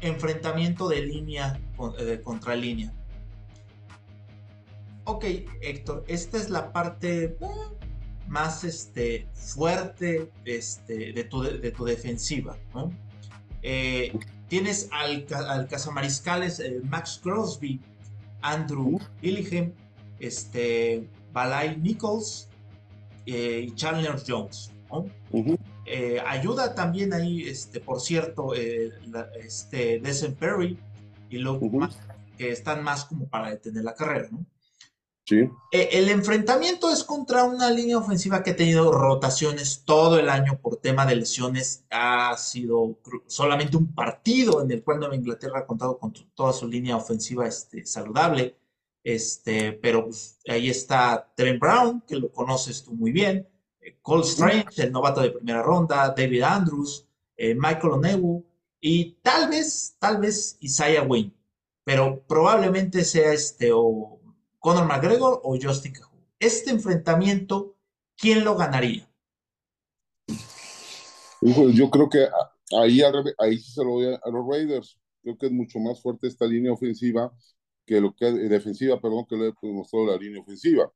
enfrentamiento 0.00 0.88
de 0.88 1.02
línea 1.02 1.60
eh, 1.98 2.20
contra 2.22 2.54
línea. 2.54 2.92
Ok, 5.04 5.24
Héctor, 5.60 6.04
esta 6.06 6.38
es 6.38 6.50
la 6.50 6.72
parte 6.72 7.24
eh, 7.24 7.36
más 8.28 8.64
este, 8.64 9.26
fuerte 9.34 10.30
este, 10.44 11.12
de, 11.12 11.24
tu, 11.24 11.42
de, 11.42 11.72
defensiva. 11.72 12.56
Eh, 13.62 14.16
tienes 14.48 14.88
al, 14.92 15.26
al 15.48 15.68
cazamariscales 15.68 16.62
Max 16.84 17.20
Crosby, 17.22 17.80
Andrew 18.42 18.98
Illigan, 19.22 19.74
este, 20.18 21.08
Balai 21.32 21.76
Nichols 21.78 22.48
y 23.24 23.72
Chandler 23.74 24.20
Jones. 24.26 24.72
Ayuda 26.26 26.74
también 26.74 27.12
ahí, 27.12 27.48
este, 27.48 27.80
por 27.80 28.00
cierto, 28.00 28.54
este, 28.54 30.00
Desen 30.00 30.34
Perry 30.34 30.78
y 31.28 31.38
lo 31.38 31.60
que 32.38 32.50
están 32.52 32.82
más 32.82 33.04
como 33.04 33.28
para 33.28 33.50
detener 33.50 33.84
la 33.84 33.94
carrera, 33.94 34.28
¿no? 34.30 34.44
Sí. 35.24 35.48
Eh, 35.70 35.88
el 35.92 36.08
enfrentamiento 36.08 36.90
es 36.90 37.04
contra 37.04 37.44
una 37.44 37.70
línea 37.70 37.96
ofensiva 37.96 38.42
que 38.42 38.50
ha 38.50 38.56
tenido 38.56 38.90
rotaciones 38.90 39.84
todo 39.84 40.18
el 40.18 40.28
año 40.28 40.58
por 40.60 40.78
tema 40.78 41.06
de 41.06 41.16
lesiones. 41.16 41.84
Ha 41.90 42.36
sido 42.36 42.98
solamente 43.26 43.76
un 43.76 43.94
partido 43.94 44.62
en 44.62 44.70
el 44.72 44.82
cual 44.82 44.98
Nueva 44.98 45.14
Inglaterra 45.14 45.60
ha 45.60 45.66
contado 45.66 45.98
con 45.98 46.12
toda 46.34 46.52
su 46.52 46.66
línea 46.66 46.96
ofensiva 46.96 47.46
este, 47.46 47.86
saludable. 47.86 48.56
Este, 49.04 49.72
pero 49.72 50.04
pues, 50.04 50.38
ahí 50.48 50.68
está 50.68 51.32
Trent 51.36 51.60
Brown, 51.60 52.02
que 52.06 52.16
lo 52.16 52.32
conoces 52.32 52.82
tú 52.82 52.92
muy 52.92 53.12
bien. 53.12 53.48
Eh, 53.82 53.98
Cole 54.00 54.24
Strange, 54.24 54.84
el 54.84 54.92
novato 54.92 55.20
de 55.20 55.32
primera 55.32 55.62
ronda. 55.62 56.14
David 56.16 56.42
Andrews, 56.42 57.06
eh, 57.36 57.54
Michael 57.54 57.94
Onewu. 57.94 58.44
Y 58.80 59.12
tal 59.22 59.48
vez, 59.48 59.96
tal 59.98 60.18
vez 60.18 60.56
Isaiah 60.60 61.02
Wayne. 61.02 61.32
Pero 61.84 62.22
probablemente 62.26 63.04
sea 63.04 63.32
este 63.32 63.70
o 63.72 64.20
Conor 64.58 64.86
McGregor 64.86 65.40
o 65.42 65.58
Justin 65.60 65.92
Cahoon. 65.92 66.24
Este 66.38 66.70
enfrentamiento, 66.70 67.76
¿quién 68.16 68.44
lo 68.44 68.56
ganaría? 68.56 69.08
Yo 71.40 71.90
creo 71.90 72.08
que 72.08 72.26
ahí, 72.80 73.02
ahí 73.38 73.58
sí 73.58 73.72
se 73.72 73.84
lo 73.84 73.90
voy 73.90 74.06
a, 74.06 74.30
los 74.30 74.46
Raiders. 74.48 74.98
Creo 75.22 75.36
que 75.36 75.46
es 75.46 75.52
mucho 75.52 75.78
más 75.80 76.00
fuerte 76.00 76.28
esta 76.28 76.46
línea 76.46 76.72
ofensiva 76.72 77.32
que 77.84 78.00
lo 78.00 78.14
que 78.14 78.26
defensiva, 78.30 79.00
perdón, 79.00 79.26
que 79.28 79.36
lo 79.36 79.46
he 79.46 79.52
demostrado 79.60 80.06
la 80.06 80.16
línea 80.16 80.40
ofensiva. 80.40 80.90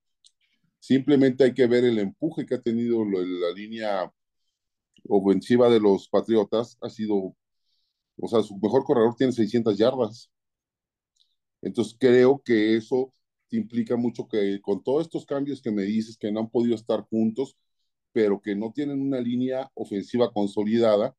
Simplemente 0.87 1.43
hay 1.43 1.53
que 1.53 1.66
ver 1.66 1.84
el 1.84 1.99
empuje 1.99 2.47
que 2.47 2.55
ha 2.55 2.62
tenido 2.62 3.05
la 3.05 3.51
línea 3.53 4.12
ofensiva 5.09 5.68
de 5.68 5.80
los 5.80 6.09
Patriotas. 6.09 6.78
Ha 6.80 6.91
sido, 6.91 7.34
o 8.18 8.28
sea, 8.28 8.41
su 8.43 8.57
mejor 8.59 8.84
corredor 8.84 9.16
tiene 9.16 9.32
600 9.32 9.76
yardas. 9.78 10.30
Entonces 11.61 11.97
creo 11.99 12.41
que 12.45 12.76
eso 12.76 13.12
implica 13.51 13.97
mucho 13.97 14.28
que 14.28 14.61
con 14.62 14.80
todos 14.84 15.03
estos 15.03 15.26
cambios 15.26 15.61
que 15.61 15.72
me 15.72 15.82
dices, 15.82 16.16
que 16.16 16.30
no 16.30 16.39
han 16.41 16.51
podido 16.51 16.76
estar 16.76 17.01
juntos, 17.03 17.57
pero 18.12 18.41
que 18.41 18.55
no 18.55 18.72
tienen 18.72 19.01
una 19.01 19.20
línea 19.20 19.68
ofensiva 19.74 20.32
consolidada, 20.32 21.16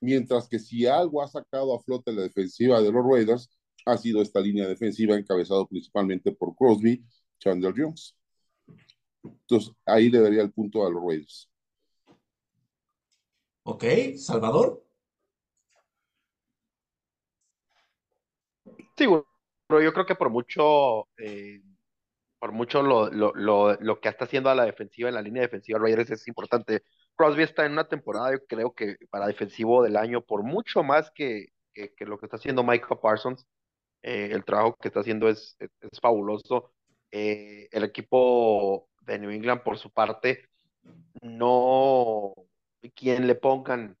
mientras 0.00 0.48
que 0.48 0.58
si 0.58 0.86
algo 0.86 1.22
ha 1.22 1.28
sacado 1.28 1.74
a 1.74 1.82
flote 1.82 2.12
la 2.12 2.22
defensiva 2.22 2.80
de 2.82 2.92
los 2.92 3.04
Raiders, 3.06 3.50
ha 3.86 3.98
sido 3.98 4.22
esta 4.22 4.40
línea 4.40 4.66
defensiva 4.68 5.16
encabezado 5.16 5.68
principalmente 5.68 6.32
por 6.32 6.56
Crosby, 6.56 7.04
Chandler 7.38 7.74
Jones. 7.76 8.16
Entonces, 9.40 9.74
ahí 9.84 10.10
le 10.10 10.20
daría 10.20 10.42
el 10.42 10.52
punto 10.52 10.86
a 10.86 10.90
los 10.90 11.02
Raiders. 11.02 11.50
Ok, 13.64 13.84
Salvador. 14.16 14.82
Sí, 18.96 19.06
pero 19.66 19.82
yo 19.82 19.92
creo 19.92 20.06
que 20.06 20.14
por 20.14 20.30
mucho, 20.30 21.08
eh, 21.18 21.60
por 22.38 22.52
mucho 22.52 22.82
lo, 22.82 23.10
lo, 23.10 23.32
lo, 23.34 23.74
lo, 23.74 24.00
que 24.00 24.08
está 24.08 24.24
haciendo 24.24 24.50
a 24.50 24.54
la 24.54 24.64
defensiva, 24.64 25.08
en 25.08 25.14
la 25.16 25.22
línea 25.22 25.42
defensiva 25.42 25.78
Raiders 25.78 26.10
es 26.10 26.28
importante. 26.28 26.82
Crosby 27.16 27.42
está 27.42 27.66
en 27.66 27.72
una 27.72 27.88
temporada, 27.88 28.32
yo 28.32 28.46
creo 28.46 28.74
que 28.74 28.96
para 29.10 29.26
defensivo 29.26 29.82
del 29.82 29.96
año, 29.96 30.22
por 30.22 30.42
mucho 30.44 30.82
más 30.82 31.10
que, 31.12 31.48
que, 31.74 31.92
lo 32.06 32.18
que 32.18 32.26
está 32.26 32.36
haciendo 32.36 32.62
Michael 32.62 33.00
Parsons, 33.02 33.46
eh, 34.02 34.30
el 34.32 34.44
trabajo 34.44 34.76
que 34.80 34.88
está 34.88 35.00
haciendo 35.00 35.28
es, 35.28 35.56
es, 35.58 36.00
fabuloso. 36.00 36.72
Eh, 37.10 37.68
el 37.72 37.84
equipo 37.84 38.88
de 39.06 39.18
New 39.18 39.30
England, 39.30 39.62
por 39.62 39.78
su 39.78 39.90
parte, 39.90 40.48
no, 41.22 42.34
quien 42.94 43.26
le 43.26 43.34
pongan 43.34 43.96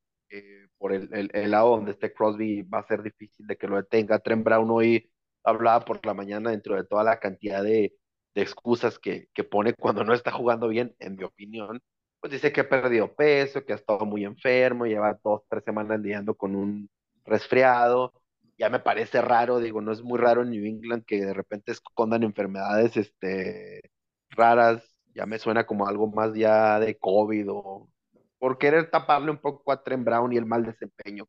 por 0.78 0.92
el, 0.92 1.08
el, 1.12 1.30
el, 1.32 1.50
lado 1.50 1.70
donde 1.70 1.92
esté 1.92 2.12
Crosby 2.12 2.62
va 2.62 2.80
a 2.80 2.86
ser 2.86 3.02
difícil 3.02 3.46
de 3.46 3.56
que 3.56 3.66
lo 3.66 3.76
detenga. 3.76 4.18
Trent 4.18 4.44
Brown 4.44 4.70
hoy 4.70 5.10
hablaba 5.44 5.84
por 5.84 6.04
la 6.04 6.14
mañana 6.14 6.50
dentro 6.50 6.76
de 6.76 6.84
toda 6.84 7.04
la 7.04 7.18
cantidad 7.18 7.62
de, 7.62 7.94
de 8.34 8.42
excusas 8.42 8.98
que, 8.98 9.28
que, 9.32 9.44
pone 9.44 9.74
cuando 9.74 10.04
no 10.04 10.12
está 10.12 10.32
jugando 10.32 10.68
bien, 10.68 10.94
en 10.98 11.16
mi 11.16 11.24
opinión, 11.24 11.80
pues 12.20 12.32
dice 12.32 12.52
que 12.52 12.62
ha 12.62 12.68
perdido 12.68 13.14
peso, 13.14 13.64
que 13.64 13.72
ha 13.72 13.76
estado 13.76 14.04
muy 14.04 14.24
enfermo, 14.24 14.86
lleva 14.86 15.18
dos, 15.22 15.42
tres 15.48 15.64
semanas 15.64 16.00
lidiando 16.00 16.34
con 16.34 16.54
un 16.56 16.90
resfriado. 17.24 18.12
Ya 18.58 18.70
me 18.70 18.80
parece 18.80 19.20
raro, 19.20 19.58
digo, 19.58 19.80
no 19.80 19.92
es 19.92 20.02
muy 20.02 20.18
raro 20.18 20.42
en 20.42 20.50
New 20.50 20.64
England 20.64 21.04
que 21.06 21.24
de 21.24 21.34
repente 21.34 21.72
escondan 21.72 22.22
enfermedades 22.22 22.96
este, 22.96 23.82
raras, 24.30 24.95
ya 25.16 25.24
me 25.24 25.38
suena 25.38 25.66
como 25.66 25.88
algo 25.88 26.06
más 26.08 26.34
ya 26.34 26.78
de 26.78 26.98
COVID 26.98 27.50
o 27.50 27.88
por 28.38 28.58
querer 28.58 28.90
taparle 28.90 29.30
un 29.30 29.38
poco 29.38 29.72
a 29.72 29.82
Trent 29.82 30.04
Brown 30.04 30.32
y 30.32 30.36
el 30.36 30.44
mal 30.44 30.64
desempeño 30.64 31.26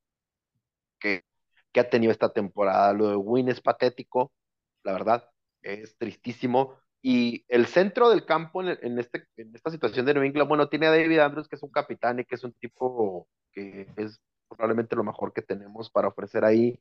que, 1.00 1.24
que 1.72 1.80
ha 1.80 1.90
tenido 1.90 2.12
esta 2.12 2.34
temporada. 2.34 2.92
Lo 2.92 3.08
de 3.08 3.16
Win 3.16 3.48
es 3.48 3.62
patético, 3.62 4.34
la 4.84 4.92
verdad, 4.92 5.30
es 5.62 5.98
tristísimo. 5.98 6.76
Y 7.02 7.46
el 7.48 7.66
centro 7.68 8.10
del 8.10 8.26
campo 8.26 8.62
en, 8.62 9.00
este, 9.00 9.26
en 9.38 9.56
esta 9.56 9.72
situación 9.72 10.06
de 10.06 10.16
New 10.16 10.24
England, 10.24 10.50
bueno, 10.50 10.68
tiene 10.68 10.88
a 10.88 10.92
David 10.92 11.20
Andrews, 11.20 11.48
que 11.48 11.56
es 11.56 11.64
un 11.64 11.72
capitán 11.72 12.20
y 12.20 12.26
que 12.26 12.36
es 12.36 12.44
un 12.44 12.52
tipo 12.54 13.30
que 13.54 13.88
es 13.96 14.20
probablemente 14.50 14.98
lo 14.98 15.06
mejor 15.06 15.32
que 15.32 15.42
tenemos 15.42 15.90
para 15.90 16.10
ofrecer 16.10 16.44
ahí. 16.44 16.78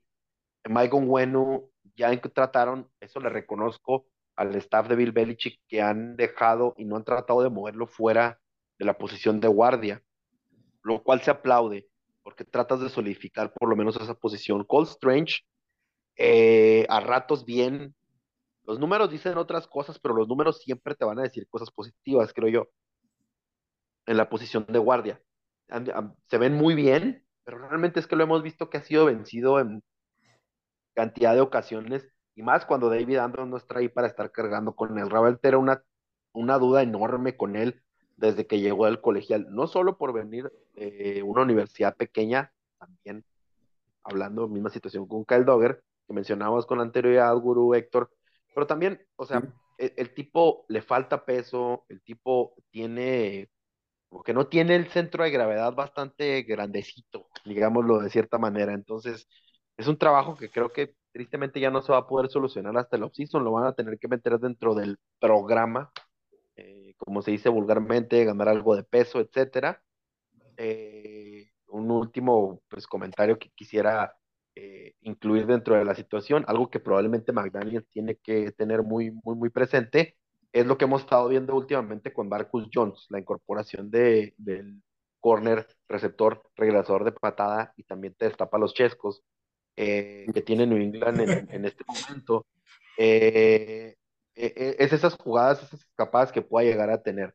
Mike 0.68 0.96
Wenu 0.96 1.70
ya 1.94 2.20
trataron, 2.20 2.90
eso 2.98 3.20
le 3.20 3.28
reconozco 3.28 4.06
al 4.36 4.54
staff 4.56 4.88
de 4.88 4.96
Bill 4.96 5.12
Belichick, 5.12 5.60
que 5.66 5.82
han 5.82 6.16
dejado 6.16 6.74
y 6.76 6.84
no 6.84 6.96
han 6.96 7.04
tratado 7.04 7.42
de 7.42 7.50
moverlo 7.50 7.86
fuera 7.86 8.38
de 8.78 8.84
la 8.84 8.98
posición 8.98 9.40
de 9.40 9.48
guardia, 9.48 10.02
lo 10.82 11.02
cual 11.02 11.22
se 11.22 11.30
aplaude 11.30 11.88
porque 12.26 12.44
tratas 12.44 12.80
de 12.80 12.88
solidificar 12.88 13.52
por 13.52 13.68
lo 13.68 13.76
menos 13.76 13.94
esa 14.00 14.14
posición. 14.14 14.64
Cole 14.64 14.88
Strange, 14.88 15.42
eh, 16.16 16.84
a 16.88 16.98
ratos 16.98 17.44
bien, 17.44 17.94
los 18.64 18.80
números 18.80 19.12
dicen 19.12 19.38
otras 19.38 19.68
cosas, 19.68 20.00
pero 20.00 20.12
los 20.12 20.26
números 20.26 20.60
siempre 20.60 20.96
te 20.96 21.04
van 21.04 21.20
a 21.20 21.22
decir 21.22 21.46
cosas 21.48 21.70
positivas, 21.70 22.32
creo 22.32 22.48
yo, 22.48 22.68
en 24.06 24.16
la 24.16 24.28
posición 24.28 24.66
de 24.68 24.80
guardia. 24.80 25.22
Se 26.26 26.38
ven 26.38 26.54
muy 26.54 26.74
bien, 26.74 27.24
pero 27.44 27.58
realmente 27.58 28.00
es 28.00 28.08
que 28.08 28.16
lo 28.16 28.24
hemos 28.24 28.42
visto 28.42 28.70
que 28.70 28.78
ha 28.78 28.82
sido 28.82 29.04
vencido 29.04 29.60
en 29.60 29.84
cantidad 30.94 31.32
de 31.32 31.42
ocasiones, 31.42 32.12
y 32.36 32.42
más 32.42 32.66
cuando 32.66 32.90
David 32.90 33.16
Andrews 33.16 33.48
no 33.48 33.56
está 33.56 33.78
ahí 33.78 33.88
para 33.88 34.06
estar 34.06 34.30
cargando 34.30 34.76
con 34.76 34.96
él. 34.98 35.08
Ravel 35.08 35.38
era 35.42 35.56
una, 35.56 35.82
una 36.32 36.58
duda 36.58 36.82
enorme 36.82 37.36
con 37.36 37.56
él 37.56 37.82
desde 38.16 38.46
que 38.46 38.60
llegó 38.60 38.84
al 38.84 39.00
colegial, 39.00 39.46
no 39.50 39.66
solo 39.66 39.96
por 39.96 40.12
venir 40.12 40.52
de 40.74 41.22
una 41.22 41.42
universidad 41.42 41.96
pequeña, 41.96 42.52
también 42.78 43.24
hablando, 44.04 44.48
misma 44.48 44.70
situación 44.70 45.06
con 45.06 45.24
Kyle 45.24 45.44
Dogger, 45.44 45.82
que 46.06 46.14
mencionábamos 46.14 46.66
con 46.66 46.80
anterioridad, 46.80 47.34
Guru 47.36 47.74
Héctor, 47.74 48.10
pero 48.54 48.66
también, 48.66 49.02
o 49.16 49.26
sea, 49.26 49.42
el, 49.78 50.14
tipo 50.14 50.64
le 50.68 50.82
falta 50.82 51.24
peso, 51.24 51.84
el 51.88 52.02
tipo 52.02 52.54
tiene, 52.70 53.50
como 54.08 54.22
que 54.22 54.32
no 54.32 54.46
tiene 54.46 54.76
el 54.76 54.88
centro 54.88 55.24
de 55.24 55.30
gravedad 55.30 55.74
bastante 55.74 56.42
grandecito, 56.42 57.28
digámoslo 57.44 57.98
de 57.98 58.10
cierta 58.10 58.38
manera, 58.38 58.72
entonces 58.72 59.26
es 59.76 59.88
un 59.88 59.98
trabajo 59.98 60.36
que 60.36 60.50
creo 60.50 60.70
que 60.72 60.94
tristemente 61.16 61.60
ya 61.60 61.70
no 61.70 61.82
se 61.82 61.92
va 61.92 61.98
a 61.98 62.06
poder 62.06 62.30
solucionar 62.30 62.76
hasta 62.78 62.96
el 62.96 63.04
off-season, 63.04 63.44
lo 63.44 63.52
van 63.52 63.66
a 63.66 63.72
tener 63.72 63.98
que 63.98 64.08
meter 64.08 64.38
dentro 64.38 64.74
del 64.74 64.98
programa 65.18 65.90
como 66.96 67.22
se 67.22 67.30
dice 67.30 67.48
vulgarmente, 67.48 68.24
ganar 68.24 68.48
algo 68.48 68.76
de 68.76 68.84
peso, 68.84 69.20
etcétera. 69.20 69.82
Eh, 70.56 71.50
un 71.68 71.90
último 71.90 72.62
pues, 72.68 72.86
comentario 72.86 73.38
que 73.38 73.50
quisiera 73.54 74.16
eh, 74.54 74.94
incluir 75.02 75.46
dentro 75.46 75.76
de 75.76 75.84
la 75.84 75.94
situación, 75.94 76.44
algo 76.48 76.70
que 76.70 76.80
probablemente 76.80 77.32
McDaniel 77.32 77.86
tiene 77.90 78.16
que 78.16 78.52
tener 78.52 78.82
muy, 78.82 79.10
muy, 79.10 79.36
muy 79.36 79.50
presente, 79.50 80.16
es 80.52 80.66
lo 80.66 80.78
que 80.78 80.86
hemos 80.86 81.02
estado 81.02 81.28
viendo 81.28 81.54
últimamente 81.54 82.12
con 82.12 82.28
Marcus 82.28 82.68
Jones, 82.72 83.06
la 83.10 83.18
incorporación 83.20 83.90
de, 83.90 84.34
del 84.38 84.82
corner, 85.20 85.66
receptor, 85.88 86.42
regresador 86.56 87.04
de 87.04 87.12
patada 87.12 87.74
y 87.76 87.82
también 87.82 88.14
te 88.14 88.26
destapa 88.26 88.58
los 88.58 88.72
chescos 88.72 89.22
eh, 89.76 90.26
que 90.32 90.42
tiene 90.42 90.66
New 90.66 90.78
England 90.78 91.20
en, 91.20 91.48
en 91.50 91.64
este 91.64 91.84
momento. 91.86 92.46
e, 92.96 93.96
e, 94.34 94.76
es 94.78 94.92
esas 94.92 95.14
jugadas, 95.16 95.62
esas 95.62 95.80
escapadas 95.80 96.32
que 96.32 96.42
pueda 96.42 96.68
llegar 96.68 96.90
a 96.90 97.02
tener. 97.02 97.34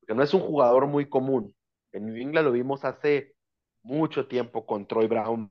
Porque 0.00 0.14
no 0.14 0.22
es 0.22 0.34
un 0.34 0.40
jugador 0.40 0.86
muy 0.86 1.08
común. 1.08 1.54
En 1.92 2.06
New 2.06 2.16
England 2.16 2.46
lo 2.46 2.52
vimos 2.52 2.84
hace 2.84 3.34
mucho 3.82 4.26
tiempo 4.26 4.66
con 4.66 4.86
Troy 4.86 5.06
Brown, 5.06 5.50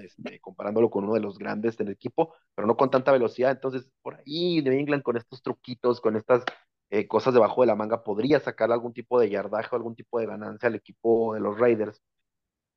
este, 0.00 0.38
comparándolo 0.40 0.90
con 0.90 1.04
uno 1.04 1.14
de 1.14 1.20
los 1.20 1.38
grandes 1.38 1.76
del 1.76 1.88
equipo, 1.88 2.34
pero 2.54 2.66
no 2.66 2.76
con 2.76 2.90
tanta 2.90 3.12
velocidad. 3.12 3.50
Entonces, 3.50 3.90
por 4.02 4.16
ahí 4.16 4.62
New 4.62 4.72
England 4.72 5.02
con 5.02 5.16
estos 5.16 5.42
truquitos, 5.42 6.00
con 6.00 6.16
estas 6.16 6.44
eh, 6.90 7.08
cosas 7.08 7.34
debajo 7.34 7.62
de 7.62 7.68
la 7.68 7.76
manga, 7.76 8.04
podría 8.04 8.40
sacar 8.40 8.70
algún 8.70 8.92
tipo 8.92 9.18
de 9.18 9.30
yardaje 9.30 9.68
o 9.72 9.76
algún 9.76 9.94
tipo 9.96 10.20
de 10.20 10.26
ganancia 10.26 10.68
al 10.68 10.74
equipo 10.74 11.34
de 11.34 11.40
los 11.40 11.58
Raiders. 11.58 12.02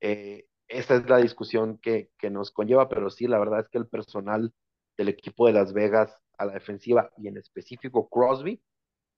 Eh, 0.01 0.45
esa 0.73 0.95
es 0.95 1.09
la 1.09 1.17
discusión 1.17 1.77
que, 1.77 2.09
que, 2.17 2.29
nos 2.29 2.51
conlleva, 2.51 2.89
pero 2.89 3.09
sí, 3.09 3.27
la 3.27 3.39
verdad 3.39 3.61
es 3.61 3.69
que 3.69 3.77
el 3.77 3.87
personal 3.87 4.53
del 4.97 5.09
equipo 5.09 5.47
de 5.47 5.53
Las 5.53 5.73
Vegas 5.73 6.17
a 6.37 6.45
la 6.45 6.53
defensiva 6.53 7.11
y 7.17 7.27
en 7.27 7.37
específico 7.37 8.09
Crosby 8.09 8.61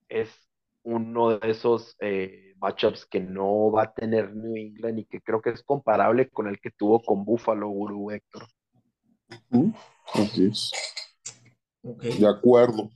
es 0.09 0.29
uno 0.83 1.39
de 1.39 1.49
esos 1.49 1.95
eh, 1.99 2.53
matchups 2.57 3.05
que 3.05 3.19
no 3.19 3.71
va 3.71 3.83
a 3.83 3.93
tener 3.93 4.35
New 4.35 4.55
England 4.55 4.99
y 4.99 5.05
que 5.05 5.21
creo 5.21 5.41
que 5.41 5.49
es 5.49 5.63
comparable 5.63 6.29
con 6.29 6.47
el 6.47 6.59
que 6.59 6.71
tuvo 6.71 7.01
con 7.01 7.25
Buffalo, 7.25 7.69
Guru 7.69 8.11
Héctor. 8.11 8.47
Así 10.13 10.45
es. 10.45 10.71
De 11.81 12.27
acuerdo. 12.27 12.91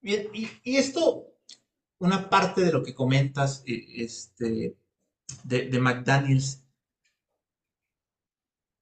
Bien, 0.00 0.28
y, 0.32 0.48
y, 0.64 0.76
esto, 0.76 1.26
una 1.98 2.28
parte 2.28 2.62
de 2.62 2.72
lo 2.72 2.82
que 2.82 2.94
comentas 2.94 3.62
eh, 3.66 3.84
este, 3.96 4.76
de, 5.44 5.68
de 5.68 5.80
McDaniels, 5.80 6.67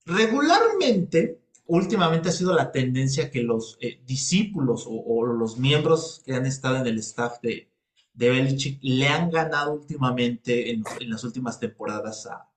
regularmente 0.07 1.41
últimamente 1.65 2.29
ha 2.29 2.31
sido 2.31 2.55
la 2.55 2.71
tendencia 2.71 3.29
que 3.29 3.43
los 3.43 3.77
eh, 3.81 4.01
discípulos 4.05 4.85
o, 4.87 5.25
los 5.25 5.57
miembros 5.57 6.21
que 6.25 6.33
han 6.33 6.45
estado 6.45 6.77
en 6.77 6.87
el 6.87 6.97
staff 6.99 7.41
de, 7.41 7.69
de 8.13 8.29
Belichick 8.29 8.79
le 8.81 9.07
han 9.09 9.29
ganado 9.29 9.73
últimamente 9.73 10.71
en, 10.71 10.83
las 11.09 11.23
últimas 11.25 11.59
temporadas 11.59 12.25
a, 12.25 12.49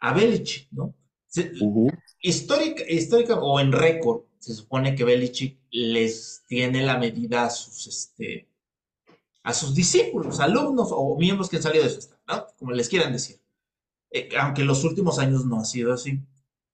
a 0.00 0.14
Belichick, 0.14 0.68
¿no? 0.72 0.94
histórica, 2.20 2.82
histórica 2.88 3.34
o 3.34 3.60
en 3.60 3.70
récord, 3.70 4.22
se 4.38 4.54
supone 4.54 4.94
que 4.94 5.04
Belichick 5.04 5.60
les 5.70 6.42
tiene 6.48 6.82
la 6.82 6.96
medida 6.96 7.44
a 7.44 7.50
sus, 7.50 7.86
este, 7.86 8.48
a 9.42 9.52
sus 9.52 9.74
discípulos, 9.74 10.40
alumnos 10.40 10.88
o 10.90 11.16
miembros 11.18 11.50
que 11.50 11.56
han 11.56 11.62
salido 11.62 11.84
de 11.84 11.90
su 11.90 11.98
staff, 11.98 12.18
¿no? 12.26 12.46
Como 12.58 12.72
les 12.72 12.88
quieran 12.88 13.12
decir. 13.12 13.39
Eh, 14.10 14.28
aunque 14.38 14.62
en 14.62 14.68
los 14.68 14.84
últimos 14.84 15.18
años 15.18 15.46
no 15.46 15.60
ha 15.60 15.64
sido 15.64 15.92
así. 15.92 16.20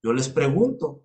Yo 0.02 0.12
les 0.12 0.28
pregunto, 0.28 1.04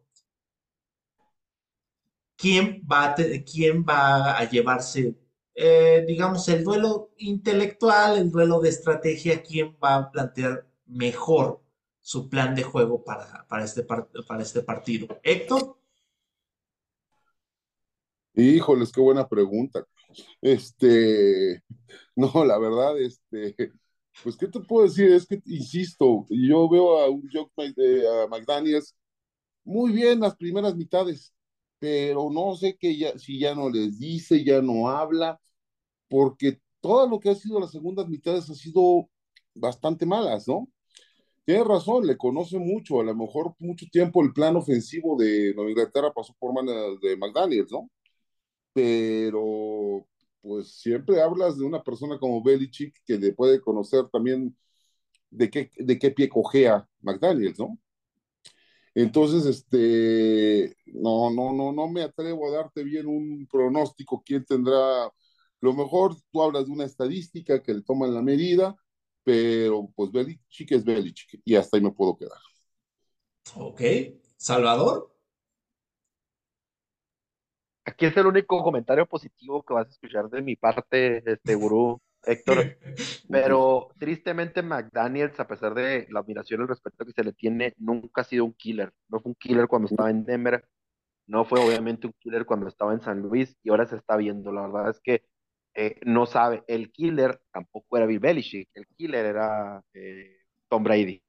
quién 2.42 2.84
va 2.92 3.12
a, 3.12 3.16
quién 3.46 3.86
va 3.88 4.38
a 4.38 4.50
llevarse, 4.50 5.16
eh, 5.56 6.04
digamos, 6.08 6.48
el 6.50 6.64
duelo 6.64 7.12
intelectual, 7.18 8.18
el 8.18 8.32
duelo 8.32 8.60
de 8.60 8.70
estrategia, 8.70 9.44
quién 9.44 9.78
va 9.84 9.96
a 9.96 10.12
plantear 10.12 10.68
mejor 10.86 11.62
su 12.00 12.30
plan 12.30 12.56
de 12.56 12.64
juego 12.64 13.04
para, 13.04 13.46
para, 13.48 13.64
este, 13.64 13.84
para 13.84 14.42
este 14.42 14.64
partido. 14.64 15.20
Héctor. 15.24 15.78
Híjoles, 18.34 18.92
qué 18.92 19.02
buena 19.02 19.28
pregunta. 19.28 19.86
Este, 20.42 21.62
no, 22.16 22.44
la 22.46 22.58
verdad, 22.58 23.00
este, 23.00 23.72
pues, 24.24 24.38
¿qué 24.38 24.48
te 24.48 24.60
puedo 24.60 24.88
decir? 24.88 25.12
Es 25.12 25.26
que, 25.28 25.42
insisto, 25.46 26.26
yo 26.30 26.70
veo 26.70 27.00
a 27.00 27.10
un 27.10 27.28
Jock 27.32 27.52
a 27.58 28.28
McDaniels 28.28 28.96
muy 29.64 29.92
bien 29.92 30.20
las 30.22 30.36
primeras 30.36 30.76
mitades, 30.76 31.34
pero 31.80 32.30
no 32.32 32.56
sé 32.56 32.78
que 32.78 32.98
ya, 32.98 33.18
si 33.20 33.40
ya 33.40 33.56
no 33.56 33.70
les 33.70 34.00
dice, 34.00 34.44
ya 34.44 34.62
no 34.62 34.90
habla, 34.90 35.40
porque 36.10 36.60
todo 36.82 37.08
lo 37.10 37.20
que 37.20 37.30
ha 37.32 37.36
sido 37.36 37.60
las 37.60 37.72
segundas 37.72 38.08
mitades 38.10 38.50
ha 38.50 38.56
sido 38.56 39.10
bastante 39.56 40.06
malas, 40.06 40.48
¿no? 40.48 40.70
Tiene 41.46 41.64
razón, 41.64 42.08
le 42.08 42.18
conoce 42.18 42.60
mucho, 42.60 43.02
a 43.02 43.04
lo 43.04 43.16
mejor 43.16 43.56
mucho 43.60 43.86
tiempo 43.92 44.24
el 44.24 44.34
plan 44.34 44.56
ofensivo 44.56 45.18
de 45.18 45.54
Nueva 45.56 45.72
Inglaterra 45.72 46.14
pasó 46.14 46.34
por 46.40 46.54
manos 46.54 47.00
de 47.02 47.18
McDaniels, 47.18 47.72
¿no? 47.72 47.90
Pero 48.74 50.08
pues 50.42 50.80
siempre 50.80 51.22
hablas 51.22 51.58
de 51.58 51.66
una 51.66 51.84
persona 51.84 52.20
como 52.20 52.44
Belichick 52.44 52.96
que 53.06 53.18
le 53.18 53.34
puede 53.34 53.62
conocer 53.62 54.08
también 54.10 54.56
de 55.30 55.50
qué, 55.50 55.72
de 55.78 56.00
qué 56.00 56.12
pie 56.12 56.30
cojea 56.30 56.88
McDaniels, 57.02 57.60
¿no? 57.60 57.80
Entonces, 58.94 59.46
este, 59.46 60.76
no, 60.88 61.30
no, 61.32 61.54
no, 61.54 61.72
no 61.72 61.88
me 61.88 62.02
atrevo 62.04 62.48
a 62.50 62.58
darte 62.58 62.84
bien 62.84 63.08
un 63.08 63.48
pronóstico 63.50 64.22
quién 64.26 64.44
tendrá. 64.46 65.10
Lo 65.62 65.74
mejor 65.74 66.16
tú 66.32 66.42
hablas 66.42 66.66
de 66.66 66.72
una 66.72 66.86
estadística 66.86 67.62
que 67.64 67.74
le 67.74 67.84
toman 67.84 68.14
la 68.14 68.22
medida, 68.22 68.76
pero 69.24 69.90
pues 69.96 70.12
Belichick 70.12 70.72
es 70.74 70.84
Belichick 70.84 71.42
y 71.46 71.56
hasta 71.56 71.78
ahí 71.78 71.84
me 71.84 71.92
puedo 71.92 72.18
quedar. 72.18 72.40
Ok. 73.56 73.82
Salvador. 74.38 75.16
Aquí 77.84 78.06
es 78.06 78.16
el 78.16 78.28
único 78.28 78.62
comentario 78.64 79.06
positivo 79.06 79.64
que 79.64 79.74
vas 79.74 79.88
a 79.88 79.90
escuchar 79.90 80.30
de 80.30 80.42
mi 80.42 80.56
parte, 80.56 81.24
este 81.26 81.56
gurú. 81.56 82.00
Héctor, 82.24 82.78
pero 83.32 83.90
tristemente 83.98 84.62
McDaniels, 84.62 85.40
a 85.40 85.48
pesar 85.48 85.74
de 85.74 86.06
la 86.12 86.20
admiración 86.20 86.62
y 86.62 86.64
el 86.64 86.68
respeto 86.68 87.04
que 87.04 87.14
se 87.14 87.24
le 87.24 87.34
tiene, 87.34 87.74
nunca 87.78 88.22
ha 88.22 88.26
sido 88.26 88.46
un 88.46 88.54
killer. 88.54 88.94
No 89.10 89.20
fue 89.20 89.32
un 89.32 89.36
killer 89.36 89.68
cuando 89.68 89.88
estaba 89.88 90.12
en 90.12 90.24
Denver, 90.24 90.64
no 91.26 91.46
fue 91.46 91.60
obviamente 91.60 92.06
un 92.06 92.14
killer 92.20 92.46
cuando 92.46 92.68
estaba 92.68 92.94
en 92.94 93.02
San 93.02 93.22
Luis 93.22 93.58
y 93.64 93.72
ahora 93.72 93.88
se 93.88 93.96
está 93.96 94.18
viendo. 94.18 94.52
La 94.52 94.62
verdad 94.68 94.90
es 94.92 95.00
que 95.00 95.24
eh, 95.74 96.00
no 96.06 96.28
sabe, 96.28 96.64
el 96.68 96.92
killer 96.92 97.42
tampoco 97.52 97.98
era 97.98 98.06
Bill 98.06 98.20
Belichick, 98.20 98.70
el 98.76 98.86
killer 98.96 99.26
era 99.26 99.82
eh, 99.94 100.38
Tom 100.70 100.84
Brady. 100.84 101.24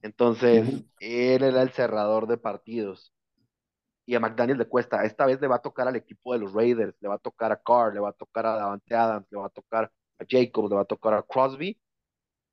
Entonces, 0.00 0.84
él 1.00 1.42
era 1.42 1.60
el 1.60 1.70
cerrador 1.70 2.28
de 2.28 2.38
partidos 2.38 3.12
y 4.08 4.14
a 4.14 4.20
McDaniel 4.20 4.56
le 4.56 4.64
cuesta. 4.64 5.04
Esta 5.04 5.26
vez 5.26 5.38
le 5.38 5.48
va 5.48 5.56
a 5.56 5.60
tocar 5.60 5.86
al 5.86 5.94
equipo 5.94 6.32
de 6.32 6.38
los 6.38 6.54
Raiders, 6.54 6.96
le 7.02 7.08
va 7.08 7.16
a 7.16 7.18
tocar 7.18 7.52
a 7.52 7.60
Carr, 7.60 7.92
le 7.92 8.00
va 8.00 8.08
a 8.08 8.12
tocar 8.14 8.46
a 8.46 8.54
Davante 8.54 8.94
Adams, 8.94 9.26
le 9.30 9.38
va 9.38 9.46
a 9.48 9.50
tocar 9.50 9.92
a 10.18 10.24
Jacob, 10.26 10.70
le 10.70 10.76
va 10.76 10.80
a 10.80 10.86
tocar 10.86 11.12
a 11.12 11.22
Crosby, 11.22 11.78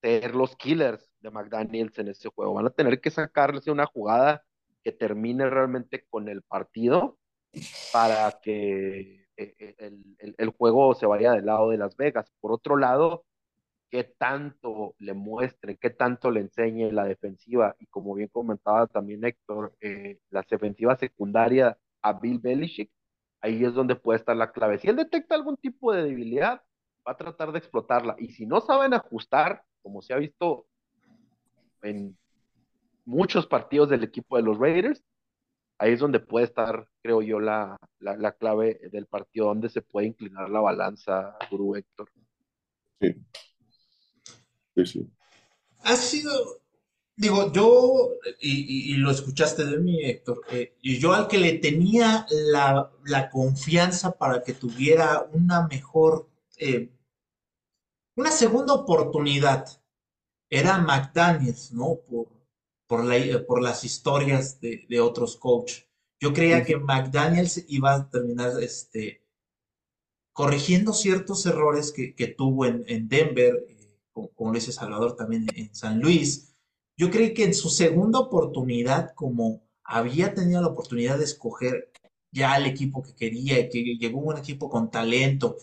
ser 0.01 0.35
los 0.35 0.53
killers 0.57 1.09
de 1.21 1.31
McDaniels 1.31 1.97
en 1.97 2.09
ese 2.09 2.27
juego. 2.27 2.55
Van 2.55 2.67
a 2.67 2.71
tener 2.71 2.99
que 2.99 3.09
sacarles 3.09 3.67
una 3.67 3.85
jugada 3.85 4.43
que 4.83 4.91
termine 4.91 5.49
realmente 5.49 6.05
con 6.09 6.27
el 6.27 6.41
partido 6.41 7.17
para 7.93 8.37
que 8.41 9.25
eh, 9.37 9.55
eh, 9.57 9.75
el, 9.77 10.35
el, 10.37 10.49
juego 10.49 10.93
se 10.93 11.05
vaya 11.05 11.31
del 11.31 11.45
lado 11.45 11.69
de 11.69 11.77
Las 11.77 11.95
Vegas. 11.95 12.33
Por 12.41 12.51
otro 12.51 12.75
lado, 12.75 13.23
qué 13.89 14.03
tanto 14.03 14.95
le 14.99 15.13
muestre, 15.13 15.77
qué 15.77 15.89
tanto 15.89 16.31
le 16.31 16.41
enseñe 16.41 16.91
la 16.91 17.05
defensiva 17.05 17.75
y 17.79 17.87
como 17.87 18.13
bien 18.13 18.29
comentaba 18.29 18.87
también 18.87 19.23
Héctor, 19.23 19.73
eh, 19.81 20.19
la 20.29 20.45
defensiva 20.49 20.95
secundaria 20.97 21.77
a 22.01 22.13
Bill 22.13 22.39
Belichick, 22.39 22.91
ahí 23.41 23.63
es 23.63 23.73
donde 23.73 23.95
puede 23.95 24.19
estar 24.19 24.35
la 24.35 24.51
clave. 24.51 24.79
Si 24.79 24.87
él 24.87 24.95
detecta 24.95 25.35
algún 25.35 25.57
tipo 25.57 25.93
de 25.93 26.03
debilidad, 26.03 26.61
va 27.07 27.13
a 27.13 27.17
tratar 27.17 27.51
de 27.51 27.59
explotarla. 27.59 28.15
Y 28.19 28.29
si 28.29 28.45
no 28.45 28.61
saben 28.61 28.93
ajustar, 28.93 29.63
como 29.81 30.01
se 30.01 30.13
ha 30.13 30.17
visto 30.17 30.65
en 31.83 32.17
muchos 33.05 33.45
partidos 33.47 33.89
del 33.89 34.03
equipo 34.03 34.37
de 34.37 34.43
los 34.43 34.57
Raiders, 34.57 35.03
ahí 35.77 35.93
es 35.93 35.99
donde 35.99 36.19
puede 36.19 36.45
estar, 36.45 36.87
creo 37.01 37.21
yo, 37.21 37.39
la, 37.39 37.77
la, 37.99 38.31
clave 38.33 38.79
del 38.91 39.05
partido, 39.05 39.47
donde 39.47 39.69
se 39.69 39.81
puede 39.81 40.07
inclinar 40.07 40.49
la 40.49 40.61
balanza, 40.61 41.37
Guru 41.51 41.75
Héctor. 41.75 42.09
Sí. 42.99 43.15
Sí, 44.75 44.85
sí. 44.85 45.09
Ha 45.79 45.95
sido, 45.95 46.61
digo, 47.15 47.51
yo, 47.51 48.09
y, 48.39 48.95
lo 48.95 49.11
escuchaste 49.11 49.65
de 49.65 49.79
mí, 49.79 50.03
Héctor, 50.03 50.41
y 50.81 50.99
yo 50.99 51.13
al 51.13 51.27
que 51.27 51.37
le 51.37 51.53
tenía 51.53 52.25
la, 52.29 52.91
la, 53.05 53.29
confianza 53.29 54.17
para 54.17 54.43
que 54.43 54.53
tuviera 54.53 55.27
una 55.31 55.67
mejor 55.67 56.27
eh, 56.57 56.89
una 58.17 58.31
segunda 58.31 58.73
oportunidad 58.73 59.65
era 60.49 60.77
McDaniels, 60.77 61.73
¿no? 61.73 61.99
Por, 62.07 62.27
por, 62.87 63.03
la, 63.03 63.45
por 63.45 63.61
las 63.61 63.83
historias 63.83 64.61
de, 64.61 64.85
de 64.87 65.01
otros 65.01 65.35
coaches. 65.35 65.85
Yo 66.21 66.33
creía 66.33 66.63
que 66.63 66.77
McDaniels 66.77 67.65
iba 67.67 67.93
a 67.93 68.09
terminar 68.09 68.53
este, 68.61 69.21
corrigiendo 70.31 70.93
ciertos 70.93 71.45
errores 71.45 71.91
que, 71.91 72.15
que 72.15 72.27
tuvo 72.27 72.65
en, 72.65 72.85
en 72.87 73.09
Denver, 73.09 73.65
como, 74.15 74.53
dice 74.53 74.71
Salvador 74.71 75.15
también 75.15 75.47
en 75.55 75.73
San 75.75 75.99
Luis. 75.99 76.55
Yo 76.97 77.11
creí 77.11 77.33
que 77.33 77.43
en 77.43 77.53
su 77.53 77.69
segunda 77.69 78.19
oportunidad, 78.19 79.13
como 79.15 79.63
había 79.83 80.33
tenido 80.33 80.61
la 80.61 80.69
oportunidad 80.69 81.17
de 81.17 81.25
escoger 81.25 81.91
ya 82.31 82.57
el 82.57 82.65
equipo 82.65 83.03
que 83.03 83.15
quería 83.15 83.69
que 83.69 83.83
llegó 83.97 84.19
un 84.19 84.37
equipo 84.37 84.69
con 84.69 84.89
talento, 84.91 85.57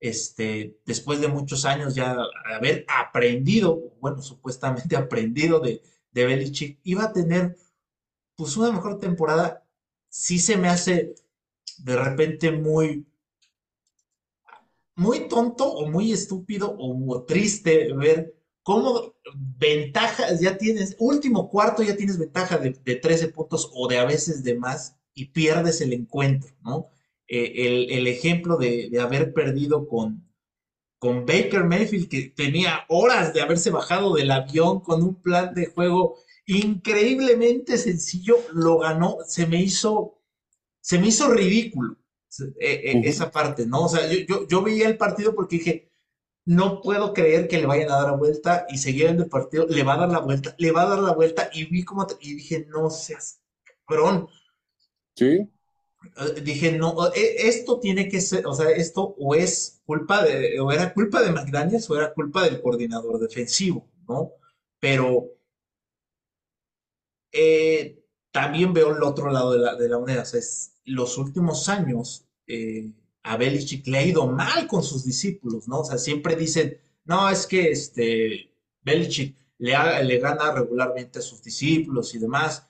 este, 0.00 0.78
después 0.86 1.20
de 1.20 1.28
muchos 1.28 1.64
años 1.66 1.94
ya 1.94 2.16
haber 2.54 2.86
aprendido, 2.88 3.92
bueno, 4.00 4.22
supuestamente 4.22 4.96
aprendido 4.96 5.60
de, 5.60 5.82
de 6.12 6.26
Belichick, 6.26 6.80
iba 6.84 7.04
a 7.04 7.12
tener 7.12 7.56
pues 8.36 8.56
una 8.56 8.72
mejor 8.72 8.98
temporada. 8.98 9.66
Sí 10.08 10.38
se 10.38 10.56
me 10.56 10.68
hace 10.68 11.14
de 11.78 11.96
repente 11.96 12.50
muy, 12.52 13.06
muy 15.00 15.28
tonto 15.28 15.64
o 15.64 15.90
muy 15.90 16.12
estúpido 16.12 16.76
o 16.78 17.24
triste 17.24 17.90
ver 17.94 18.34
cómo 18.62 19.14
ventajas 19.34 20.40
ya 20.40 20.58
tienes, 20.58 20.94
último 20.98 21.48
cuarto 21.48 21.82
ya 21.82 21.96
tienes 21.96 22.18
ventaja 22.18 22.58
de, 22.58 22.72
13 22.72 23.28
puntos 23.28 23.70
o 23.72 23.88
de 23.88 23.96
a 23.96 24.04
veces 24.04 24.44
de 24.44 24.56
más 24.56 24.98
y 25.14 25.30
pierdes 25.30 25.80
el 25.80 25.94
encuentro, 25.94 26.54
¿no? 26.62 26.90
Eh, 27.26 27.88
el, 27.96 28.06
ejemplo 28.08 28.58
de, 28.58 28.90
haber 29.00 29.32
perdido 29.32 29.88
con, 29.88 30.28
con 30.98 31.24
Baker 31.24 31.64
Mayfield, 31.64 32.10
que 32.10 32.34
tenía 32.36 32.80
horas 32.90 33.32
de 33.32 33.40
haberse 33.40 33.70
bajado 33.70 34.14
del 34.14 34.30
avión 34.30 34.80
con 34.80 35.02
un 35.02 35.14
plan 35.22 35.54
de 35.54 35.64
juego 35.64 36.16
increíblemente 36.44 37.78
sencillo, 37.78 38.36
lo 38.52 38.80
ganó, 38.80 39.16
se 39.26 39.46
me 39.46 39.62
hizo, 39.62 40.20
se 40.82 40.98
me 40.98 41.08
hizo 41.08 41.32
ridículo 41.32 41.99
eh, 42.38 42.54
eh, 42.60 43.02
esa 43.04 43.30
parte, 43.30 43.66
¿no? 43.66 43.84
O 43.84 43.88
sea, 43.88 44.10
yo, 44.12 44.46
yo, 44.46 44.62
veía 44.62 44.88
el 44.88 44.96
partido 44.96 45.34
porque 45.34 45.58
dije, 45.58 45.90
no 46.44 46.80
puedo 46.80 47.12
creer 47.12 47.48
que 47.48 47.58
le 47.58 47.66
vayan 47.66 47.90
a 47.90 47.96
dar 47.96 48.10
la 48.12 48.16
vuelta 48.16 48.66
y 48.70 48.78
seguir 48.78 49.04
viendo 49.04 49.24
el 49.24 49.28
partido, 49.28 49.66
le 49.66 49.82
va 49.82 49.94
a 49.94 49.98
dar 49.98 50.10
la 50.10 50.20
vuelta, 50.20 50.54
le 50.58 50.72
va 50.72 50.82
a 50.82 50.90
dar 50.90 50.98
la 51.00 51.12
vuelta 51.12 51.50
y 51.52 51.64
vi 51.64 51.84
como, 51.84 52.06
y 52.20 52.34
dije, 52.34 52.66
no 52.68 52.90
seas 52.90 53.40
cabrón. 53.86 54.28
Sí. 55.16 55.48
Eh, 56.16 56.40
dije, 56.42 56.72
no, 56.72 56.94
esto 57.14 57.78
tiene 57.80 58.08
que 58.08 58.20
ser, 58.20 58.46
o 58.46 58.54
sea, 58.54 58.70
esto 58.70 59.14
o 59.18 59.34
es 59.34 59.82
culpa 59.84 60.22
de, 60.24 60.58
o 60.60 60.70
era 60.72 60.94
culpa 60.94 61.22
de 61.22 61.32
McDaniels 61.32 61.90
o 61.90 61.96
era 61.96 62.14
culpa 62.14 62.44
del 62.44 62.62
coordinador 62.62 63.18
defensivo, 63.18 63.88
¿no? 64.08 64.32
Pero 64.78 65.34
eh, 67.32 67.99
también 68.32 68.72
veo 68.72 68.96
el 68.96 69.02
otro 69.02 69.30
lado 69.30 69.52
de 69.52 69.58
la, 69.58 69.74
de 69.74 69.88
la 69.88 69.98
moneda. 69.98 70.22
O 70.22 70.24
sea, 70.24 70.40
los 70.84 71.18
últimos 71.18 71.68
años 71.68 72.26
eh, 72.46 72.92
a 73.22 73.36
Belichick 73.36 73.86
le 73.86 73.98
ha 73.98 74.04
ido 74.04 74.26
mal 74.26 74.66
con 74.66 74.82
sus 74.82 75.04
discípulos, 75.04 75.68
¿no? 75.68 75.80
O 75.80 75.84
sea, 75.84 75.98
siempre 75.98 76.36
dicen, 76.36 76.78
no, 77.04 77.28
es 77.28 77.46
que 77.46 77.70
este 77.70 78.52
Belichick 78.82 79.36
le, 79.58 80.04
le 80.04 80.18
gana 80.18 80.52
regularmente 80.52 81.18
a 81.18 81.22
sus 81.22 81.42
discípulos 81.42 82.14
y 82.14 82.18
demás. 82.18 82.66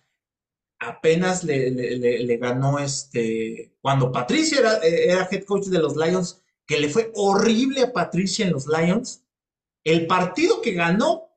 Apenas 0.79 1.45
le, 1.45 1.71
le, 1.71 2.37
ganó 2.39 2.79
este, 2.79 3.75
cuando 3.83 4.11
Patricia 4.11 4.61
era, 4.61 4.79
era 4.79 5.29
head 5.31 5.45
coach 5.45 5.67
de 5.67 5.79
los 5.79 5.95
Lions, 5.95 6.43
que 6.67 6.81
le 6.81 6.89
fue 6.89 7.13
horrible 7.15 7.83
a 7.83 7.93
Patricia 7.93 8.47
en 8.47 8.53
los 8.53 8.67
Lions. 8.67 9.23
El 9.85 10.07
partido 10.07 10.63
que 10.63 10.73
ganó 10.73 11.30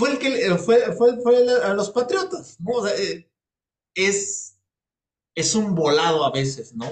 fue 0.00 0.12
el 0.12 0.18
que 0.18 0.56
fue, 0.56 0.96
fue, 0.96 1.46
a 1.62 1.74
los 1.74 1.90
Patriotas, 1.90 2.58
¿no? 2.58 2.88
Eh, 2.88 3.30
es, 3.94 4.58
es 5.34 5.54
un 5.54 5.74
volado 5.74 6.24
a 6.24 6.32
veces, 6.32 6.74
¿no? 6.74 6.86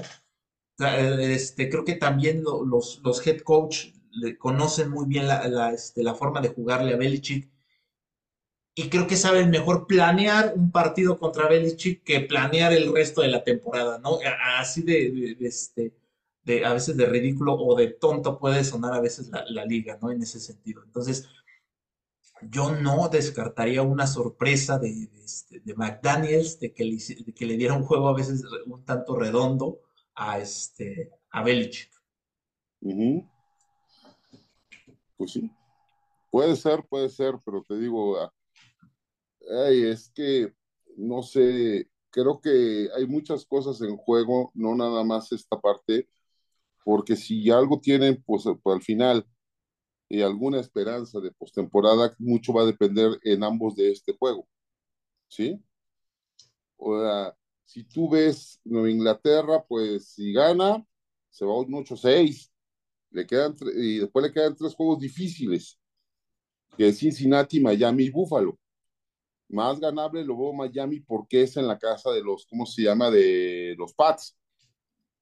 este, 0.79 1.71
creo 1.71 1.85
que 1.85 1.95
también 1.95 2.45
los, 2.45 3.01
los 3.03 3.27
head 3.27 3.41
coach 3.41 3.87
le 4.13 4.37
conocen 4.37 4.91
muy 4.91 5.07
bien 5.07 5.27
la, 5.27 5.73
este, 5.73 6.05
la, 6.05 6.15
forma 6.15 6.41
de 6.41 6.51
jugarle 6.51 6.93
a 6.93 6.97
Belichick 6.97 7.51
y 8.77 8.89
creo 8.89 9.09
que 9.09 9.17
saben 9.17 9.51
mejor 9.51 9.89
planear 9.89 10.53
un 10.55 10.71
partido 10.71 11.19
contra 11.19 11.49
Belichick 11.49 12.05
que 12.05 12.21
planear 12.21 12.73
el 12.73 12.93
resto 12.93 13.23
de 13.23 13.29
la 13.29 13.43
temporada, 13.43 13.99
¿no? 13.99 14.19
Así 14.59 14.83
de, 14.83 15.37
este, 15.41 15.95
de 16.45 16.65
a 16.65 16.75
veces 16.75 16.97
de 16.97 17.07
ridículo 17.07 17.55
o 17.55 17.75
de 17.75 17.89
tonto 17.89 18.39
puede 18.39 18.63
sonar 18.63 18.93
a 18.93 19.01
veces 19.01 19.31
la, 19.31 19.45
la 19.49 19.65
liga, 19.65 19.99
¿no? 20.01 20.13
En 20.13 20.23
ese 20.23 20.39
sentido. 20.39 20.85
Entonces, 20.85 21.27
yo 22.43 22.74
no 22.74 23.09
descartaría 23.09 23.82
una 23.82 24.07
sorpresa 24.07 24.78
de, 24.78 25.11
este, 25.24 25.62
McDaniels, 25.74 26.59
de 26.61 26.72
que, 26.72 26.84
le, 26.84 26.97
de 26.97 27.57
diera 27.57 27.74
un 27.74 27.84
juego 27.84 28.09
a 28.09 28.14
veces 28.14 28.45
un 28.66 28.84
tanto 28.84 29.16
redondo 29.16 29.80
a, 30.14 30.39
este, 30.39 31.11
a 31.30 31.43
Belichick. 31.43 31.91
Pues 35.16 35.32
sí, 35.32 35.51
puede 36.30 36.57
ser, 36.57 36.84
puede 36.89 37.09
ser, 37.09 37.34
pero 37.45 37.62
te 37.62 37.76
digo, 37.76 38.18
ah, 38.20 38.32
es 39.70 40.11
que, 40.14 40.53
no 40.97 41.22
sé, 41.22 41.89
creo 42.11 42.41
que 42.41 42.89
hay 42.97 43.07
muchas 43.07 43.45
cosas 43.45 43.80
en 43.80 43.97
juego, 43.97 44.51
no 44.55 44.74
nada 44.74 45.03
más 45.05 45.32
esta 45.32 45.59
parte, 45.61 46.09
porque 46.84 47.16
si 47.16 47.51
algo 47.51 47.80
tienen, 47.80 48.22
pues, 48.24 48.45
pues 48.62 48.74
al 48.76 48.82
final 48.82 49.26
y 50.09 50.23
alguna 50.23 50.61
esperanza 50.61 51.21
de 51.21 51.31
postemporada, 51.31 52.15
mucho 52.19 52.53
va 52.53 52.63
a 52.63 52.67
depender 52.67 53.19
en 53.23 53.45
ambos 53.45 53.77
de 53.77 53.93
este 53.93 54.17
juego. 54.17 54.49
¿Sí? 55.29 55.63
Sea, 56.79 57.37
si 57.65 57.85
tú 57.85 58.09
ves 58.09 58.61
Nueva 58.65 58.91
Inglaterra, 58.91 59.63
pues 59.69 60.15
si 60.15 60.33
gana, 60.33 60.85
se 61.29 61.45
va 61.45 61.53
a 61.53 61.59
un 61.59 61.73
8-6. 61.73 62.51
Le 63.11 63.27
quedan 63.27 63.55
y 63.77 63.99
después 63.99 64.25
le 64.25 64.33
quedan 64.33 64.57
tres 64.57 64.75
juegos 64.75 65.01
difíciles, 65.01 65.79
que 66.77 66.89
es 66.89 66.99
Cincinnati, 66.99 67.61
Miami 67.61 68.05
y 68.05 68.11
Buffalo. 68.11 68.59
Más 69.49 69.81
ganable 69.81 70.25
lo 70.25 70.37
veo 70.37 70.53
Miami 70.53 71.01
porque 71.01 71.43
es 71.43 71.57
en 71.57 71.67
la 71.67 71.79
casa 71.79 72.11
de 72.11 72.23
los, 72.23 72.47
¿cómo 72.47 72.67
se 72.67 72.83
llama? 72.83 73.11
De 73.11 73.75
los 73.79 73.95
Pats. 73.95 74.37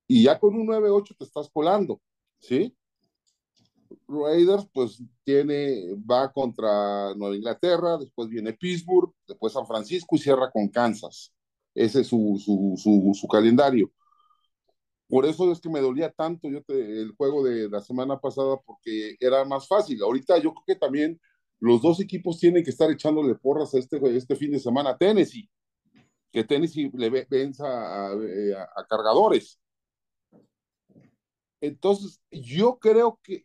Y 0.08 0.24
ya 0.24 0.38
con 0.38 0.54
un 0.54 0.66
9-8 0.66 1.16
te 1.16 1.24
estás 1.24 1.48
colando, 1.48 2.00
¿sí? 2.38 2.76
Raiders, 4.08 4.66
pues 4.72 5.02
tiene, 5.24 5.94
va 6.10 6.32
contra 6.32 7.14
Nueva 7.14 7.36
Inglaterra, 7.36 7.98
después 7.98 8.28
viene 8.28 8.52
Pittsburgh, 8.52 9.12
después 9.26 9.52
San 9.52 9.66
Francisco 9.66 10.16
y 10.16 10.18
cierra 10.18 10.50
con 10.50 10.68
Kansas. 10.68 11.32
Ese 11.74 12.00
es 12.02 12.06
su, 12.06 12.40
su, 12.42 13.12
su, 13.14 13.28
calendario. 13.28 13.90
Por 15.08 15.26
eso 15.26 15.50
es 15.52 15.60
que 15.60 15.68
me 15.68 15.80
dolía 15.80 16.10
tanto 16.10 16.48
yo 16.48 16.60
el 16.68 17.12
juego 17.16 17.44
de 17.44 17.68
la 17.68 17.80
semana 17.80 18.18
pasada, 18.18 18.56
porque 18.64 19.16
era 19.20 19.44
más 19.44 19.68
fácil. 19.68 20.02
Ahorita 20.02 20.38
yo 20.38 20.52
creo 20.52 20.64
que 20.66 20.76
también 20.76 21.20
los 21.60 21.82
dos 21.82 22.00
equipos 22.00 22.38
tienen 22.38 22.64
que 22.64 22.70
estar 22.70 22.90
echándole 22.90 23.34
porras 23.34 23.74
a 23.74 23.78
este, 23.78 23.98
este 24.16 24.36
fin 24.36 24.52
de 24.52 24.60
semana 24.60 24.90
a 24.90 24.98
Tennessee, 24.98 25.48
que 26.32 26.44
Tennessee 26.44 26.90
le 26.94 27.26
venza 27.28 27.66
a, 27.66 28.12
a 28.12 28.86
cargadores 28.88 29.60
entonces, 31.60 32.20
yo 32.30 32.78
creo 32.78 33.18
que, 33.22 33.44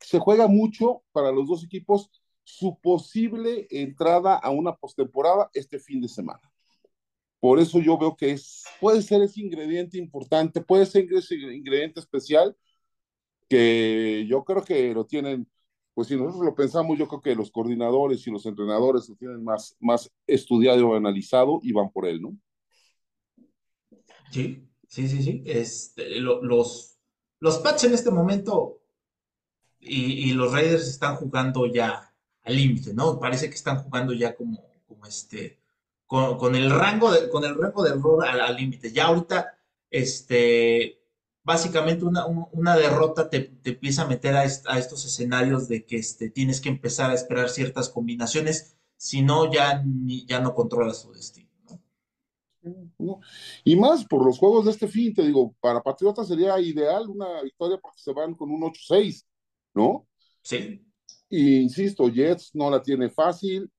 se 0.00 0.18
juega 0.18 0.46
mucho 0.46 1.02
para 1.12 1.30
los 1.32 1.48
dos 1.48 1.64
equipos 1.64 2.10
su 2.42 2.78
posible 2.80 3.66
entrada 3.70 4.36
a 4.36 4.50
una 4.50 4.74
postemporada 4.74 5.50
este 5.54 5.78
fin 5.78 6.00
de 6.00 6.08
semana. 6.08 6.40
Por 7.38 7.58
eso 7.58 7.78
yo 7.80 7.96
veo 7.98 8.16
que 8.16 8.32
es, 8.32 8.64
puede 8.80 9.02
ser 9.02 9.22
ese 9.22 9.40
ingrediente 9.40 9.98
importante, 9.98 10.60
puede 10.60 10.86
ser 10.86 11.06
ese 11.12 11.36
ingrediente 11.36 12.00
especial 12.00 12.56
que 13.48 14.26
yo 14.28 14.44
creo 14.44 14.62
que 14.62 14.94
lo 14.94 15.06
tienen, 15.06 15.48
pues 15.94 16.08
si 16.08 16.16
nosotros 16.16 16.44
lo 16.44 16.54
pensamos, 16.54 16.98
yo 16.98 17.08
creo 17.08 17.20
que 17.20 17.34
los 17.34 17.50
coordinadores 17.50 18.26
y 18.26 18.30
los 18.30 18.46
entrenadores 18.46 19.08
lo 19.08 19.16
tienen 19.16 19.42
más, 19.42 19.76
más 19.80 20.10
estudiado, 20.26 20.94
analizado 20.94 21.60
y 21.62 21.72
van 21.72 21.90
por 21.90 22.06
él, 22.06 22.22
¿no? 22.22 22.36
Sí, 24.30 24.68
sí, 24.86 25.08
sí, 25.08 25.22
sí. 25.22 25.42
Este, 25.46 26.20
los, 26.20 26.89
los 27.40 27.58
Pats 27.58 27.84
en 27.84 27.94
este 27.94 28.10
momento 28.10 28.80
y, 29.80 30.32
los 30.32 30.52
Raiders 30.52 30.86
están 30.86 31.16
jugando 31.16 31.66
ya 31.66 32.12
al 32.42 32.54
límite, 32.54 32.92
¿no? 32.92 33.18
Parece 33.18 33.48
que 33.48 33.56
están 33.56 33.82
jugando 33.82 34.12
ya 34.12 34.36
como, 34.36 34.62
como 34.86 35.06
este, 35.06 35.58
con, 36.06 36.54
el 36.54 36.70
rango 36.70 37.10
de, 37.10 37.30
con 37.30 37.44
el 37.44 37.56
rango 37.56 37.82
de 37.82 37.90
error 37.90 38.26
al 38.26 38.56
límite. 38.56 38.92
Ya 38.92 39.06
ahorita, 39.06 39.58
este, 39.90 41.00
básicamente 41.42 42.04
una, 42.04 42.76
derrota 42.76 43.30
te, 43.30 43.52
empieza 43.64 44.02
a 44.02 44.06
meter 44.06 44.36
a, 44.36 44.44
estos 44.44 45.04
escenarios 45.06 45.66
de 45.68 45.86
que 45.86 45.96
este, 45.96 46.28
tienes 46.28 46.60
que 46.60 46.68
empezar 46.68 47.10
a 47.10 47.14
esperar 47.14 47.48
ciertas 47.48 47.88
combinaciones, 47.88 48.76
si 48.96 49.22
no, 49.22 49.50
ya, 49.50 49.82
ya 50.26 50.40
no 50.40 50.54
controlas 50.54 51.02
tu 51.02 51.12
destino. 51.12 51.39
Y 53.64 53.76
más 53.76 54.04
por 54.04 54.24
los 54.24 54.38
juegos 54.38 54.64
de 54.64 54.72
este 54.72 54.88
fin, 54.88 55.14
te 55.14 55.22
digo, 55.22 55.54
para 55.60 55.82
Patriotas 55.82 56.28
sería 56.28 56.60
ideal 56.60 57.08
una 57.08 57.42
victoria 57.42 57.78
porque 57.80 58.00
se 58.00 58.12
van 58.12 58.34
con 58.34 58.50
un 58.50 58.62
8-6, 58.62 59.26
¿no? 59.74 60.06
Sí. 60.42 60.84
Y 61.28 61.60
insisto, 61.60 62.08
Jets 62.08 62.50
no 62.54 62.70
la 62.70 62.82
tiene 62.82 63.08
fácil. 63.08 63.70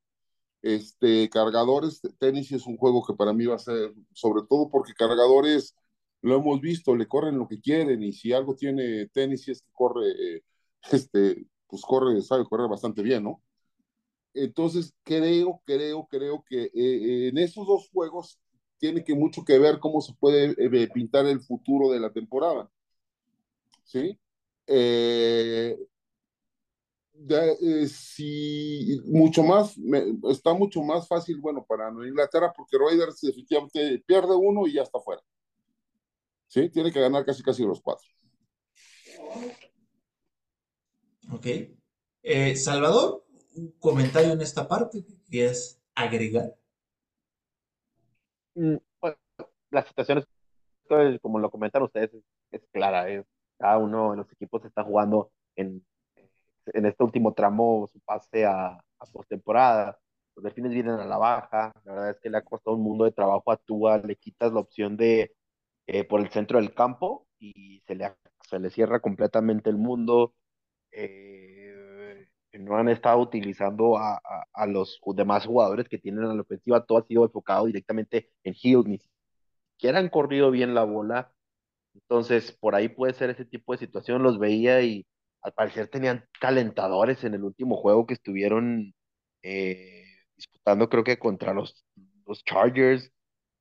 Este, 0.61 1.29
cargadores, 1.29 2.01
tenis 2.19 2.51
es 2.51 2.65
un 2.67 2.77
juego 2.77 3.03
que 3.03 3.15
para 3.15 3.33
mí 3.33 3.45
va 3.45 3.55
a 3.55 3.59
ser, 3.59 3.93
sobre 4.13 4.43
todo 4.47 4.69
porque 4.69 4.93
cargadores, 4.93 5.75
lo 6.21 6.35
hemos 6.35 6.61
visto, 6.61 6.95
le 6.95 7.07
corren 7.07 7.37
lo 7.37 7.47
que 7.47 7.59
quieren 7.59 8.03
y 8.03 8.13
si 8.13 8.31
algo 8.31 8.55
tiene 8.55 9.07
tenis 9.07 9.47
es 9.47 9.61
que 9.63 9.71
corre, 9.71 10.11
eh, 10.11 10.43
este, 10.91 11.47
pues 11.67 11.81
corre, 11.81 12.21
sabe 12.21 12.45
correr 12.45 12.69
bastante 12.69 13.01
bien, 13.01 13.23
¿no? 13.23 13.41
Entonces, 14.33 14.93
creo, 15.03 15.61
creo, 15.65 16.07
creo 16.09 16.43
que 16.47 16.71
eh, 16.73 17.27
en 17.29 17.37
esos 17.37 17.67
dos 17.67 17.89
juegos 17.91 18.39
tiene 18.81 19.03
que 19.03 19.13
mucho 19.13 19.45
que 19.45 19.59
ver 19.59 19.79
cómo 19.79 20.01
se 20.01 20.13
puede 20.15 20.55
eh, 20.57 20.89
pintar 20.91 21.27
el 21.27 21.39
futuro 21.39 21.91
de 21.91 21.99
la 21.99 22.11
temporada. 22.11 22.67
¿Sí? 23.83 24.19
Eh, 24.65 25.77
eh, 27.29 27.87
mucho 29.05 29.43
más, 29.43 29.75
está 30.31 30.53
mucho 30.55 30.81
más 30.81 31.07
fácil, 31.07 31.39
bueno, 31.39 31.63
para 31.63 31.89
Inglaterra, 31.89 32.51
porque 32.55 32.77
Raiders 32.79 33.21
definitivamente 33.21 34.03
pierde 34.07 34.35
uno 34.35 34.65
y 34.65 34.73
ya 34.73 34.81
está 34.81 34.99
fuera. 34.99 35.21
Sí, 36.47 36.67
tiene 36.69 36.91
que 36.91 36.99
ganar 36.99 37.23
casi 37.23 37.43
casi 37.43 37.63
los 37.63 37.81
cuatro. 37.81 38.07
Ok. 41.31 41.45
Eh, 42.23 42.55
Salvador, 42.55 43.25
un 43.53 43.71
comentario 43.73 44.31
en 44.31 44.41
esta 44.41 44.67
parte 44.67 45.05
que 45.05 45.21
quieres 45.21 45.79
agregar. 45.93 46.55
Mm, 48.55 48.75
la 49.71 49.83
situación 49.83 50.19
es, 50.19 51.19
como 51.21 51.39
lo 51.39 51.49
comentan 51.49 51.83
ustedes, 51.83 52.11
es, 52.51 52.61
clara. 52.71 53.05
cada 53.57 53.77
uno 53.77 54.11
de 54.11 54.17
los 54.17 54.31
equipos 54.31 54.63
está 54.65 54.83
jugando 54.83 55.31
en, 55.55 55.85
en 56.67 56.85
este 56.85 57.03
último 57.03 57.33
tramo 57.33 57.87
su 57.91 57.99
pase 58.01 58.45
a, 58.45 58.67
a 59.01 59.05
postemporada. 59.11 59.99
Los 60.35 60.43
delfines 60.43 60.71
vienen 60.73 60.95
a 60.95 61.05
la 61.05 61.17
baja. 61.17 61.73
La 61.85 61.93
verdad 61.93 62.09
es 62.11 62.19
que 62.19 62.29
le 62.29 62.37
ha 62.37 62.43
costado 62.43 62.75
un 62.77 62.83
mundo 62.83 63.05
de 63.05 63.11
trabajo 63.11 63.51
a 63.51 63.57
Tua. 63.57 63.97
Le 63.99 64.15
quitas 64.15 64.51
la 64.53 64.59
opción 64.61 64.97
de 64.97 65.33
eh, 65.87 66.03
por 66.05 66.21
el 66.21 66.29
centro 66.29 66.59
del 66.59 66.73
campo 66.73 67.27
y 67.39 67.81
se 67.87 67.95
le, 67.95 68.13
se 68.49 68.59
le 68.59 68.69
cierra 68.69 68.99
completamente 68.99 69.69
el 69.69 69.77
mundo. 69.77 70.33
Eh, 70.91 71.50
no 72.59 72.77
han 72.77 72.89
estado 72.89 73.19
utilizando 73.19 73.97
a, 73.97 74.21
a, 74.53 74.65
los 74.67 74.99
demás 75.15 75.45
jugadores 75.45 75.87
que 75.89 75.97
tienen 75.97 76.25
a 76.25 76.33
la 76.33 76.41
ofensiva. 76.41 76.85
Todo 76.85 76.99
ha 76.99 77.05
sido 77.07 77.23
enfocado 77.25 77.65
directamente 77.65 78.29
en 78.43 78.55
Hill. 78.61 78.83
Ni 78.85 78.99
siquiera 79.75 79.99
han 79.99 80.09
corrido 80.09 80.51
bien 80.51 80.73
la 80.75 80.83
bola. 80.83 81.31
Entonces, 81.93 82.51
por 82.53 82.75
ahí 82.75 82.89
puede 82.89 83.13
ser 83.13 83.29
ese 83.29 83.45
tipo 83.45 83.73
de 83.73 83.79
situación. 83.79 84.23
Los 84.23 84.39
veía 84.39 84.81
y 84.81 85.05
al 85.41 85.53
parecer 85.53 85.87
tenían 85.89 86.25
calentadores 86.39 87.23
en 87.23 87.33
el 87.35 87.43
último 87.43 87.77
juego 87.77 88.05
que 88.07 88.13
estuvieron 88.15 88.93
eh, 89.43 90.05
disputando, 90.35 90.89
creo 90.89 91.03
que 91.03 91.19
contra 91.19 91.53
los, 91.53 91.85
los 92.25 92.43
Chargers. 92.43 93.11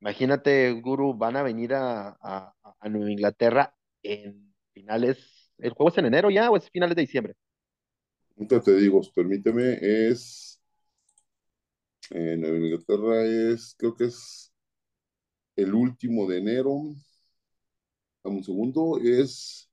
Imagínate, 0.01 0.73
Guru, 0.81 1.15
van 1.15 1.37
a 1.37 1.43
venir 1.43 1.75
a, 1.75 2.17
a, 2.21 2.55
a, 2.81 2.89
Nueva 2.89 3.11
Inglaterra 3.11 3.75
en 4.03 4.55
finales. 4.73 5.53
¿El 5.59 5.73
juego 5.73 5.91
es 5.91 5.99
en 5.99 6.07
enero 6.07 6.31
ya 6.31 6.51
o 6.51 6.57
es 6.57 6.71
finales 6.71 6.97
de 6.97 7.03
diciembre? 7.03 7.35
Te 8.49 8.75
digo, 8.77 9.03
permíteme, 9.15 9.79
es. 9.81 10.63
En 12.11 12.41
Nueva 12.41 12.57
Inglaterra 12.57 13.23
es, 13.23 13.75
creo 13.79 13.95
que 13.95 14.05
es 14.05 14.53
el 15.57 15.75
último 15.75 16.27
de 16.27 16.39
enero. 16.39 16.81
Dame 18.25 18.39
un 18.39 18.45
segundo, 18.45 18.99
es 18.99 19.71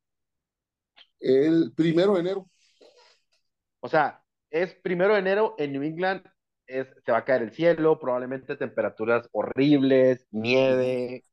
el 1.20 1.72
primero 1.76 2.16
de 2.16 2.20
enero. 2.20 2.50
O 3.80 3.88
sea, 3.88 4.22
es 4.50 4.76
primero 4.76 5.14
de 5.14 5.20
enero 5.20 5.56
en 5.58 5.72
New 5.72 5.84
England, 5.84 6.24
es, 6.68 6.88
se 7.06 7.12
va 7.12 7.20
a 7.20 7.26
caer 7.26 7.44
el 7.44 7.54
cielo, 7.54 7.98
probablemente 7.98 8.58
temperaturas 8.58 9.30
horribles, 9.32 10.28
nieve. 10.32 11.26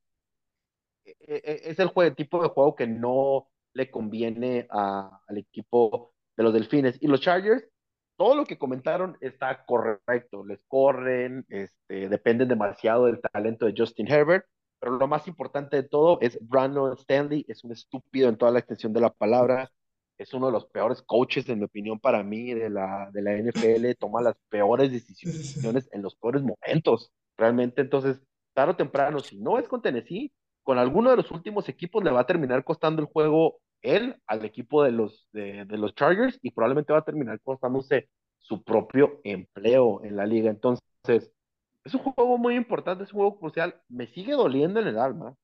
E, 1.05 1.11
e, 1.21 1.35
e, 1.45 1.71
es 1.71 1.79
el 1.81 2.15
tipo 2.15 2.43
de 2.43 2.49
juego 2.49 2.77
que 2.77 2.87
no 2.87 3.51
le 3.73 3.91
conviene 3.91 4.69
a, 4.71 5.21
al 5.27 5.39
equipo 5.39 6.14
de 6.37 6.43
los 6.43 6.53
Delfines. 6.53 6.99
Y 7.01 7.07
los 7.07 7.21
Chargers, 7.21 7.65
todo 8.17 8.35
lo 8.35 8.45
que 8.45 8.59
comentaron 8.59 9.17
está 9.21 9.65
correcto. 9.65 10.45
Les 10.45 10.63
corren, 10.69 11.45
este, 11.49 12.09
dependen 12.09 12.49
demasiado 12.49 13.07
del 13.07 13.21
talento 13.21 13.67
de 13.67 13.75
Justin 13.77 14.11
Herbert. 14.11 14.47
Pero 14.81 14.99
lo 14.99 15.09
más 15.09 15.27
importante 15.29 15.77
de 15.77 15.89
todo 15.89 16.19
es 16.21 16.39
Brandon 16.43 16.93
Stanley, 16.99 17.45
es 17.49 17.65
un 17.65 17.73
estúpido 17.73 18.29
en 18.29 18.37
toda 18.37 18.53
la 18.53 18.59
extensión 18.59 18.93
de 18.93 19.01
la 19.01 19.11
palabra, 19.11 19.71
es 20.19 20.35
uno 20.35 20.47
de 20.47 20.53
los 20.53 20.67
peores 20.67 21.03
coaches, 21.03 21.49
en 21.49 21.59
mi 21.59 21.65
opinión, 21.65 21.99
para 21.99 22.23
mí, 22.23 22.53
de 22.53 22.69
la, 22.69 23.09
de 23.13 23.23
la 23.23 23.33
NFL, 23.33 23.93
toma 23.99 24.21
las 24.21 24.37
peores 24.51 24.93
decisiones 24.93 25.89
en 25.93 26.03
los 26.03 26.15
peores 26.17 26.43
momentos, 26.43 27.11
realmente, 27.39 27.81
entonces, 27.81 28.21
tarde 28.53 28.73
o 28.73 28.77
temprano, 28.77 29.21
si 29.21 29.39
no 29.39 29.59
es 29.59 29.69
con 29.69 29.81
Tennessee, 29.81 30.33
con 30.63 30.79
alguno 30.79 31.11
de 31.11 31.17
los 31.17 31.31
últimos 31.31 31.69
equipos 31.69 32.05
le 32.05 32.11
va 32.11 32.21
a 32.21 32.27
terminar 32.27 32.65
costando 32.65 33.03
el 33.03 33.09
juego 33.09 33.61
él 33.85 34.17
al 34.27 34.45
equipo 34.45 34.83
de 34.83 34.93
los, 34.93 35.29
de, 35.33 35.65
de 35.67 35.79
los 35.79 35.95
Chargers 35.95 36.39
y 36.43 36.51
probablemente 36.51 36.93
va 36.93 37.01
a 37.01 37.05
terminar 37.05 37.41
costándose 37.41 38.09
su 38.39 38.63
propio 38.63 39.21
empleo 39.25 40.03
en 40.05 40.17
la 40.17 40.27
liga, 40.27 40.51
entonces, 40.51 41.33
es 41.85 41.95
un 41.95 42.01
juego 42.01 42.39
muy 42.39 42.57
importante, 42.57 43.05
es 43.05 43.13
un 43.13 43.21
juego 43.21 43.39
crucial. 43.39 43.81
Me 43.89 44.07
sigue 44.07 44.33
doliendo 44.33 44.81
en 44.81 44.89
el 44.89 44.99
alma, 44.99 45.35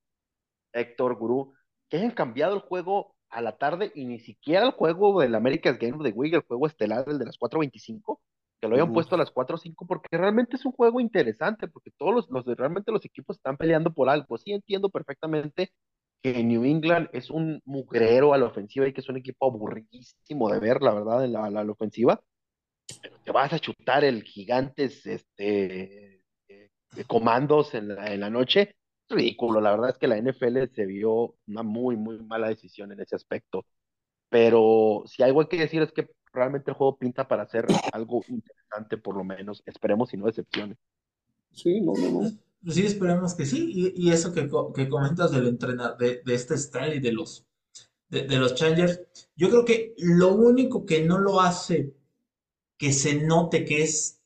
Héctor 0.73 1.15
Gurú, 1.15 1.53
que 1.89 1.97
hayan 1.97 2.11
cambiado 2.11 2.55
el 2.55 2.61
juego 2.61 3.15
a 3.29 3.41
la 3.41 3.57
tarde 3.57 3.91
y 3.95 4.05
ni 4.05 4.19
siquiera 4.19 4.65
el 4.65 4.71
juego 4.71 5.19
del 5.21 5.35
America's 5.35 5.79
Game 5.79 5.97
of 5.97 6.03
the 6.03 6.11
Week, 6.11 6.33
el 6.33 6.41
juego 6.41 6.67
estelar, 6.67 7.05
el 7.07 7.19
de 7.19 7.25
las 7.25 7.39
4.25, 7.39 8.19
que 8.59 8.67
lo 8.67 8.75
hayan 8.75 8.93
puesto 8.93 9.15
a 9.15 9.17
las 9.17 9.33
4.05, 9.33 9.87
porque 9.87 10.17
realmente 10.17 10.57
es 10.57 10.65
un 10.65 10.71
juego 10.71 10.99
interesante, 10.99 11.67
porque 11.67 11.91
todos 11.97 12.13
los, 12.13 12.29
los, 12.29 12.45
realmente 12.57 12.91
los 12.91 13.05
equipos 13.05 13.37
están 13.37 13.57
peleando 13.57 13.93
por 13.93 14.09
algo. 14.09 14.37
Sí 14.37 14.51
entiendo 14.51 14.89
perfectamente 14.89 15.71
que 16.21 16.43
New 16.43 16.63
England 16.65 17.09
es 17.13 17.29
un 17.29 17.61
mugrero 17.65 18.33
a 18.33 18.37
la 18.37 18.45
ofensiva 18.45 18.87
y 18.87 18.93
que 18.93 19.01
es 19.01 19.09
un 19.09 19.17
equipo 19.17 19.47
aburridísimo 19.47 20.49
de 20.49 20.59
ver, 20.59 20.81
la 20.81 20.93
verdad, 20.93 21.25
en 21.25 21.33
la, 21.33 21.49
la, 21.49 21.61
ofensiva. 21.63 22.21
Pero 23.01 23.17
te 23.23 23.31
vas 23.31 23.53
a 23.53 23.59
chutar 23.59 24.03
el 24.03 24.23
gigantes, 24.23 25.05
este 25.05 26.11
de 26.95 27.05
comandos 27.05 27.73
en 27.73 27.89
la, 27.89 28.13
en 28.13 28.19
la 28.19 28.29
noche, 28.29 28.75
ridículo. 29.09 29.61
La 29.61 29.71
verdad 29.71 29.91
es 29.91 29.97
que 29.97 30.07
la 30.07 30.17
NFL 30.17 30.73
se 30.73 30.85
vio 30.85 31.35
una 31.47 31.63
muy, 31.63 31.95
muy 31.95 32.19
mala 32.19 32.49
decisión 32.49 32.91
en 32.91 32.99
ese 32.99 33.15
aspecto. 33.15 33.65
Pero 34.29 35.03
si 35.05 35.23
algo 35.23 35.41
hay 35.41 35.47
que 35.47 35.57
decir 35.57 35.81
es 35.81 35.91
que 35.91 36.09
realmente 36.33 36.71
el 36.71 36.77
juego 36.77 36.97
pinta 36.97 37.27
para 37.27 37.43
hacer 37.43 37.65
algo 37.91 38.23
interesante, 38.27 38.97
por 38.97 39.17
lo 39.17 39.23
menos. 39.23 39.61
Esperemos 39.65 40.13
y 40.13 40.17
no 40.17 40.25
decepcione. 40.27 40.77
Sí, 41.51 41.81
no, 41.81 41.93
no, 41.93 42.21
no. 42.21 42.29
Pues 42.63 42.75
sí, 42.75 42.85
esperemos 42.85 43.33
que 43.33 43.45
sí. 43.45 43.93
Y, 43.95 44.07
y 44.07 44.11
eso 44.11 44.31
que, 44.31 44.49
que, 44.75 44.89
comentas 44.89 45.31
del 45.31 45.47
entrenador, 45.47 45.97
de, 45.97 46.21
de 46.23 46.35
este 46.35 46.57
style 46.57 46.95
y 46.95 46.99
de 46.99 47.11
los, 47.11 47.45
de, 48.09 48.23
de, 48.23 48.37
los 48.37 48.53
Challengers, 48.55 49.01
yo 49.35 49.49
creo 49.49 49.65
que 49.65 49.95
lo 49.97 50.33
único 50.35 50.85
que 50.85 51.03
no 51.03 51.17
lo 51.17 51.41
hace 51.41 51.93
que 52.77 52.93
se 52.93 53.15
note 53.15 53.65
que 53.65 53.83
es 53.83 54.21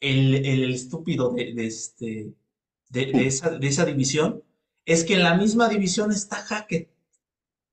el, 0.00 0.34
el 0.46 0.74
estúpido 0.74 1.32
de, 1.32 1.54
de 1.54 1.66
este, 1.66 2.32
de, 2.90 3.06
de, 3.06 3.26
esa, 3.26 3.50
de, 3.58 3.66
esa, 3.66 3.84
división 3.84 4.42
es 4.84 5.04
que 5.04 5.14
en 5.14 5.22
la 5.22 5.36
misma 5.36 5.68
división 5.68 6.12
está 6.12 6.36
Hackett. 6.36 6.90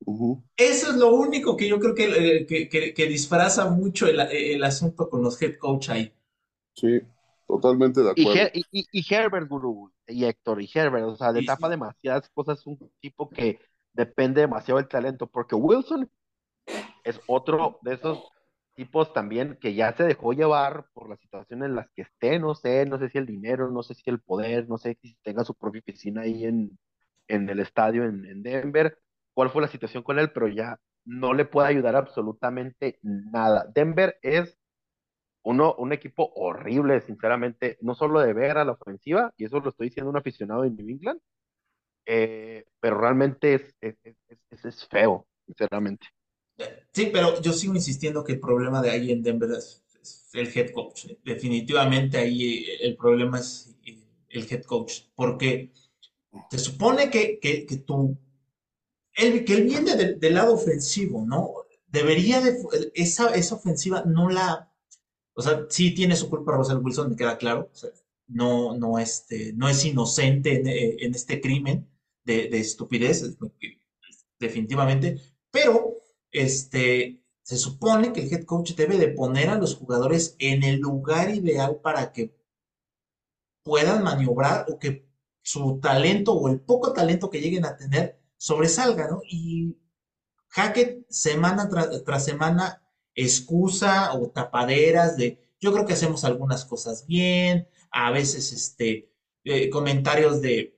Uh 0.06 0.36
-huh. 0.36 0.44
Eso 0.56 0.92
es 0.92 0.98
lo 0.98 1.14
único 1.14 1.58
que 1.58 1.68
yo 1.68 1.80
creo 1.80 1.94
que, 1.96 2.46
que, 2.48 2.70
que, 2.70 2.94
que 2.94 3.06
disfraza 3.08 3.70
mucho 3.70 4.08
el, 4.08 4.20
el, 4.20 4.64
asunto 4.64 5.10
con 5.10 5.22
los 5.22 5.42
head 5.42 5.58
coach 5.58 5.90
ahí. 5.90 6.14
Sí, 6.74 7.02
totalmente 7.50 8.02
de 8.02 8.12
acuerdo. 8.12 8.32
Y, 8.32 8.38
Her, 8.38 8.52
y, 8.54 8.86
y 8.92 9.14
Herbert, 9.14 9.50
Guru, 9.50 9.92
y 10.08 10.26
Héctor, 10.26 10.62
y 10.62 10.70
Herbert, 10.72 11.06
o 11.06 11.16
sea, 11.16 11.32
le 11.32 11.44
tapa 11.44 11.68
sí. 11.68 11.72
demasiadas 11.72 12.30
cosas, 12.30 12.66
un 12.68 12.78
tipo 13.02 13.28
que 13.30 13.60
depende 13.94 14.42
demasiado 14.42 14.78
del 14.80 14.88
talento, 14.88 15.26
porque 15.28 15.56
Wilson 15.56 16.10
es 17.04 17.20
otro 17.28 17.80
de 17.82 17.96
esos 17.96 18.20
tipos 18.76 19.12
también 19.14 19.58
que 19.60 19.74
ya 19.74 19.94
se 19.94 20.04
dejó 20.04 20.32
llevar 20.34 20.86
por 20.94 21.10
la 21.10 21.18
situación 21.18 21.64
en 21.64 21.76
las 21.76 21.90
que 21.92 22.04
esté, 22.04 22.40
no 22.40 22.54
sé, 22.54 22.86
no 22.86 23.00
sé 23.00 23.10
si 23.10 23.18
el 23.18 23.26
dinero, 23.26 23.72
no 23.72 23.82
sé 23.82 23.96
si 23.96 24.10
el 24.10 24.20
poder, 24.20 24.70
no 24.70 24.78
sé 24.78 24.98
si 25.02 25.16
tenga 25.24 25.44
su 25.44 25.56
propia 25.56 25.82
oficina 25.82 26.22
ahí 26.22 26.46
en, 26.46 26.78
en 27.28 27.50
el 27.50 27.60
estadio 27.60 28.06
en, 28.06 28.26
en, 28.26 28.44
Denver, 28.44 28.98
cuál 29.34 29.50
fue 29.50 29.64
la 29.64 29.68
situación 29.68 30.04
con 30.04 30.20
él, 30.20 30.32
pero 30.32 30.48
ya 30.48 30.80
no 31.04 31.34
le 31.34 31.46
puede 31.46 31.68
ayudar 31.68 31.96
absolutamente 31.96 33.00
nada. 33.02 33.66
Denver 33.74 34.18
es 34.22 34.59
uno, 35.44 35.76
un 35.78 35.94
equipo 35.94 36.32
horrible, 36.36 37.02
sinceramente, 37.02 37.78
no 37.82 37.96
solo 37.96 38.20
de 38.20 38.34
ver 38.34 38.58
a 38.58 38.66
la 38.66 38.74
ofensiva, 38.74 39.34
y 39.38 39.46
eso 39.46 39.60
lo 39.60 39.70
estoy 39.70 39.90
diciendo 39.90 40.10
un 40.10 40.18
aficionado 40.18 40.64
de 40.64 40.72
New 40.72 40.90
England, 40.90 41.20
eh, 42.06 42.66
pero 42.80 43.00
realmente 43.00 43.54
es, 43.54 43.76
es, 43.82 43.96
es, 44.50 44.66
es 44.66 44.88
feo, 44.88 45.28
sinceramente. 45.46 46.08
Sí, 46.94 47.10
pero 47.14 47.42
yo 47.42 47.54
sigo 47.54 47.76
insistiendo 47.76 48.24
que 48.24 48.34
el 48.34 48.40
problema 48.40 48.82
de 48.82 48.90
ahí 48.90 49.12
en 49.12 49.24
Denver 49.24 49.52
es, 49.52 49.84
es 50.02 50.30
el 50.34 50.48
head 50.56 50.72
coach. 50.72 51.06
Definitivamente 51.24 52.18
ahí 52.18 52.66
el 52.82 52.98
problema 52.98 53.40
es 53.40 53.76
el 54.30 54.48
head 54.52 54.64
coach, 54.64 55.04
porque 55.16 55.72
se 56.50 56.60
supone 56.60 57.10
que, 57.10 57.40
que, 57.40 57.66
que 57.66 57.78
tú, 57.78 58.18
él, 59.14 59.46
que 59.46 59.54
él 59.54 59.64
viene 59.64 59.96
del, 59.96 60.20
del, 60.20 60.34
lado 60.34 60.54
ofensivo, 60.54 61.26
¿no? 61.26 61.54
Debería 61.88 62.42
de, 62.42 62.58
esa, 62.94 63.34
esa 63.34 63.56
ofensiva 63.56 64.04
no 64.06 64.30
la, 64.30 64.69
o 65.34 65.42
sea, 65.42 65.66
sí 65.70 65.94
tiene 65.94 66.16
su 66.16 66.30
culpa 66.30 66.54
Russell 66.54 66.78
Wilson, 66.78 67.12
me 67.12 67.16
queda 67.16 67.38
claro, 67.38 67.72
no, 68.28 68.78
no, 68.78 69.00
este, 69.00 69.54
no 69.54 69.70
es 69.70 69.84
inocente 69.86 70.60
en, 70.60 70.68
en 70.68 71.16
este 71.16 71.42
crimen 71.42 71.90
de, 72.24 72.50
de 72.50 72.60
estupidez, 72.60 73.38
definitivamente, 74.40 75.20
pero 75.52 75.98
este, 76.32 77.24
se 77.42 77.58
supone 77.58 78.14
que 78.14 78.22
el 78.22 78.34
head 78.34 78.46
coach 78.46 78.74
debe 78.76 78.98
de 78.98 79.10
poner 79.10 79.50
a 79.50 79.58
los 79.58 79.76
jugadores 79.76 80.36
en 80.40 80.64
el 80.64 80.80
lugar 80.80 81.34
ideal 81.34 81.80
para 81.82 82.12
que 82.12 82.36
puedan 83.64 84.04
maniobrar 84.04 84.66
o 84.70 84.78
que 84.80 85.10
su 85.42 85.80
talento 85.80 86.34
o 86.34 86.48
el 86.50 86.60
poco 86.62 86.94
talento 86.94 87.30
que 87.30 87.42
lleguen 87.42 87.66
a 87.66 87.76
tener 87.76 88.20
sobresalga, 88.38 89.08
¿no? 89.10 89.22
Y 89.28 89.78
Hackett 90.50 91.06
semana 91.10 91.70
tras 92.06 92.26
semana 92.26 92.84
excusa 93.24 94.14
o 94.14 94.30
tapaderas 94.30 95.18
de 95.18 95.40
yo 95.62 95.74
creo 95.74 95.86
que 95.86 95.94
hacemos 95.94 96.24
algunas 96.24 96.66
cosas 96.66 97.06
bien, 97.06 97.68
a 97.92 98.12
veces 98.12 98.54
este, 98.54 99.12
eh, 99.44 99.70
comentarios 99.70 100.42
de 100.42 100.78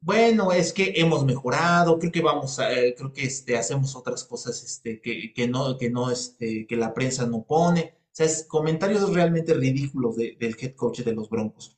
bueno, 0.00 0.52
es 0.52 0.72
que 0.72 0.92
hemos 0.96 1.24
mejorado, 1.24 1.98
creo 1.98 2.12
que 2.12 2.20
vamos 2.20 2.58
a, 2.60 2.72
eh, 2.72 2.94
creo 2.96 3.12
que 3.12 3.24
este, 3.24 3.56
hacemos 3.56 3.96
otras 3.96 4.22
cosas 4.24 4.62
este, 4.62 5.00
que, 5.00 5.32
que 5.34 5.48
no, 5.48 5.76
que 5.76 5.90
no, 5.90 6.10
este, 6.10 6.66
que 6.68 6.76
la 6.76 6.94
prensa 6.94 7.26
no 7.26 7.42
pone. 7.44 7.94
O 8.06 8.10
sea, 8.12 8.26
es 8.26 8.44
comentarios 8.44 9.12
realmente 9.12 9.54
ridículos 9.54 10.16
de- 10.16 10.36
del 10.38 10.56
head 10.60 10.74
coach 10.76 11.00
de 11.00 11.12
los 11.14 11.28
Broncos. 11.28 11.76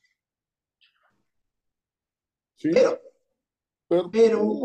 Sí, 2.55 2.69
Pero, 2.71 2.99
pero 3.87 4.11
pero, 4.11 4.61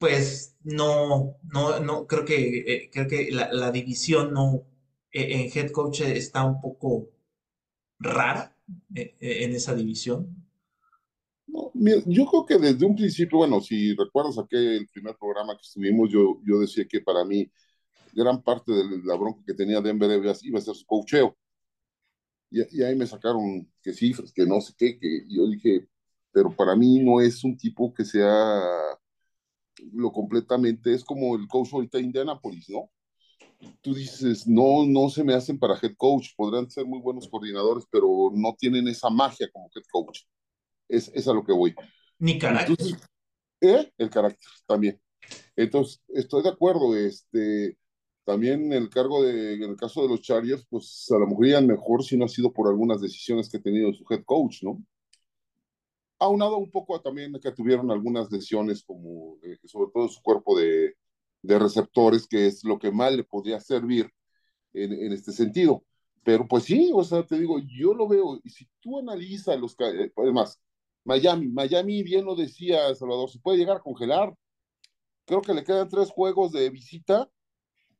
pues, 0.00 0.56
no, 0.64 1.36
no, 1.44 1.78
no, 1.80 2.06
creo 2.06 2.24
que, 2.24 2.58
eh, 2.66 2.90
creo 2.92 3.06
que 3.06 3.30
la, 3.30 3.52
la 3.52 3.70
división 3.70 4.32
no, 4.32 4.64
eh, 5.12 5.28
en 5.34 5.58
head 5.58 5.70
coach 5.72 6.00
está 6.02 6.44
un 6.44 6.60
poco 6.60 7.10
rara 7.98 8.56
eh, 8.94 9.14
en 9.20 9.52
esa 9.54 9.74
división. 9.74 10.34
no, 11.46 11.72
yo 12.06 12.26
creo 12.26 12.46
que 12.46 12.58
desde 12.58 12.86
un 12.86 12.96
principio, 12.96 13.38
bueno, 13.38 13.60
si 13.60 13.94
recuerdas 13.94 14.38
aquel 14.38 14.88
primer 14.92 15.16
programa 15.18 15.54
que 15.56 15.62
estuvimos, 15.62 16.10
yo, 16.10 16.40
yo 16.44 16.60
decía 16.60 16.86
que 16.88 17.00
para 17.00 17.24
mí 17.24 17.50
gran 18.12 18.42
parte 18.42 18.72
de 18.72 19.02
la 19.04 19.16
bronca 19.16 19.42
que 19.46 19.54
tenía 19.54 19.80
Denver 19.82 20.10
iba 20.42 20.58
a 20.58 20.62
ser 20.62 20.74
su 20.74 20.86
coacheo. 20.86 21.36
Y, 22.50 22.78
y 22.78 22.82
ahí 22.82 22.96
me 22.96 23.06
sacaron 23.06 23.70
que 23.82 23.92
cifras, 23.92 24.32
que 24.32 24.46
no 24.46 24.60
sé 24.60 24.74
qué, 24.76 24.98
que 24.98 25.24
yo 25.28 25.46
dije, 25.48 25.88
pero 26.32 26.54
para 26.54 26.74
mí 26.76 26.98
no 27.00 27.20
es 27.20 27.44
un 27.44 27.56
tipo 27.56 27.92
que 27.94 28.04
sea 28.04 28.60
lo 29.92 30.12
completamente, 30.12 30.94
es 30.94 31.04
como 31.04 31.36
el 31.36 31.46
coach 31.48 31.72
ahorita 31.72 31.98
de 31.98 32.04
Indianapolis, 32.04 32.68
¿no? 32.68 32.90
Tú 33.82 33.94
dices, 33.94 34.46
no, 34.46 34.86
no 34.86 35.10
se 35.10 35.22
me 35.22 35.34
hacen 35.34 35.58
para 35.58 35.78
head 35.80 35.94
coach, 35.96 36.28
podrán 36.36 36.70
ser 36.70 36.86
muy 36.86 37.00
buenos 37.00 37.28
coordinadores, 37.28 37.84
pero 37.90 38.30
no 38.34 38.54
tienen 38.58 38.88
esa 38.88 39.10
magia 39.10 39.48
como 39.52 39.70
head 39.74 39.84
coach. 39.90 40.20
Es, 40.88 41.10
es 41.14 41.28
a 41.28 41.34
lo 41.34 41.44
que 41.44 41.52
voy. 41.52 41.74
Ni 42.18 42.38
carácter. 42.38 42.76
Entonces, 42.78 43.08
¿eh? 43.60 43.92
el 43.98 44.10
carácter 44.10 44.48
también. 44.66 45.00
Entonces, 45.56 46.02
estoy 46.08 46.42
de 46.42 46.48
acuerdo, 46.48 46.96
este, 46.96 47.76
también 48.24 48.72
el 48.72 48.88
cargo 48.88 49.22
de, 49.22 49.54
en 49.54 49.62
el 49.64 49.76
caso 49.76 50.02
de 50.02 50.08
los 50.08 50.22
Chargers, 50.22 50.64
pues 50.68 51.06
a 51.10 51.18
lo 51.18 51.26
mejor 51.26 51.46
irían 51.46 51.66
mejor 51.66 52.04
si 52.04 52.16
no 52.16 52.24
ha 52.24 52.28
sido 52.28 52.52
por 52.52 52.68
algunas 52.68 53.00
decisiones 53.00 53.48
que 53.48 53.58
ha 53.58 53.62
tenido 53.62 53.92
su 53.92 54.04
head 54.08 54.24
coach, 54.24 54.62
¿no? 54.62 54.82
Aunado 56.20 56.58
un 56.58 56.70
poco 56.70 56.94
a 56.94 57.02
también 57.02 57.32
que 57.42 57.50
tuvieron 57.50 57.90
algunas 57.90 58.30
lesiones, 58.30 58.84
como 58.84 59.38
eh, 59.42 59.58
sobre 59.64 59.90
todo 59.92 60.06
su 60.08 60.20
cuerpo 60.22 60.58
de, 60.58 60.94
de 61.42 61.58
receptores, 61.58 62.26
que 62.28 62.46
es 62.46 62.62
lo 62.62 62.78
que 62.78 62.90
más 62.92 63.12
le 63.14 63.24
podría 63.24 63.58
servir 63.58 64.08
en, 64.74 64.92
en 64.92 65.12
este 65.12 65.32
sentido. 65.32 65.82
Pero 66.22 66.46
pues 66.46 66.64
sí, 66.64 66.90
o 66.94 67.02
sea, 67.02 67.24
te 67.24 67.38
digo, 67.38 67.58
yo 67.60 67.94
lo 67.94 68.06
veo, 68.06 68.38
y 68.44 68.50
si 68.50 68.68
tú 68.80 68.98
analizas 68.98 69.58
los, 69.58 69.74
ca- 69.74 69.88
eh, 69.90 70.12
además, 70.14 70.60
Miami, 71.04 71.48
Miami 71.48 72.02
bien 72.02 72.26
lo 72.26 72.36
decía 72.36 72.94
Salvador, 72.94 73.30
se 73.30 73.38
puede 73.40 73.56
llegar 73.56 73.78
a 73.78 73.82
congelar. 73.82 74.34
Creo 75.24 75.40
que 75.40 75.54
le 75.54 75.64
quedan 75.64 75.88
tres 75.88 76.10
juegos 76.10 76.52
de 76.52 76.68
visita, 76.68 77.30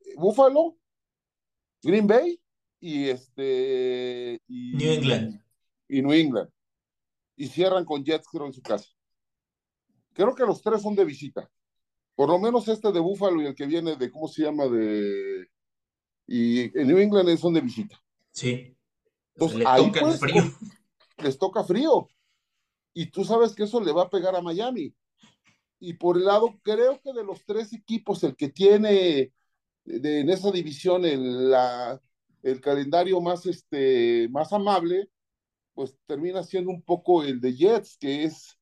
eh, 0.04 0.14
Buffalo, 0.16 0.76
Green 1.82 2.06
Bay 2.06 2.38
y 2.78 3.08
este 3.08 4.42
y, 4.46 4.76
New 4.76 4.92
England. 4.92 5.42
y 5.88 6.02
New 6.02 6.12
England. 6.12 6.50
Y 7.40 7.46
cierran 7.46 7.86
con 7.86 8.04
Jets, 8.04 8.28
creo, 8.28 8.44
en 8.44 8.52
su 8.52 8.60
casa. 8.60 8.86
Creo 10.12 10.34
que 10.34 10.44
los 10.44 10.60
tres 10.60 10.82
son 10.82 10.94
de 10.94 11.06
visita. 11.06 11.50
Por 12.14 12.28
lo 12.28 12.38
menos 12.38 12.68
este 12.68 12.92
de 12.92 13.00
Buffalo 13.00 13.40
y 13.40 13.46
el 13.46 13.54
que 13.54 13.64
viene 13.64 13.96
de, 13.96 14.10
¿cómo 14.10 14.28
se 14.28 14.42
llama? 14.42 14.66
De. 14.66 15.48
Y 16.26 16.78
en 16.78 16.86
New 16.86 16.98
England 16.98 17.34
son 17.38 17.54
de 17.54 17.62
visita. 17.62 17.98
Sí. 18.30 18.76
Entonces, 19.34 19.60
Le 19.60 19.64
ahí 19.66 19.86
toca 19.86 20.00
pues, 20.00 20.20
frío. 20.20 20.42
les 21.24 21.38
toca 21.38 21.64
frío. 21.64 22.08
Y 22.92 23.06
tú 23.06 23.24
sabes 23.24 23.54
que 23.54 23.62
eso 23.62 23.80
le 23.80 23.92
va 23.92 24.02
a 24.02 24.10
pegar 24.10 24.36
a 24.36 24.42
Miami. 24.42 24.94
Y 25.78 25.94
por 25.94 26.18
el 26.18 26.26
lado, 26.26 26.60
creo 26.62 27.00
que 27.00 27.14
de 27.14 27.24
los 27.24 27.42
tres 27.46 27.72
equipos, 27.72 28.22
el 28.22 28.36
que 28.36 28.50
tiene 28.50 29.32
de, 29.86 30.20
en 30.20 30.28
esa 30.28 30.50
división 30.50 31.06
el, 31.06 31.50
la, 31.50 31.98
el 32.42 32.60
calendario 32.60 33.18
más, 33.22 33.46
este, 33.46 34.28
más 34.28 34.52
amable, 34.52 35.08
pues 35.74 35.94
termina 36.06 36.42
siendo 36.42 36.70
un 36.70 36.82
poco 36.82 37.22
el 37.22 37.40
de 37.40 37.54
Jets, 37.54 37.96
que 37.98 38.24
es 38.24 38.58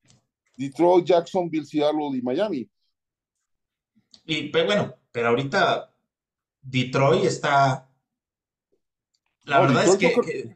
Detroit, 0.57 1.07
Jacksonville, 1.07 1.65
Seattle 1.67 2.17
y 2.17 2.23
Miami. 2.23 2.69
Y 4.25 4.49
pero 4.51 4.67
bueno, 4.67 4.95
pero 5.13 5.29
ahorita 5.29 5.93
Detroit 6.63 7.25
está. 7.25 7.89
La 9.45 9.57
No, 9.57 9.63
verdad 9.63 9.87
Detroit 9.87 10.03
es 10.03 10.09
que, 10.09 10.21
creo- 10.21 10.55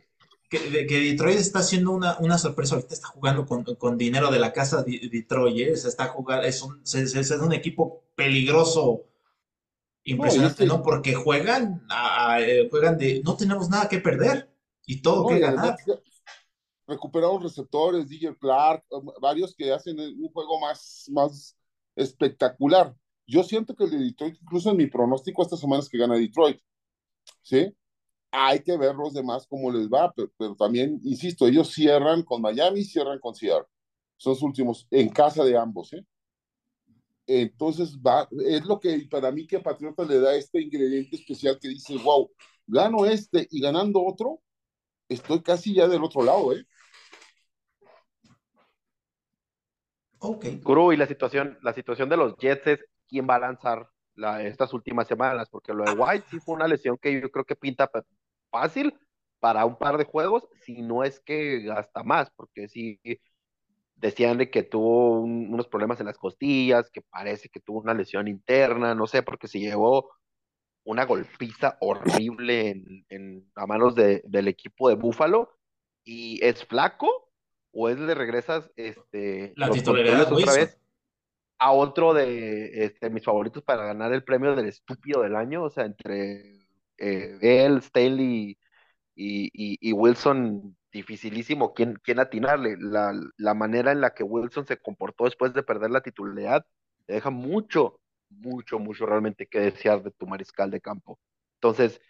que, 0.48 0.58
que- 0.58 0.70
de- 0.70 0.86
que 0.86 0.98
Detroit 1.00 1.38
está 1.38 1.60
haciendo 1.60 1.92
una, 1.92 2.18
una 2.18 2.36
sorpresa. 2.38 2.74
Ahorita 2.74 2.94
está 2.94 3.08
jugando 3.08 3.46
con, 3.46 3.64
con 3.76 3.96
dinero 3.96 4.30
de 4.30 4.38
la 4.38 4.52
casa 4.52 4.82
de 4.82 5.08
Detroit. 5.10 5.56
¿eh? 5.58 5.76
Se 5.76 5.88
está 5.88 6.08
jugando, 6.08 6.44
es 6.46 6.60
un, 6.62 6.84
se- 6.86 7.02
es 7.02 7.30
un 7.30 7.52
equipo 7.52 8.04
peligroso, 8.14 9.04
impresionante, 10.04 10.64
es 10.64 10.68
¿no? 10.68 10.78
que- 10.78 10.82
Porque 10.82 11.14
juegan, 11.14 11.86
a- 11.88 12.32
a- 12.34 12.40
eh, 12.42 12.68
juegan 12.70 12.98
de 12.98 13.22
no 13.24 13.36
tenemos 13.36 13.70
nada 13.70 13.88
que 13.88 13.98
perder 13.98 14.52
y 14.84 15.00
todo 15.00 15.22
No, 15.22 15.28
que 15.28 15.38
ganar. 15.38 15.76
Además 16.86 16.96
recuperaron 16.96 17.42
receptores, 17.42 18.08
DJ 18.08 18.36
Clark, 18.38 18.84
um, 18.90 19.10
varios 19.20 19.54
que 19.54 19.72
hacen 19.72 19.98
un 19.98 20.28
juego 20.32 20.60
más, 20.60 21.06
más 21.10 21.56
espectacular. 21.96 22.94
Yo 23.26 23.42
siento 23.42 23.74
que 23.74 23.84
el 23.84 23.90
de 23.90 23.98
Detroit, 23.98 24.36
incluso 24.42 24.70
en 24.70 24.76
mi 24.76 24.86
pronóstico 24.86 25.42
esta 25.42 25.56
semana 25.56 25.82
es 25.82 25.88
que 25.88 25.98
gana 25.98 26.16
Detroit, 26.16 26.60
¿sí? 27.42 27.74
Hay 28.30 28.62
que 28.62 28.76
ver 28.76 28.94
los 28.94 29.12
demás 29.14 29.46
cómo 29.46 29.70
les 29.70 29.88
va, 29.88 30.12
pero, 30.12 30.30
pero 30.38 30.56
también, 30.56 31.00
insisto, 31.04 31.46
ellos 31.46 31.70
cierran 31.72 32.22
con 32.22 32.42
Miami, 32.42 32.84
cierran 32.84 33.18
con 33.20 33.34
Seattle. 33.34 33.66
Son 34.16 34.34
sus 34.34 34.42
últimos, 34.44 34.86
en 34.90 35.08
casa 35.10 35.44
de 35.44 35.56
ambos, 35.56 35.92
¿eh? 35.92 36.04
Entonces, 37.26 37.98
va, 37.98 38.28
es 38.44 38.64
lo 38.64 38.80
que 38.80 39.06
para 39.10 39.30
mí 39.30 39.46
que 39.46 39.60
Patriota 39.60 40.04
le 40.04 40.18
da 40.20 40.34
este 40.34 40.60
ingrediente 40.60 41.16
especial 41.16 41.58
que 41.60 41.68
dice, 41.68 41.96
wow, 41.98 42.30
gano 42.66 43.06
este 43.06 43.46
y 43.50 43.60
ganando 43.60 44.04
otro, 44.04 44.42
estoy 45.08 45.42
casi 45.42 45.74
ya 45.74 45.88
del 45.88 46.02
otro 46.04 46.22
lado, 46.22 46.52
¿eh? 46.54 46.66
Ok. 50.22 50.46
Guru, 50.62 50.92
y 50.92 50.96
la 50.96 51.06
situación, 51.06 51.58
la 51.62 51.72
situación 51.72 52.08
de 52.08 52.16
los 52.16 52.36
Jets 52.36 52.66
es 52.66 52.84
quién 53.08 53.26
va 53.28 53.34
a 53.36 53.40
lanzar 53.40 53.88
la, 54.14 54.42
estas 54.42 54.72
últimas 54.72 55.08
semanas, 55.08 55.48
porque 55.50 55.74
lo 55.74 55.84
de 55.84 55.92
White 55.92 56.26
sí 56.30 56.38
fue 56.40 56.54
una 56.54 56.68
lesión 56.68 56.96
que 56.96 57.20
yo 57.20 57.30
creo 57.30 57.44
que 57.44 57.56
pinta 57.56 57.90
fácil 58.50 58.94
para 59.40 59.64
un 59.64 59.76
par 59.76 59.98
de 59.98 60.04
juegos, 60.04 60.46
si 60.64 60.82
no 60.82 61.02
es 61.02 61.18
que 61.20 61.68
hasta 61.74 62.04
más, 62.04 62.30
porque 62.36 62.68
sí 62.68 63.00
decían 63.96 64.38
de 64.38 64.50
que 64.50 64.62
tuvo 64.62 65.20
un- 65.20 65.52
unos 65.52 65.66
problemas 65.66 65.98
en 66.00 66.06
las 66.06 66.18
costillas, 66.18 66.90
que 66.90 67.02
parece 67.02 67.48
que 67.48 67.60
tuvo 67.60 67.80
una 67.80 67.94
lesión 67.94 68.28
interna, 68.28 68.94
no 68.94 69.06
sé, 69.06 69.22
porque 69.22 69.48
se 69.48 69.58
llevó 69.58 70.10
una 70.84 71.04
golpiza 71.04 71.76
horrible 71.80 72.70
en, 72.70 73.06
en- 73.08 73.50
a 73.56 73.66
manos 73.66 73.94
de- 73.94 74.22
del 74.24 74.48
equipo 74.48 74.88
de 74.88 74.94
Búfalo, 74.94 75.50
y 76.04 76.44
es 76.44 76.64
flaco, 76.64 77.31
o 77.72 77.88
es 77.88 77.98
le 77.98 78.14
regresas 78.14 78.70
este, 78.76 79.56
La 79.56 79.70
titularidad 79.70 80.32
otra 80.32 80.52
vez 80.52 80.78
a 81.58 81.72
otro 81.72 82.14
de 82.14 82.84
este, 82.84 83.10
mis 83.10 83.24
favoritos 83.24 83.62
para 83.62 83.84
ganar 83.86 84.12
el 84.12 84.24
premio 84.24 84.54
del 84.56 84.66
estúpido 84.68 85.22
del 85.22 85.36
año, 85.36 85.64
o 85.64 85.70
sea, 85.70 85.84
entre 85.84 86.66
eh, 86.98 87.38
él, 87.40 87.82
Staley 87.82 88.58
y, 89.14 89.46
y- 89.54 89.78
y 89.80 89.92
Wilson, 89.92 90.76
dificilísimo 90.92 91.74
quién, 91.74 91.96
quién 92.02 92.20
atinarle. 92.20 92.76
La, 92.78 93.14
la 93.36 93.54
manera 93.54 93.92
en 93.92 94.00
la 94.00 94.14
que 94.14 94.24
Wilson 94.24 94.66
se 94.66 94.78
comportó 94.78 95.24
después 95.24 95.54
de 95.54 95.62
perder 95.62 95.90
la 95.90 96.02
titularidad 96.02 96.66
te 97.06 97.14
deja 97.14 97.30
mucho, 97.30 98.00
mucho, 98.30 98.78
mucho 98.78 99.06
realmente 99.06 99.46
que 99.46 99.60
desear 99.60 100.02
de 100.02 100.10
tu 100.12 100.26
mariscal 100.26 100.70
de 100.70 100.80
campo. 100.80 101.18
Entonces, 101.56 102.00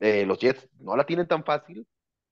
eh, 0.00 0.26
los 0.26 0.38
Jets 0.38 0.68
no 0.80 0.96
la 0.96 1.06
tienen 1.06 1.26
tan 1.28 1.44
fácil, 1.44 1.86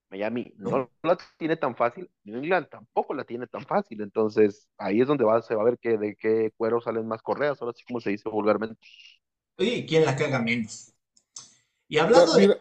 Miami 0.09 0.53
no 0.57 0.91
la 1.03 1.17
tiene 1.37 1.57
tan 1.57 1.75
fácil, 1.75 2.09
New 2.23 2.37
England 2.37 2.67
tampoco 2.69 3.13
la 3.13 3.23
tiene 3.23 3.47
tan 3.47 3.65
fácil. 3.65 4.01
Entonces, 4.01 4.69
ahí 4.77 5.01
es 5.01 5.07
donde 5.07 5.25
va, 5.25 5.41
se 5.41 5.55
va 5.55 5.61
a 5.61 5.65
ver 5.65 5.77
que, 5.79 5.97
de 5.97 6.15
qué 6.15 6.51
cuero 6.57 6.81
salen 6.81 7.07
más 7.07 7.21
correas, 7.21 7.61
ahora 7.61 7.73
sí 7.75 7.83
como 7.85 7.99
se 7.99 8.11
dice 8.11 8.29
vulgarmente. 8.29 8.79
Oye, 9.57 9.85
¿quién 9.87 10.05
la 10.05 10.15
caga 10.15 10.41
menos? 10.41 10.93
Y 11.87 11.97
hablando 11.97 12.33
de. 12.33 12.41
mira, 12.41 12.57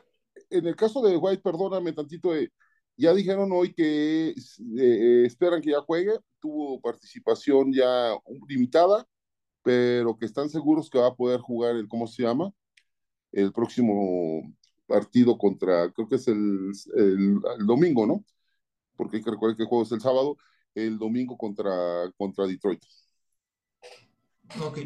en 0.50 0.66
el 0.66 0.76
caso 0.76 1.02
de 1.02 1.16
White, 1.16 1.42
perdóname 1.42 1.92
tantito, 1.92 2.34
eh, 2.34 2.50
ya 2.96 3.12
dijeron 3.12 3.50
hoy 3.52 3.72
que 3.72 4.28
eh, 4.28 4.34
eh, 4.76 5.24
esperan 5.26 5.60
que 5.60 5.70
ya 5.70 5.80
juegue, 5.80 6.12
tuvo 6.40 6.80
participación 6.80 7.72
ya 7.72 8.14
limitada, 8.48 9.06
pero 9.62 10.16
que 10.16 10.26
están 10.26 10.48
seguros 10.48 10.88
que 10.88 10.98
va 10.98 11.08
a 11.08 11.14
poder 11.14 11.40
jugar 11.40 11.74
el, 11.74 11.88
¿cómo 11.88 12.06
se 12.06 12.22
llama? 12.22 12.52
El 13.32 13.52
próximo 13.52 14.42
partido 14.86 15.38
contra, 15.38 15.90
creo 15.92 16.08
que 16.08 16.16
es 16.16 16.28
el, 16.28 16.72
el, 16.96 17.66
domingo, 17.66 18.06
¿no? 18.06 18.24
Porque 18.96 19.16
hay 19.16 19.22
que 19.22 19.30
recordar 19.30 19.56
que 19.56 19.62
el 19.62 19.68
juego 19.68 19.84
es 19.84 19.92
el 19.92 20.00
sábado, 20.00 20.36
el 20.74 20.98
domingo 20.98 21.36
contra, 21.36 22.10
contra 22.16 22.46
Detroit. 22.46 22.82
Ok. 24.60 24.78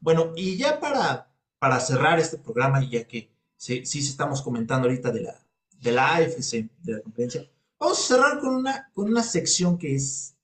Bueno, 0.00 0.32
y 0.36 0.56
ya 0.56 0.80
para, 0.80 1.32
para 1.58 1.80
cerrar 1.80 2.18
este 2.18 2.38
programa, 2.38 2.82
y 2.82 2.90
ya 2.90 3.06
que 3.06 3.30
sí, 3.56 3.86
sí 3.86 4.00
estamos 4.00 4.42
comentando 4.42 4.88
ahorita 4.88 5.10
de 5.10 5.22
la, 5.22 5.46
de 5.80 5.92
la 5.92 6.16
AFC, 6.16 6.68
de 6.82 6.92
la 6.92 7.00
conferencia, 7.00 7.48
vamos 7.78 7.98
a 7.98 8.14
cerrar 8.14 8.40
con 8.40 8.54
una, 8.54 8.90
con 8.92 9.08
una 9.08 9.22
sección 9.22 9.78
que 9.78 9.94
es 9.94 10.36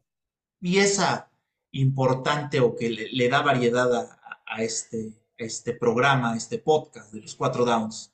pieza 0.60 1.30
importante 1.72 2.60
o 2.60 2.74
que 2.74 2.88
le, 2.88 3.28
da 3.28 3.42
variedad 3.42 4.08
a, 4.46 4.62
este, 4.62 5.12
este 5.36 5.74
programa, 5.74 6.32
a 6.32 6.36
este 6.36 6.58
podcast 6.58 7.12
de 7.12 7.20
los 7.20 7.34
cuatro 7.34 7.64
downs. 7.64 8.13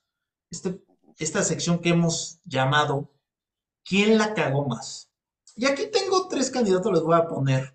Este, 0.50 0.80
esta 1.18 1.42
sección 1.42 1.78
que 1.80 1.90
hemos 1.90 2.40
llamado 2.44 3.10
¿Quién 3.84 4.18
la 4.18 4.34
cagó 4.34 4.66
más? 4.66 5.10
Y 5.56 5.66
aquí 5.66 5.84
tengo 5.90 6.28
tres 6.28 6.50
candidatos, 6.50 6.92
les 6.92 7.02
voy 7.02 7.16
a 7.16 7.26
poner 7.26 7.74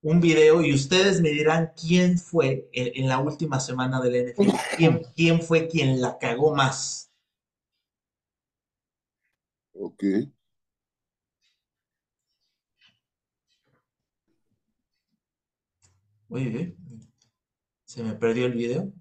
un 0.00 0.20
video 0.20 0.62
y 0.62 0.74
ustedes 0.74 1.20
me 1.20 1.30
dirán 1.30 1.72
quién 1.76 2.18
fue 2.18 2.68
en, 2.72 3.08
la 3.08 3.18
última 3.18 3.60
semana 3.60 4.00
del 4.00 4.32
NFL, 4.32 4.50
quién, 4.76 5.02
quién 5.16 5.42
fue 5.42 5.68
quien 5.68 6.00
la 6.00 6.18
cagó 6.18 6.54
más. 6.54 7.10
Ok. 9.74 10.04
Oye, 16.28 16.76
se 17.84 18.02
me 18.02 18.14
perdió 18.14 18.46
el 18.46 18.54
video. 18.54 18.92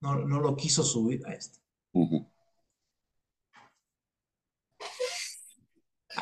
No, 0.00 0.16
lo 0.16 0.56
quiso 0.56 0.84
subir 0.84 1.26
a 1.26 1.34
este. 1.34 1.58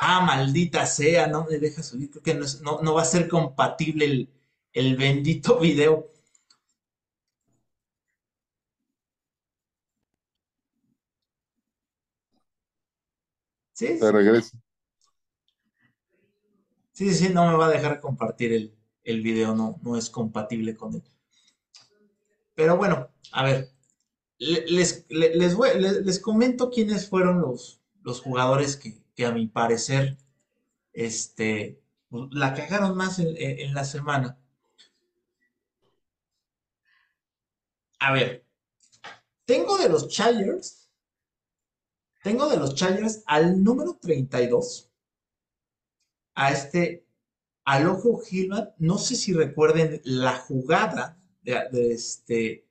Ah, 0.01 0.21
maldita 0.21 0.87
sea, 0.87 1.27
no 1.27 1.45
me 1.47 1.59
deja 1.59 1.83
subir. 1.83 2.11
Creo 2.11 2.23
que 2.23 2.35
no, 2.35 2.95
va 2.95 3.03
a 3.03 3.05
ser 3.05 3.29
compatible 3.29 4.05
el, 4.05 4.31
el 4.73 4.97
bendito 4.97 5.59
video. 5.61 6.11
Sí, 13.73 13.99
sí. 13.99 14.11
regreso. 14.11 14.57
Sí, 16.93 17.13
sí, 17.15 17.29
no 17.29 17.47
me 17.51 17.57
va 17.57 17.67
a 17.67 17.71
dejar 17.71 18.01
compartir 18.01 18.53
el, 18.53 18.75
el 19.05 19.23
video 19.23 19.55
no, 19.55 19.79
no 19.83 19.97
es 19.97 20.11
compatible 20.11 20.77
con 20.77 20.95
él. 20.95 21.03
Pero 22.55 22.77
bueno, 22.77 23.09
a 23.33 23.45
ver, 23.45 23.71
les, 24.39 25.05
les, 25.11 25.57
les, 26.05 26.21
comento 26.21 26.71
quiénes 26.71 27.09
fueron 27.09 27.41
los, 27.41 27.83
los 28.03 28.21
jugadores 28.21 28.77
que, 28.77 29.06
a 29.25 29.33
mi 29.33 29.47
parecer 29.47 30.17
este, 30.93 31.81
la 32.11 32.55
cagaron 32.55 32.97
más 32.97 33.19
en, 33.19 33.75
la 33.75 33.85
semana. 33.85 34.39
A 37.99 38.13
ver, 38.13 38.45
tengo 39.45 39.79
de 39.79 39.89
los 39.89 40.09
Chargers, 40.09 40.91
tengo 42.23 42.49
de 42.49 42.57
los 42.57 42.75
Chargers 42.75 43.23
al 43.27 43.63
número 43.63 43.99
32, 44.01 44.91
a 46.35 46.53
este 46.53 47.07
Alojo 47.65 48.21
Gilman, 48.21 48.75
no 48.79 48.99
sé 48.99 49.17
si 49.17 49.33
recuerden 49.33 50.01
la 50.05 50.37
jugada 50.37 51.19
de, 51.43 51.93
este, 51.93 52.67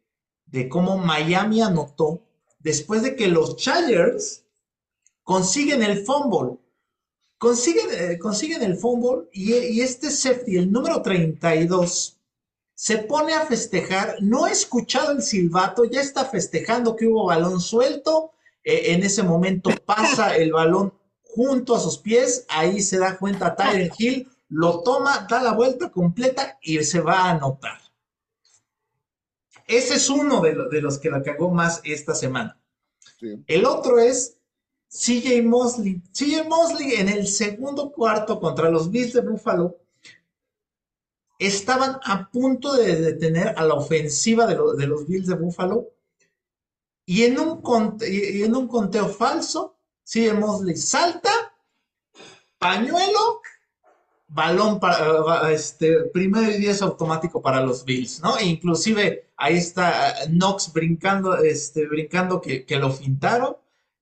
de 0.46 0.70
cómo 0.70 0.98
Miami 0.98 1.62
anotó 1.62 2.24
después 2.60 3.04
de 3.04 3.16
que 3.16 3.28
los 3.28 3.58
Chargers 3.58 4.45
consiguen 5.26 5.84
el 5.84 6.06
fumble. 6.06 6.58
Consiguen, 7.38 7.88
eh, 7.92 8.18
consiguen 8.18 8.64
el 8.64 8.78
fumble 8.78 9.28
y, 9.34 9.54
y, 9.54 9.82
este 9.82 10.10
safety, 10.10 10.58
el 10.58 10.72
número 10.72 11.02
32, 11.02 12.18
se 12.74 13.00
pone 13.00 13.34
a 13.34 13.46
festejar. 13.46 14.16
No 14.22 14.48
he 14.48 14.52
escuchado 14.52 15.12
el 15.12 15.22
silbato, 15.22 15.84
ya 15.84 16.00
está 16.00 16.24
festejando 16.24 16.96
que 16.96 17.08
hubo 17.08 17.26
balón 17.26 17.60
suelto. 17.60 18.32
Eh, 18.64 18.94
en 18.94 19.04
ese 19.04 19.24
momento 19.24 19.70
pasa 19.86 20.36
el 20.38 20.54
balón 20.54 20.94
junto 21.24 21.76
a 21.76 21.80
sus 21.82 21.98
pies. 21.98 22.46
Ahí 22.48 22.82
se 22.82 22.98
da 22.98 23.18
cuenta 23.18 23.56
Tyler 23.56 23.92
Hill 23.98 24.30
lo 24.48 24.82
toma, 24.84 25.26
da 25.30 25.42
la 25.42 25.54
vuelta 25.54 25.92
completa 25.92 26.58
y 26.62 26.82
se 26.84 27.02
va 27.02 27.24
a 27.24 27.32
anotar. 27.32 27.80
Ese 29.68 29.96
es 29.96 30.10
uno 30.10 30.42
de, 30.42 30.54
los 30.82 31.00
que 31.00 31.10
la 31.10 31.24
cagó 31.24 31.50
más 31.50 31.82
esta 31.84 32.14
semana. 32.14 32.60
El 33.48 33.66
otro 33.66 34.00
es 34.00 34.38
CJ 34.90 35.44
Mosley. 35.44 36.02
Mosley 36.48 36.94
en 36.96 37.10
el 37.10 37.28
segundo 37.28 37.92
cuarto 37.92 38.40
contra 38.40 38.70
los 38.70 38.90
Bills 38.90 39.14
de 39.14 39.22
Buffalo 39.22 39.78
estaban 41.38 42.00
a 42.04 42.30
punto 42.32 42.74
de 42.74 42.96
detener 42.96 43.54
a 43.58 43.66
la 43.66 43.74
ofensiva 43.74 44.46
de, 44.48 44.56
los 44.56 45.08
Bills 45.08 45.28
de 45.28 45.36
Buffalo 45.36 45.90
y 47.06 47.24
en 47.24 47.40
un, 47.40 47.62
conteo 47.62 49.10
falso, 49.10 49.76
CJ 50.06 50.34
Mosley 50.34 50.78
salta, 50.78 51.32
pañuelo 52.58 53.42
balón 54.28 54.80
para 54.80 55.52
este 55.52 56.04
primero 56.06 56.52
y 56.52 56.58
diez 56.58 56.82
automático 56.82 57.42
para 57.42 57.62
los 57.62 57.86
Bills, 57.86 58.22
¿no? 58.22 58.38
E 58.38 58.46
inclusive 58.46 59.30
ahí 59.38 59.56
está 59.56 60.24
eh, 60.24 60.28
Knox 60.28 60.74
brincando, 60.74 61.38
este, 61.38 61.88
brincando 61.88 62.42
que, 62.42 62.66
lo 62.78 62.92
fintaron, 62.92 63.56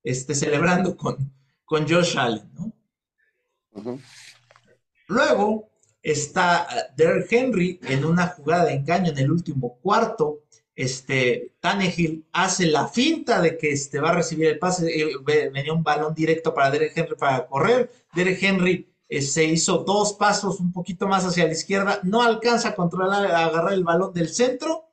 este, 0.03 0.35
celebrando 0.35 0.95
con, 0.97 1.33
con 1.65 1.87
Josh 1.87 2.17
Allen, 2.17 2.51
¿no? 2.53 2.73
Luego 5.07 5.71
está 6.01 6.67
eh, 6.71 6.93
Derrick 6.95 7.31
Henry 7.31 7.79
en 7.83 8.05
una 8.05 8.27
jugada 8.27 8.65
de 8.65 8.73
engaño 8.73 9.11
en 9.11 9.17
el 9.17 9.31
último 9.31 9.79
cuarto. 9.81 10.41
Este, 10.75 11.53
Tannehill 11.59 12.25
hace 12.31 12.65
la 12.65 12.87
finta 12.87 13.39
de 13.41 13.57
que 13.57 13.71
este, 13.71 13.99
va 13.99 14.09
a 14.09 14.15
recibir 14.15 14.47
el 14.47 14.59
pase, 14.59 14.87
eh, 14.89 15.11
venía 15.51 15.73
un 15.73 15.83
balón 15.83 16.13
directo 16.13 16.53
para 16.53 16.71
Derrick 16.71 16.97
Henry 16.97 17.15
para 17.15 17.47
correr. 17.47 17.91
Derrick 18.13 18.41
Henry 18.41 18.93
eh, 19.07 19.21
se 19.21 19.43
hizo 19.45 19.79
dos 19.79 20.13
pasos 20.13 20.59
un 20.59 20.71
poquito 20.71 21.07
más 21.07 21.25
hacia 21.25 21.45
la 21.45 21.51
izquierda, 21.51 21.99
no 22.03 22.23
alcanza 22.23 22.69
a 22.69 22.75
controlar, 22.75 23.31
a 23.31 23.45
agarrar 23.45 23.73
el 23.73 23.83
balón 23.83 24.13
del 24.13 24.29
centro, 24.29 24.89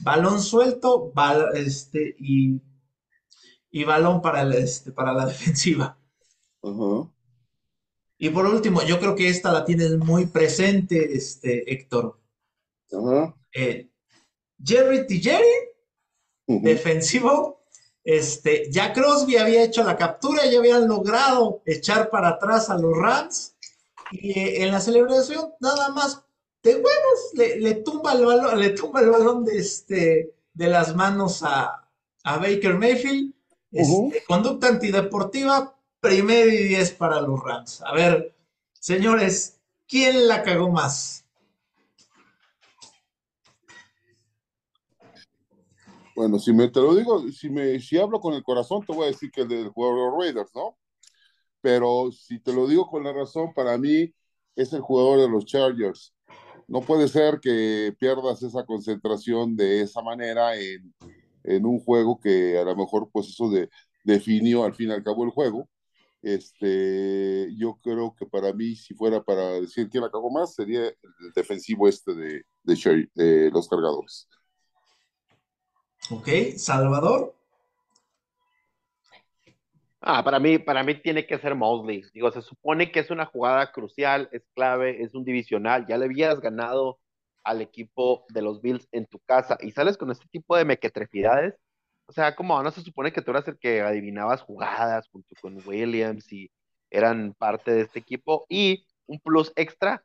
balón 0.00 0.40
suelto, 0.42 1.12
este, 1.54 2.14
y, 2.18 2.60
y, 3.74 3.84
balón 3.84 4.22
para, 4.22 4.42
este, 4.56 4.92
para 4.92 5.12
la 5.12 5.26
defensiva. 5.32 5.98
Y 8.18 8.30
por 8.30 8.46
último, 8.46 8.82
yo 8.82 8.98
creo 9.00 9.14
que 9.14 9.28
esta 9.28 9.52
la 9.52 9.64
tienes 9.64 9.98
muy 9.98 10.26
presente, 10.26 11.14
este, 11.14 11.72
Héctor. 11.72 12.18
Eh, 13.52 13.88
Jerry 14.62 15.06
Tijeri, 15.06 15.44
defensivo, 16.46 17.64
este, 18.04 18.70
ya 18.70 18.92
Crosby 18.92 19.36
había 19.36 19.64
hecho 19.64 19.82
la 19.82 19.96
captura, 19.96 20.46
ya 20.46 20.58
habían 20.58 20.86
logrado 20.86 21.62
echar 21.64 22.10
para 22.10 22.28
atrás 22.28 22.70
a 22.70 22.78
los 22.78 22.96
Rams. 22.96 23.56
Y 24.12 24.38
eh, 24.38 24.62
en 24.62 24.70
la 24.70 24.80
celebración, 24.80 25.52
nada 25.60 25.88
más 25.90 26.22
de 26.62 26.76
huevos, 26.76 27.32
le, 27.34 27.74
tumba 27.76 28.12
el 28.12 28.24
balón, 28.24 28.60
le 28.60 28.70
tumba 28.70 29.00
el 29.00 29.10
balón 29.10 29.44
de, 29.44 29.58
este, 29.58 30.34
de 30.52 30.66
las 30.68 30.94
manos 30.94 31.42
a, 31.42 31.80
Baker 32.24 32.78
Mayfield. 32.78 33.33
Este, 33.74 34.24
conducta 34.26 34.68
antideportiva, 34.68 35.76
primer 36.00 36.48
y 36.48 36.68
diez 36.68 36.92
para 36.92 37.20
los 37.20 37.42
Rams. 37.42 37.82
A 37.82 37.92
ver, 37.92 38.34
señores, 38.72 39.60
¿quién 39.86 40.28
la 40.28 40.42
cagó 40.42 40.70
más? 40.70 41.26
Bueno, 46.16 46.38
si 46.38 46.52
me 46.52 46.68
te 46.68 46.80
lo 46.80 46.94
digo, 46.94 47.28
si 47.30 47.50
me 47.50 47.80
si 47.80 47.98
hablo 47.98 48.20
con 48.20 48.34
el 48.34 48.44
corazón, 48.44 48.86
te 48.86 48.94
voy 48.94 49.04
a 49.04 49.10
decir 49.10 49.30
que 49.32 49.42
el 49.42 49.48
del 49.48 49.68
jugador 49.68 49.96
de 49.96 50.04
los 50.04 50.24
Raiders, 50.24 50.50
¿no? 50.54 50.78
pero 51.64 52.12
si 52.12 52.38
te 52.40 52.52
lo 52.52 52.66
digo 52.66 52.86
con 52.86 53.04
la 53.04 53.12
razón, 53.14 53.54
para 53.54 53.78
mí 53.78 54.12
es 54.54 54.74
el 54.74 54.82
jugador 54.82 55.18
de 55.18 55.30
los 55.30 55.46
Chargers. 55.46 56.14
No 56.68 56.82
puede 56.82 57.08
ser 57.08 57.40
que 57.40 57.96
pierdas 57.98 58.42
esa 58.42 58.66
concentración 58.66 59.56
de 59.56 59.80
esa 59.80 60.02
manera 60.02 60.54
en, 60.60 60.94
en 61.44 61.66
un 61.66 61.78
juego 61.80 62.18
que 62.18 62.58
a 62.58 62.64
lo 62.64 62.74
mejor 62.74 63.08
pues 63.12 63.28
eso 63.28 63.48
de, 63.50 63.68
definió 64.02 64.64
al 64.64 64.74
fin 64.74 64.88
y 64.90 64.92
al 64.92 65.04
cabo 65.04 65.24
el 65.24 65.30
juego. 65.30 65.68
Este, 66.22 67.54
yo 67.54 67.78
creo 67.82 68.14
que 68.18 68.24
para 68.24 68.52
mí, 68.54 68.74
si 68.74 68.94
fuera 68.94 69.22
para 69.22 69.60
decir 69.60 69.90
quién 69.90 70.04
acabó 70.04 70.30
más, 70.30 70.54
sería 70.54 70.86
el 70.86 71.32
defensivo 71.36 71.86
este 71.86 72.14
de, 72.14 72.44
de, 72.62 73.08
de 73.14 73.50
los 73.50 73.68
cargadores. 73.68 74.26
Ok, 76.10 76.28
Salvador. 76.56 77.34
Ah, 80.00 80.22
para 80.22 80.38
mí, 80.38 80.58
para 80.58 80.82
mí 80.82 81.00
tiene 81.00 81.26
que 81.26 81.38
ser 81.38 81.54
Mosley. 81.54 82.02
Digo, 82.12 82.30
se 82.30 82.42
supone 82.42 82.92
que 82.92 83.00
es 83.00 83.10
una 83.10 83.24
jugada 83.24 83.72
crucial, 83.72 84.28
es 84.32 84.42
clave, 84.54 85.02
es 85.02 85.14
un 85.14 85.24
divisional. 85.24 85.86
Ya 85.86 85.96
le 85.96 86.04
habías 86.04 86.40
ganado 86.40 86.98
al 87.44 87.60
equipo 87.60 88.24
de 88.30 88.42
los 88.42 88.60
Bills 88.60 88.88
en 88.90 89.06
tu 89.06 89.20
casa 89.20 89.56
y 89.60 89.70
sales 89.70 89.96
con 89.96 90.10
este 90.10 90.26
tipo 90.28 90.56
de 90.56 90.64
mequetrefidades. 90.64 91.54
O 92.06 92.12
sea, 92.12 92.34
como 92.34 92.62
no 92.62 92.70
se 92.70 92.82
supone 92.82 93.12
que 93.12 93.22
tú 93.22 93.30
eras 93.30 93.46
el 93.48 93.58
que 93.58 93.82
adivinabas 93.82 94.42
jugadas 94.42 95.08
junto 95.08 95.34
con 95.40 95.62
Williams 95.66 96.30
y 96.32 96.50
eran 96.90 97.34
parte 97.34 97.72
de 97.72 97.82
este 97.82 97.98
equipo. 97.98 98.46
Y 98.48 98.86
un 99.06 99.20
plus 99.20 99.52
extra, 99.56 100.02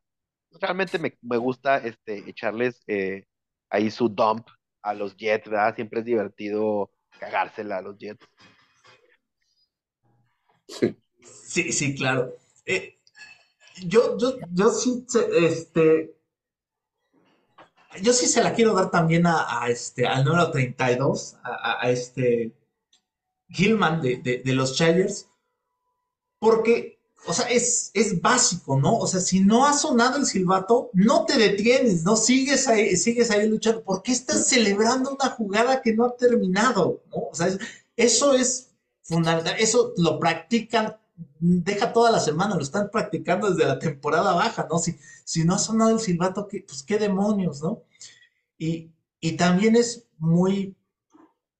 realmente 0.59 0.99
me, 0.99 1.37
gusta 1.37 1.77
este, 1.77 2.29
echarles 2.29 2.81
eh, 2.87 3.25
ahí 3.69 3.89
su 3.91 4.09
dump 4.09 4.47
a 4.81 4.93
los 4.93 5.15
Jets, 5.15 5.49
¿verdad? 5.49 5.75
Siempre 5.75 5.99
es 5.99 6.05
divertido 6.05 6.91
cagársela 7.19 7.77
a 7.77 7.81
los 7.81 7.97
Jets. 7.97 8.25
Sí, 10.67 11.71
sí, 11.71 11.95
claro. 11.95 12.33
Eh, 12.65 12.99
yo, 13.85 14.17
yo, 14.17 14.37
yo 14.51 14.69
sí, 14.69 15.05
este, 15.41 16.15
yo 18.01 18.13
sí 18.13 18.27
se 18.27 18.43
la 18.43 18.53
quiero 18.53 18.73
dar 18.73 18.91
también 18.91 19.25
a, 19.25 19.65
este, 19.67 20.07
al 20.07 20.23
número 20.23 20.51
32, 20.51 21.37
a, 21.43 21.85
a 21.85 21.89
este 21.89 22.53
Gilman 23.49 24.01
de, 24.01 24.17
de, 24.17 24.53
los 24.53 24.75
Chargers, 24.75 25.27
porque, 26.39 26.99
o 27.25 27.33
sea, 27.33 27.49
es, 27.49 27.91
es 27.93 28.21
básico, 28.21 28.79
¿no? 28.79 28.97
O 28.97 29.07
sea, 29.07 29.19
si 29.19 29.39
no 29.39 29.65
ha 29.65 29.73
sonado 29.73 30.17
el 30.17 30.25
silbato, 30.25 30.89
no 30.93 31.25
te 31.25 31.37
detienes, 31.37 32.03
¿no? 32.03 32.15
Sigues 32.15 32.67
ahí, 32.67 32.95
sigues 32.95 33.31
ahí 33.31 33.47
luchando. 33.49 33.83
¿Por 33.83 34.03
qué 34.03 34.11
estás 34.11 34.47
celebrando 34.47 35.11
una 35.11 35.31
jugada 35.31 35.81
que 35.81 35.93
no 35.93 36.05
ha 36.05 36.15
terminado? 36.15 37.01
¿no? 37.09 37.23
O 37.31 37.35
sea, 37.35 37.49
eso 37.97 38.33
es 38.33 38.69
fundamental, 39.01 39.55
eso 39.57 39.93
lo 39.97 40.19
practican 40.19 40.95
deja 41.39 41.93
toda 41.93 42.11
la 42.11 42.19
semana, 42.19 42.55
lo 42.55 42.61
están 42.61 42.89
practicando 42.91 43.49
desde 43.49 43.67
la 43.67 43.79
temporada 43.79 44.33
baja, 44.33 44.67
¿no? 44.69 44.77
Si, 44.79 44.97
si 45.23 45.43
no 45.43 45.55
ha 45.55 45.59
sonado 45.59 45.91
el 45.91 45.99
silbato, 45.99 46.47
pues 46.47 46.83
qué 46.83 46.97
demonios, 46.97 47.61
¿no? 47.61 47.83
Y, 48.57 48.91
también 49.37 49.75
es 49.75 50.05
muy 50.17 50.75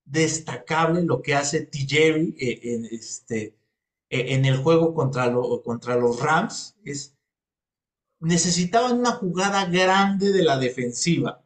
destacable 0.06 1.04
lo 1.04 1.22
que 1.22 1.36
hace 1.36 1.62
T. 1.62 1.80
Eh, 1.80 2.60
en, 2.64 2.86
este, 2.86 3.56
eh, 4.10 4.34
en 4.34 4.46
el 4.46 4.58
juego 4.58 4.94
contra, 4.94 5.34
contra 5.64 5.96
los 5.96 6.20
Rams. 6.22 6.76
Es, 6.84 7.16
necesitaban 8.20 9.00
una 9.00 9.12
jugada 9.12 9.66
grande 9.66 10.32
de 10.32 10.44
la 10.44 10.58
defensiva. 10.58 11.44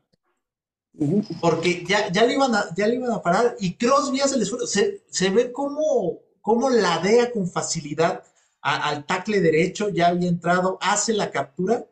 Porque 1.41 1.84
ya, 1.88 2.11
ya, 2.11 2.26
le 2.26 2.34
iban 2.34 2.53
a, 2.53 2.74
ya 2.76 2.88
le 2.88 2.95
iban 2.95 3.11
a 3.11 3.22
parar 3.22 3.55
y 3.59 3.76
Crosby 3.76 4.22
hace 4.22 4.36
el 4.36 4.43
esfuerzo. 4.43 4.68
Se, 4.68 5.03
se 5.09 5.30
ve 5.32 5.51
como 5.51 6.20
cómo 6.44 6.70
ladea 6.70 7.32
con 7.32 7.48
facilidad 7.48 8.22
al 8.62 9.06
tackle 9.06 9.41
derecho, 9.41 9.89
ya 9.89 10.08
había 10.08 10.30
entrado, 10.30 10.78
hace 10.82 11.14
la 11.14 11.32
captura, 11.32 11.86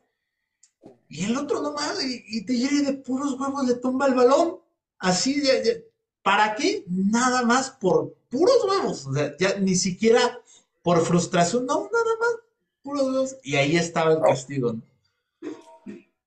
y 1.10 1.26
el 1.26 1.38
otro 1.38 1.62
nomás, 1.62 2.04
y, 2.04 2.24
y 2.28 2.46
te 2.46 2.54
llega 2.54 2.92
de 2.92 2.98
puros 2.98 3.40
huevos, 3.40 3.66
le 3.66 3.76
tumba 3.76 4.08
el 4.08 4.14
balón, 4.14 4.60
así, 5.00 5.40
de, 5.42 5.90
¿para 6.22 6.56
qué? 6.56 6.84
Nada 6.88 7.44
más 7.44 7.72
por 7.72 8.14
puros 8.30 8.64
huevos, 8.70 9.08
o 9.08 9.14
sea, 9.14 9.36
ya 9.38 9.58
ni 9.58 9.76
siquiera 9.76 10.40
por 10.82 11.02
frustración, 11.02 11.66
no, 11.66 11.90
nada 11.92 12.16
más, 12.20 12.36
puros 12.84 13.04
huevos, 13.04 13.38
y 13.44 13.56
ahí 13.56 13.76
estaba 13.76 14.14
el 14.14 14.22
castigo. 14.22 14.76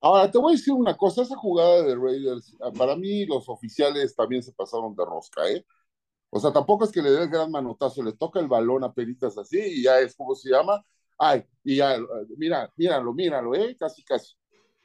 Ahora, 0.00 0.30
te 0.30 0.38
voy 0.38 0.52
a 0.52 0.56
decir 0.56 0.72
una 0.74 0.96
cosa, 0.96 1.22
esa 1.22 1.36
jugada 1.36 1.82
de 1.82 1.94
Raiders, 1.94 2.54
para 2.76 2.96
mí 2.96 3.24
los 3.26 3.48
oficiales 3.48 4.14
también 4.14 4.42
se 4.42 4.52
pasaron 4.52 4.94
de 4.94 5.04
rosca, 5.04 5.48
¿eh? 5.48 5.64
O 6.36 6.40
sea, 6.40 6.52
tampoco 6.52 6.84
es 6.84 6.90
que 6.90 7.00
le 7.00 7.12
dé 7.12 7.22
el 7.22 7.28
gran 7.28 7.48
manotazo, 7.48 8.02
le 8.02 8.12
toca 8.12 8.40
el 8.40 8.48
balón 8.48 8.82
a 8.82 8.92
peritas 8.92 9.38
así 9.38 9.56
y 9.56 9.82
ya 9.84 10.00
es 10.00 10.16
como 10.16 10.34
se 10.34 10.50
llama. 10.50 10.84
Ay, 11.16 11.44
y 11.62 11.76
ya, 11.76 11.96
mira, 12.36 12.72
míralo, 12.76 13.14
míralo, 13.14 13.54
¿eh? 13.54 13.76
Casi, 13.78 14.02
casi. 14.02 14.34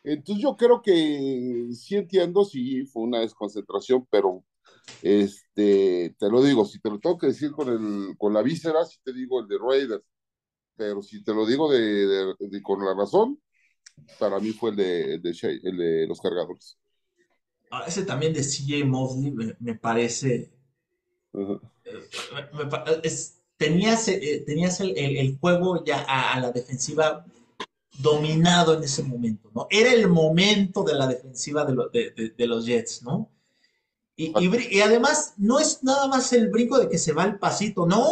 Entonces 0.04 0.44
yo 0.44 0.56
creo 0.56 0.80
que 0.80 1.70
sí 1.74 1.96
entiendo, 1.96 2.46
sí, 2.46 2.86
fue 2.86 3.02
una 3.02 3.22
desconcentración, 3.22 4.08
pero 4.12 4.46
este, 5.02 6.16
te 6.20 6.30
lo 6.30 6.44
digo, 6.44 6.66
si 6.66 6.80
te 6.80 6.92
lo 6.92 7.00
tengo 7.00 7.18
que 7.18 7.28
decir 7.28 7.50
con, 7.50 7.68
el, 7.68 8.16
con 8.20 8.32
la 8.32 8.44
víscera, 8.44 8.86
sí 8.86 9.00
te 9.04 9.12
digo 9.12 9.40
el 9.40 9.48
de 9.48 9.58
Raiders, 9.58 10.04
pero 10.76 11.02
si 11.02 11.24
te 11.24 11.34
lo 11.34 11.48
digo 11.48 11.72
de, 11.72 12.36
con 12.62 12.86
la 12.86 12.94
razón, 12.94 13.42
para 14.20 14.40
mí 14.40 14.52
fue 14.52 14.70
el 14.70 14.76
de, 14.76 15.14
el 15.16 15.78
de, 15.78 16.06
los 16.06 16.22
cargadores. 16.22 16.78
Ah, 17.72 17.86
ese 17.88 18.06
también 18.06 18.34
de 18.34 18.44
CJ 18.44 18.86
Mosley 18.86 19.34
me 19.60 19.74
parece 19.74 20.59
tenías, 23.58 24.08
eh, 24.08 24.44
tenías 24.46 24.80
el, 24.80 25.38
juego 25.40 25.84
ya 25.84 26.06
a, 26.08 26.40
la 26.40 26.52
defensiva 26.52 27.26
dominado 27.98 28.76
en 28.76 28.84
ese 28.84 29.04
momento, 29.04 29.52
¿no? 29.54 29.68
Era 29.70 29.92
el 29.92 30.08
momento 30.08 30.84
de 30.84 30.96
la 30.96 31.08
defensiva 31.08 31.66
de, 31.66 32.48
los 32.48 32.66
Jets, 32.66 33.04
¿no? 33.04 33.30
Y, 34.16 34.34
además 34.82 35.34
no 35.38 35.60
es 35.60 35.84
nada 35.84 36.08
más 36.08 36.34
el 36.34 36.50
brinco 36.50 36.80
de 36.80 36.90
que 36.90 36.98
se 36.98 37.14
va 37.14 37.26
el 37.26 37.38
pasito, 37.38 37.86
no, 37.86 38.06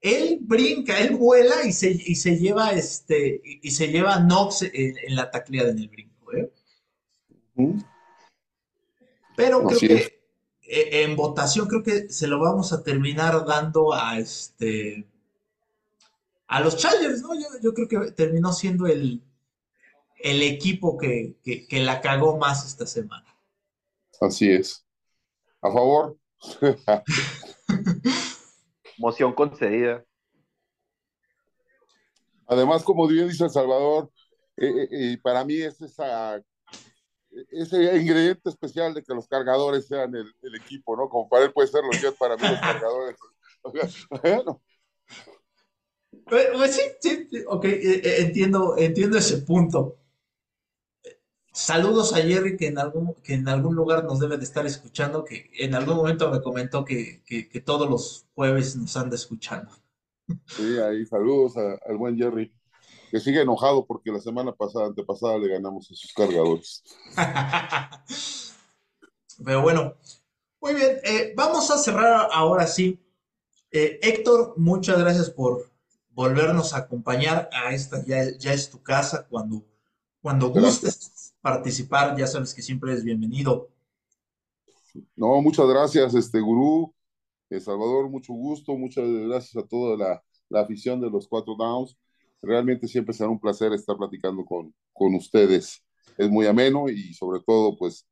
él 0.00 0.38
brinca, 0.42 0.98
él 0.98 1.16
vuela 1.16 1.64
y 1.64 1.72
se, 1.72 1.94
se 2.14 2.38
lleva 2.38 2.72
este 2.72 3.42
y 3.44 3.70
se 3.70 3.88
lleva 3.88 4.18
Knox 4.20 4.62
en, 4.62 5.14
la 5.14 5.30
tacleada 5.30 5.70
en 5.70 5.78
el 5.78 5.88
brinco, 5.88 6.32
¿eh? 6.32 6.52
Pero 9.36 9.66
creo 9.66 9.78
que 9.78 10.19
en 10.72 11.16
votación 11.16 11.66
creo 11.66 11.82
que 11.82 12.08
se 12.10 12.28
lo 12.28 12.38
vamos 12.38 12.72
a 12.72 12.82
terminar 12.82 13.44
dando 13.44 13.92
a 13.92 14.18
este 14.18 15.04
a 16.46 16.60
los 16.60 16.76
Chargers, 16.76 17.22
¿no? 17.22 17.30
Yo, 17.62 17.72
creo 17.74 17.88
que 17.88 18.10
terminó 18.12 18.52
siendo 18.52 18.86
el, 18.86 19.22
el 20.18 20.42
equipo 20.42 20.98
que, 20.98 21.36
la 21.70 22.00
cagó 22.00 22.38
más 22.38 22.66
esta 22.66 22.86
semana. 22.86 23.26
Así 24.20 24.50
es. 24.50 24.84
A 25.62 25.72
favor. 25.72 26.16
Moción 28.98 29.32
concedida. 29.32 30.04
Además, 32.46 32.82
como 32.82 33.06
bien 33.06 33.28
dice 33.28 33.44
El 33.44 33.50
Salvador, 33.50 34.10
eh, 34.56 34.88
eh, 34.90 35.18
para 35.22 35.44
mí 35.44 35.54
es 35.54 35.80
esa 35.80 36.42
ese 37.50 37.96
ingrediente 37.96 38.48
especial 38.48 38.94
de 38.94 39.02
que 39.02 39.14
los 39.14 39.28
cargadores 39.28 39.86
sean 39.86 40.14
el, 40.14 40.54
equipo, 40.54 40.96
¿no? 40.96 41.08
Como 41.08 41.28
para 41.28 41.44
él 41.44 41.52
puede 41.52 41.68
ser 41.68 41.82
los 41.84 42.00
Jets, 42.00 42.16
para 42.16 42.36
mí 42.36 42.42
los 42.42 42.60
cargadores. 42.60 43.16
bueno. 44.22 44.62
Pues 46.26 46.76
sí, 46.76 46.82
sí, 47.00 47.44
ok, 47.46 47.64
eh, 47.64 47.78
eh, 47.82 48.14
entiendo, 48.22 48.76
entiendo 48.78 49.18
ese 49.18 49.38
punto. 49.38 49.96
Saludos 51.52 52.14
a 52.14 52.18
Jerry 52.18 52.56
que 52.56 52.68
en 52.68 52.78
algún, 52.78 53.14
que 53.22 53.34
en 53.34 53.48
algún 53.48 53.74
lugar 53.74 54.04
nos 54.04 54.20
debe 54.20 54.36
de 54.36 54.44
estar 54.44 54.64
escuchando, 54.66 55.24
que 55.24 55.50
en 55.58 55.74
algún 55.74 55.96
momento 55.96 56.30
me 56.30 56.40
comentó 56.40 56.84
que, 56.84 57.22
que, 57.26 57.60
todos 57.60 57.90
los 57.90 58.26
jueves 58.34 58.76
nos 58.76 58.96
anda 58.96 59.16
escuchando. 59.16 59.72
Sí, 60.46 60.78
ahí 60.78 61.04
saludos 61.06 61.56
al 61.56 61.96
buen 61.96 62.16
Jerry 62.16 62.52
que 63.10 63.20
sigue 63.20 63.42
enojado 63.42 63.84
porque 63.84 64.12
la 64.12 64.20
semana 64.20 64.52
pasada, 64.52 64.86
antepasada, 64.86 65.38
le 65.38 65.48
ganamos 65.48 65.90
a 65.90 65.94
sus 65.94 66.12
cargadores. 66.12 66.84
Pero 69.44 69.62
bueno, 69.62 69.94
muy 70.60 70.74
bien, 70.74 70.98
eh, 71.02 71.32
vamos 71.36 71.70
a 71.70 71.78
cerrar 71.78 72.28
ahora 72.32 72.66
sí. 72.66 73.00
Eh, 73.72 73.98
Héctor, 74.02 74.54
muchas 74.56 74.98
gracias 74.98 75.30
por 75.30 75.70
volvernos 76.10 76.72
a 76.72 76.78
acompañar 76.78 77.48
a 77.52 77.72
esta, 77.72 78.04
ya, 78.04 78.36
ya 78.38 78.52
es 78.52 78.70
tu 78.70 78.82
casa, 78.82 79.26
cuando, 79.28 79.64
cuando 80.22 80.50
gustes 80.50 81.34
participar, 81.40 82.16
ya 82.16 82.26
sabes 82.26 82.54
que 82.54 82.62
siempre 82.62 82.92
eres 82.92 83.02
bienvenido. 83.02 83.68
No, 85.16 85.40
muchas 85.40 85.66
gracias, 85.66 86.14
este 86.14 86.40
gurú. 86.40 86.94
Eh, 87.48 87.60
Salvador, 87.60 88.08
mucho 88.08 88.32
gusto, 88.34 88.76
muchas 88.76 89.08
gracias 89.08 89.64
a 89.64 89.66
toda 89.66 89.96
la, 89.96 90.22
la 90.48 90.60
afición 90.60 91.00
de 91.00 91.10
los 91.10 91.26
Cuatro 91.26 91.56
Downs 91.56 91.96
realmente 92.42 92.88
siempre 92.88 93.14
será 93.14 93.30
un 93.30 93.40
placer 93.40 93.72
estar 93.72 93.96
platicando 93.96 94.44
con, 94.44 94.74
con 94.92 95.14
ustedes. 95.14 95.82
Es 96.16 96.28
muy 96.28 96.46
ameno 96.46 96.88
y 96.88 97.14
sobre 97.14 97.40
todo, 97.40 97.76
pues, 97.76 98.06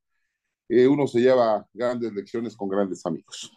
eh, 0.69 0.87
uno 0.87 1.07
se 1.07 1.21
lleva 1.21 1.67
grandes 1.73 2.13
lecciones 2.13 2.57
con 2.57 2.69
grandes 2.69 3.05
amigos. 3.07 3.53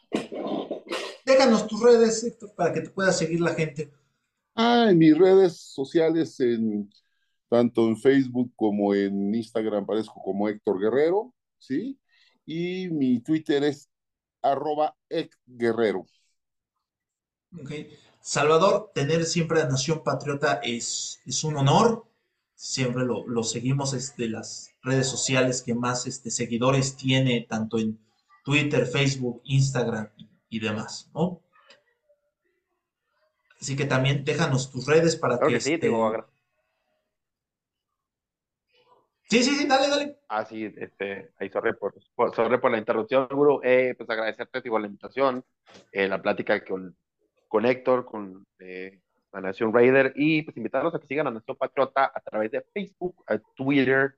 Déjanos 1.26 1.68
tus 1.68 1.82
redes, 1.82 2.24
Héctor, 2.24 2.54
para 2.56 2.74
que 2.74 2.82
te 2.82 2.90
pueda 2.90 3.12
seguir 3.12 3.42
la 3.42 3.54
gente. 3.54 3.92
Ah, 4.56 4.88
en 4.90 4.98
mis 4.98 5.18
redes 5.18 5.58
sociales, 5.58 6.40
en, 6.40 6.90
tanto 7.50 7.88
en 7.88 7.98
Facebook 7.98 8.52
como 8.56 8.94
en 8.94 9.34
Instagram, 9.34 9.84
aparezco 9.84 10.22
como 10.24 10.50
Héctor 10.50 10.80
Guerrero, 10.80 11.34
¿sí? 11.58 12.00
Y 12.46 12.90
mi 12.90 13.22
Twitter 13.22 13.64
es 13.64 13.90
arroba 14.42 14.96
Guerrero. 15.46 16.06
Ok. 17.60 17.72
Salvador, 18.22 18.92
tener 18.94 19.26
siempre 19.26 19.62
a 19.62 19.66
Nación 19.66 20.04
Patriota 20.04 20.62
es, 20.64 21.22
es 21.26 21.44
un 21.44 21.58
honor. 21.58 22.06
Siempre 22.54 23.04
lo, 23.04 23.44
seguimos 23.44 24.16
de 24.16 24.30
las 24.30 24.76
redes 24.84 25.08
sociales 25.08 25.64
que 25.64 25.74
más 25.74 26.06
este, 26.06 26.30
seguidores 26.30 26.96
tiene, 26.96 27.48
tanto 27.50 27.80
en 27.80 28.00
Twitter, 28.46 28.86
Facebook, 28.86 29.42
Instagram 29.46 30.10
y, 30.50 30.60
demás, 30.60 31.10
¿no? 31.16 31.42
Así 33.60 33.76
que 33.76 33.86
también 33.86 34.24
déjanos 34.24 34.72
tus 34.72 34.86
redes 34.86 35.16
para 35.16 35.40
que. 35.40 35.60
sí, 35.60 35.74
este... 35.74 35.90
Sí, 39.30 39.44
sí, 39.44 39.56
sí, 39.56 39.66
dale, 39.66 39.88
dale. 39.88 40.18
Ah, 40.28 40.46
sí, 40.46 40.72
este, 40.78 41.32
ahí 41.40 41.50
sorry 41.50 41.74
por, 41.74 41.96
por 42.16 42.72
la 42.72 42.78
interrupción, 42.78 43.28
Guru. 43.32 43.62
Eh, 43.64 43.96
pues 43.98 44.10
agradecerte 44.10 44.62
igual 44.66 44.82
la 44.84 44.88
invitación, 44.90 45.46
eh, 45.94 46.08
la 46.08 46.22
plática 46.22 46.64
con, 46.66 46.96
con 47.52 47.66
Héctor, 47.66 48.06
con 48.06 48.46
eh, 48.60 49.02
la 49.34 49.42
Nación 49.42 49.74
Raider 49.74 50.14
y 50.16 50.42
pues 50.44 50.56
invitarlos 50.56 50.96
a 50.96 51.00
que 51.00 51.08
sigan 51.08 51.28
a 51.28 51.32
Nación 51.32 51.58
Patriota 51.58 52.10
a 52.14 52.22
través 52.22 52.52
de 52.52 52.62
Facebook, 52.74 53.26
Twitter, 53.56 54.16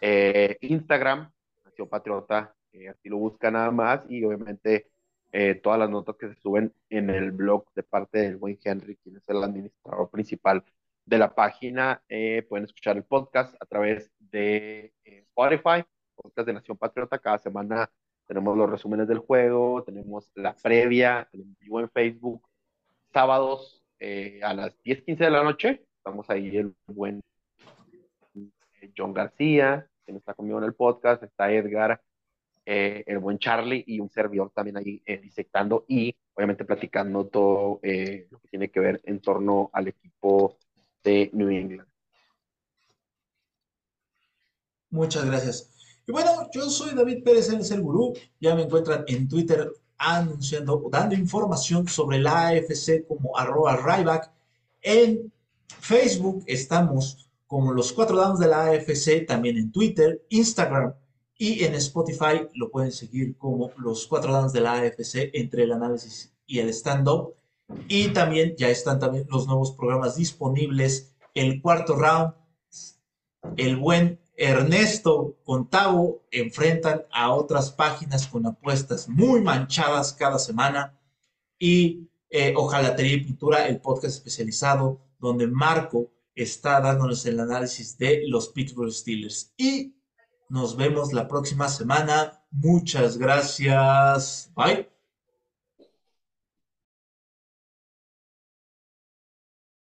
eh, 0.00 0.58
Instagram, 0.60 1.30
Nación 1.64 1.88
Patriota, 1.88 2.52
eh, 2.72 2.88
así 2.88 3.08
lo 3.08 3.18
buscan 3.18 3.52
nada 3.52 3.70
más 3.70 4.04
y 4.08 4.24
obviamente 4.24 4.88
todas 5.62 5.78
las 5.78 5.88
notas 5.88 6.16
que 6.16 6.28
se 6.28 6.34
suben 6.34 6.74
en 6.90 7.08
el 7.08 7.30
blog 7.30 7.64
de 7.74 7.82
parte 7.82 8.18
del 8.18 8.36
buen 8.36 8.58
Henry, 8.62 8.96
quien 8.96 9.16
es 9.16 9.26
el 9.30 9.42
administrador 9.42 10.10
principal 10.10 10.62
de 11.06 11.18
la 11.18 11.34
página, 11.34 12.02
eh, 12.08 12.44
pueden 12.48 12.64
escuchar 12.64 12.96
el 12.96 13.04
podcast 13.04 13.54
a 13.60 13.66
través 13.66 14.10
de 14.18 14.92
eh, 15.04 15.24
Spotify, 15.28 15.84
podcast 16.14 16.46
de 16.46 16.52
Nación 16.52 16.76
Patriota. 16.76 17.18
Cada 17.18 17.38
semana 17.38 17.90
tenemos 18.26 18.56
los 18.56 18.70
resúmenes 18.70 19.08
del 19.08 19.18
juego, 19.18 19.82
tenemos 19.84 20.30
la 20.34 20.54
previa, 20.54 21.28
el 21.32 21.44
vivo 21.60 21.80
en 21.80 21.90
Facebook, 21.90 22.46
sábados 23.12 23.82
eh, 23.98 24.40
a 24.42 24.54
las 24.54 24.80
10, 24.82 25.02
15 25.02 25.24
de 25.24 25.30
la 25.30 25.44
noche. 25.44 25.84
Estamos 25.98 26.28
ahí 26.30 26.56
el 26.56 26.74
buen 26.86 27.20
John 28.96 29.14
García, 29.14 29.86
que 30.04 30.12
está 30.12 30.34
conmigo 30.34 30.58
en 30.58 30.64
el 30.64 30.74
podcast, 30.74 31.22
está 31.22 31.52
Edgar, 31.52 32.00
el 32.64 33.18
buen 33.18 33.38
Charlie 33.38 33.84
y 33.86 34.00
un 34.00 34.10
servidor 34.10 34.50
también 34.54 34.76
ahí 34.76 35.02
disectando 35.20 35.84
y 35.88 36.14
obviamente 36.34 36.64
platicando 36.64 37.26
todo 37.26 37.80
lo 37.82 38.38
que 38.40 38.48
tiene 38.50 38.70
que 38.70 38.80
ver 38.80 39.00
en 39.04 39.20
torno 39.20 39.70
al 39.72 39.88
equipo 39.88 40.58
de 41.02 41.30
New 41.32 41.48
England. 41.48 41.88
Muchas 44.90 45.24
gracias. 45.24 45.72
Y 46.06 46.12
bueno, 46.12 46.50
yo 46.52 46.68
soy 46.68 46.94
David 46.94 47.24
Pérez, 47.24 47.48
el 47.48 47.80
gurú. 47.80 48.12
Ya 48.40 48.54
me 48.54 48.62
encuentran 48.62 49.04
en 49.06 49.26
Twitter 49.26 49.72
anunciando, 50.02 50.88
dando 50.90 51.14
información 51.14 51.86
sobre 51.86 52.18
la 52.18 52.48
AFC 52.48 53.06
como 53.06 53.36
arroba 53.38 53.76
Ryback. 53.76 54.30
En 54.82 55.32
Facebook 55.80 56.42
estamos 56.46 57.30
como 57.46 57.72
los 57.72 57.92
cuatro 57.92 58.16
damas 58.16 58.38
de 58.38 58.48
la 58.48 58.64
AFC, 58.64 59.26
también 59.26 59.56
en 59.58 59.70
Twitter, 59.70 60.24
Instagram 60.30 60.94
y 61.36 61.64
en 61.64 61.74
Spotify 61.74 62.48
lo 62.54 62.70
pueden 62.70 62.92
seguir 62.92 63.36
como 63.36 63.70
los 63.76 64.06
cuatro 64.06 64.32
damas 64.32 64.52
de 64.52 64.60
la 64.60 64.74
AFC 64.74 65.30
entre 65.34 65.64
el 65.64 65.72
análisis 65.72 66.32
y 66.46 66.58
el 66.58 66.68
stand-up. 66.70 67.34
Y 67.88 68.08
también 68.08 68.54
ya 68.56 68.68
están 68.68 68.98
también 68.98 69.26
los 69.30 69.46
nuevos 69.46 69.72
programas 69.72 70.16
disponibles. 70.16 71.14
El 71.34 71.62
cuarto 71.62 71.96
round, 71.96 72.34
el 73.56 73.76
buen 73.76 74.20
Ernesto 74.42 75.36
con 75.44 75.70
Tavo 75.70 76.24
enfrentan 76.32 77.02
a 77.12 77.32
otras 77.32 77.70
páginas 77.70 78.26
con 78.26 78.44
apuestas 78.44 79.08
muy 79.08 79.40
manchadas 79.40 80.12
cada 80.12 80.40
semana. 80.40 80.98
Y 81.60 82.08
eh, 82.28 82.52
Ojalatería 82.56 83.14
y 83.14 83.24
Pintura, 83.24 83.68
el 83.68 83.80
podcast 83.80 84.16
especializado 84.16 85.00
donde 85.20 85.46
Marco 85.46 86.10
está 86.34 86.80
dándonos 86.80 87.24
el 87.26 87.38
análisis 87.38 87.96
de 87.96 88.22
los 88.26 88.48
Pittsburgh 88.48 88.90
Steelers. 88.90 89.52
Y 89.56 89.94
nos 90.48 90.76
vemos 90.76 91.12
la 91.12 91.28
próxima 91.28 91.68
semana. 91.68 92.44
Muchas 92.50 93.18
gracias. 93.18 94.50
Bye. 94.56 94.91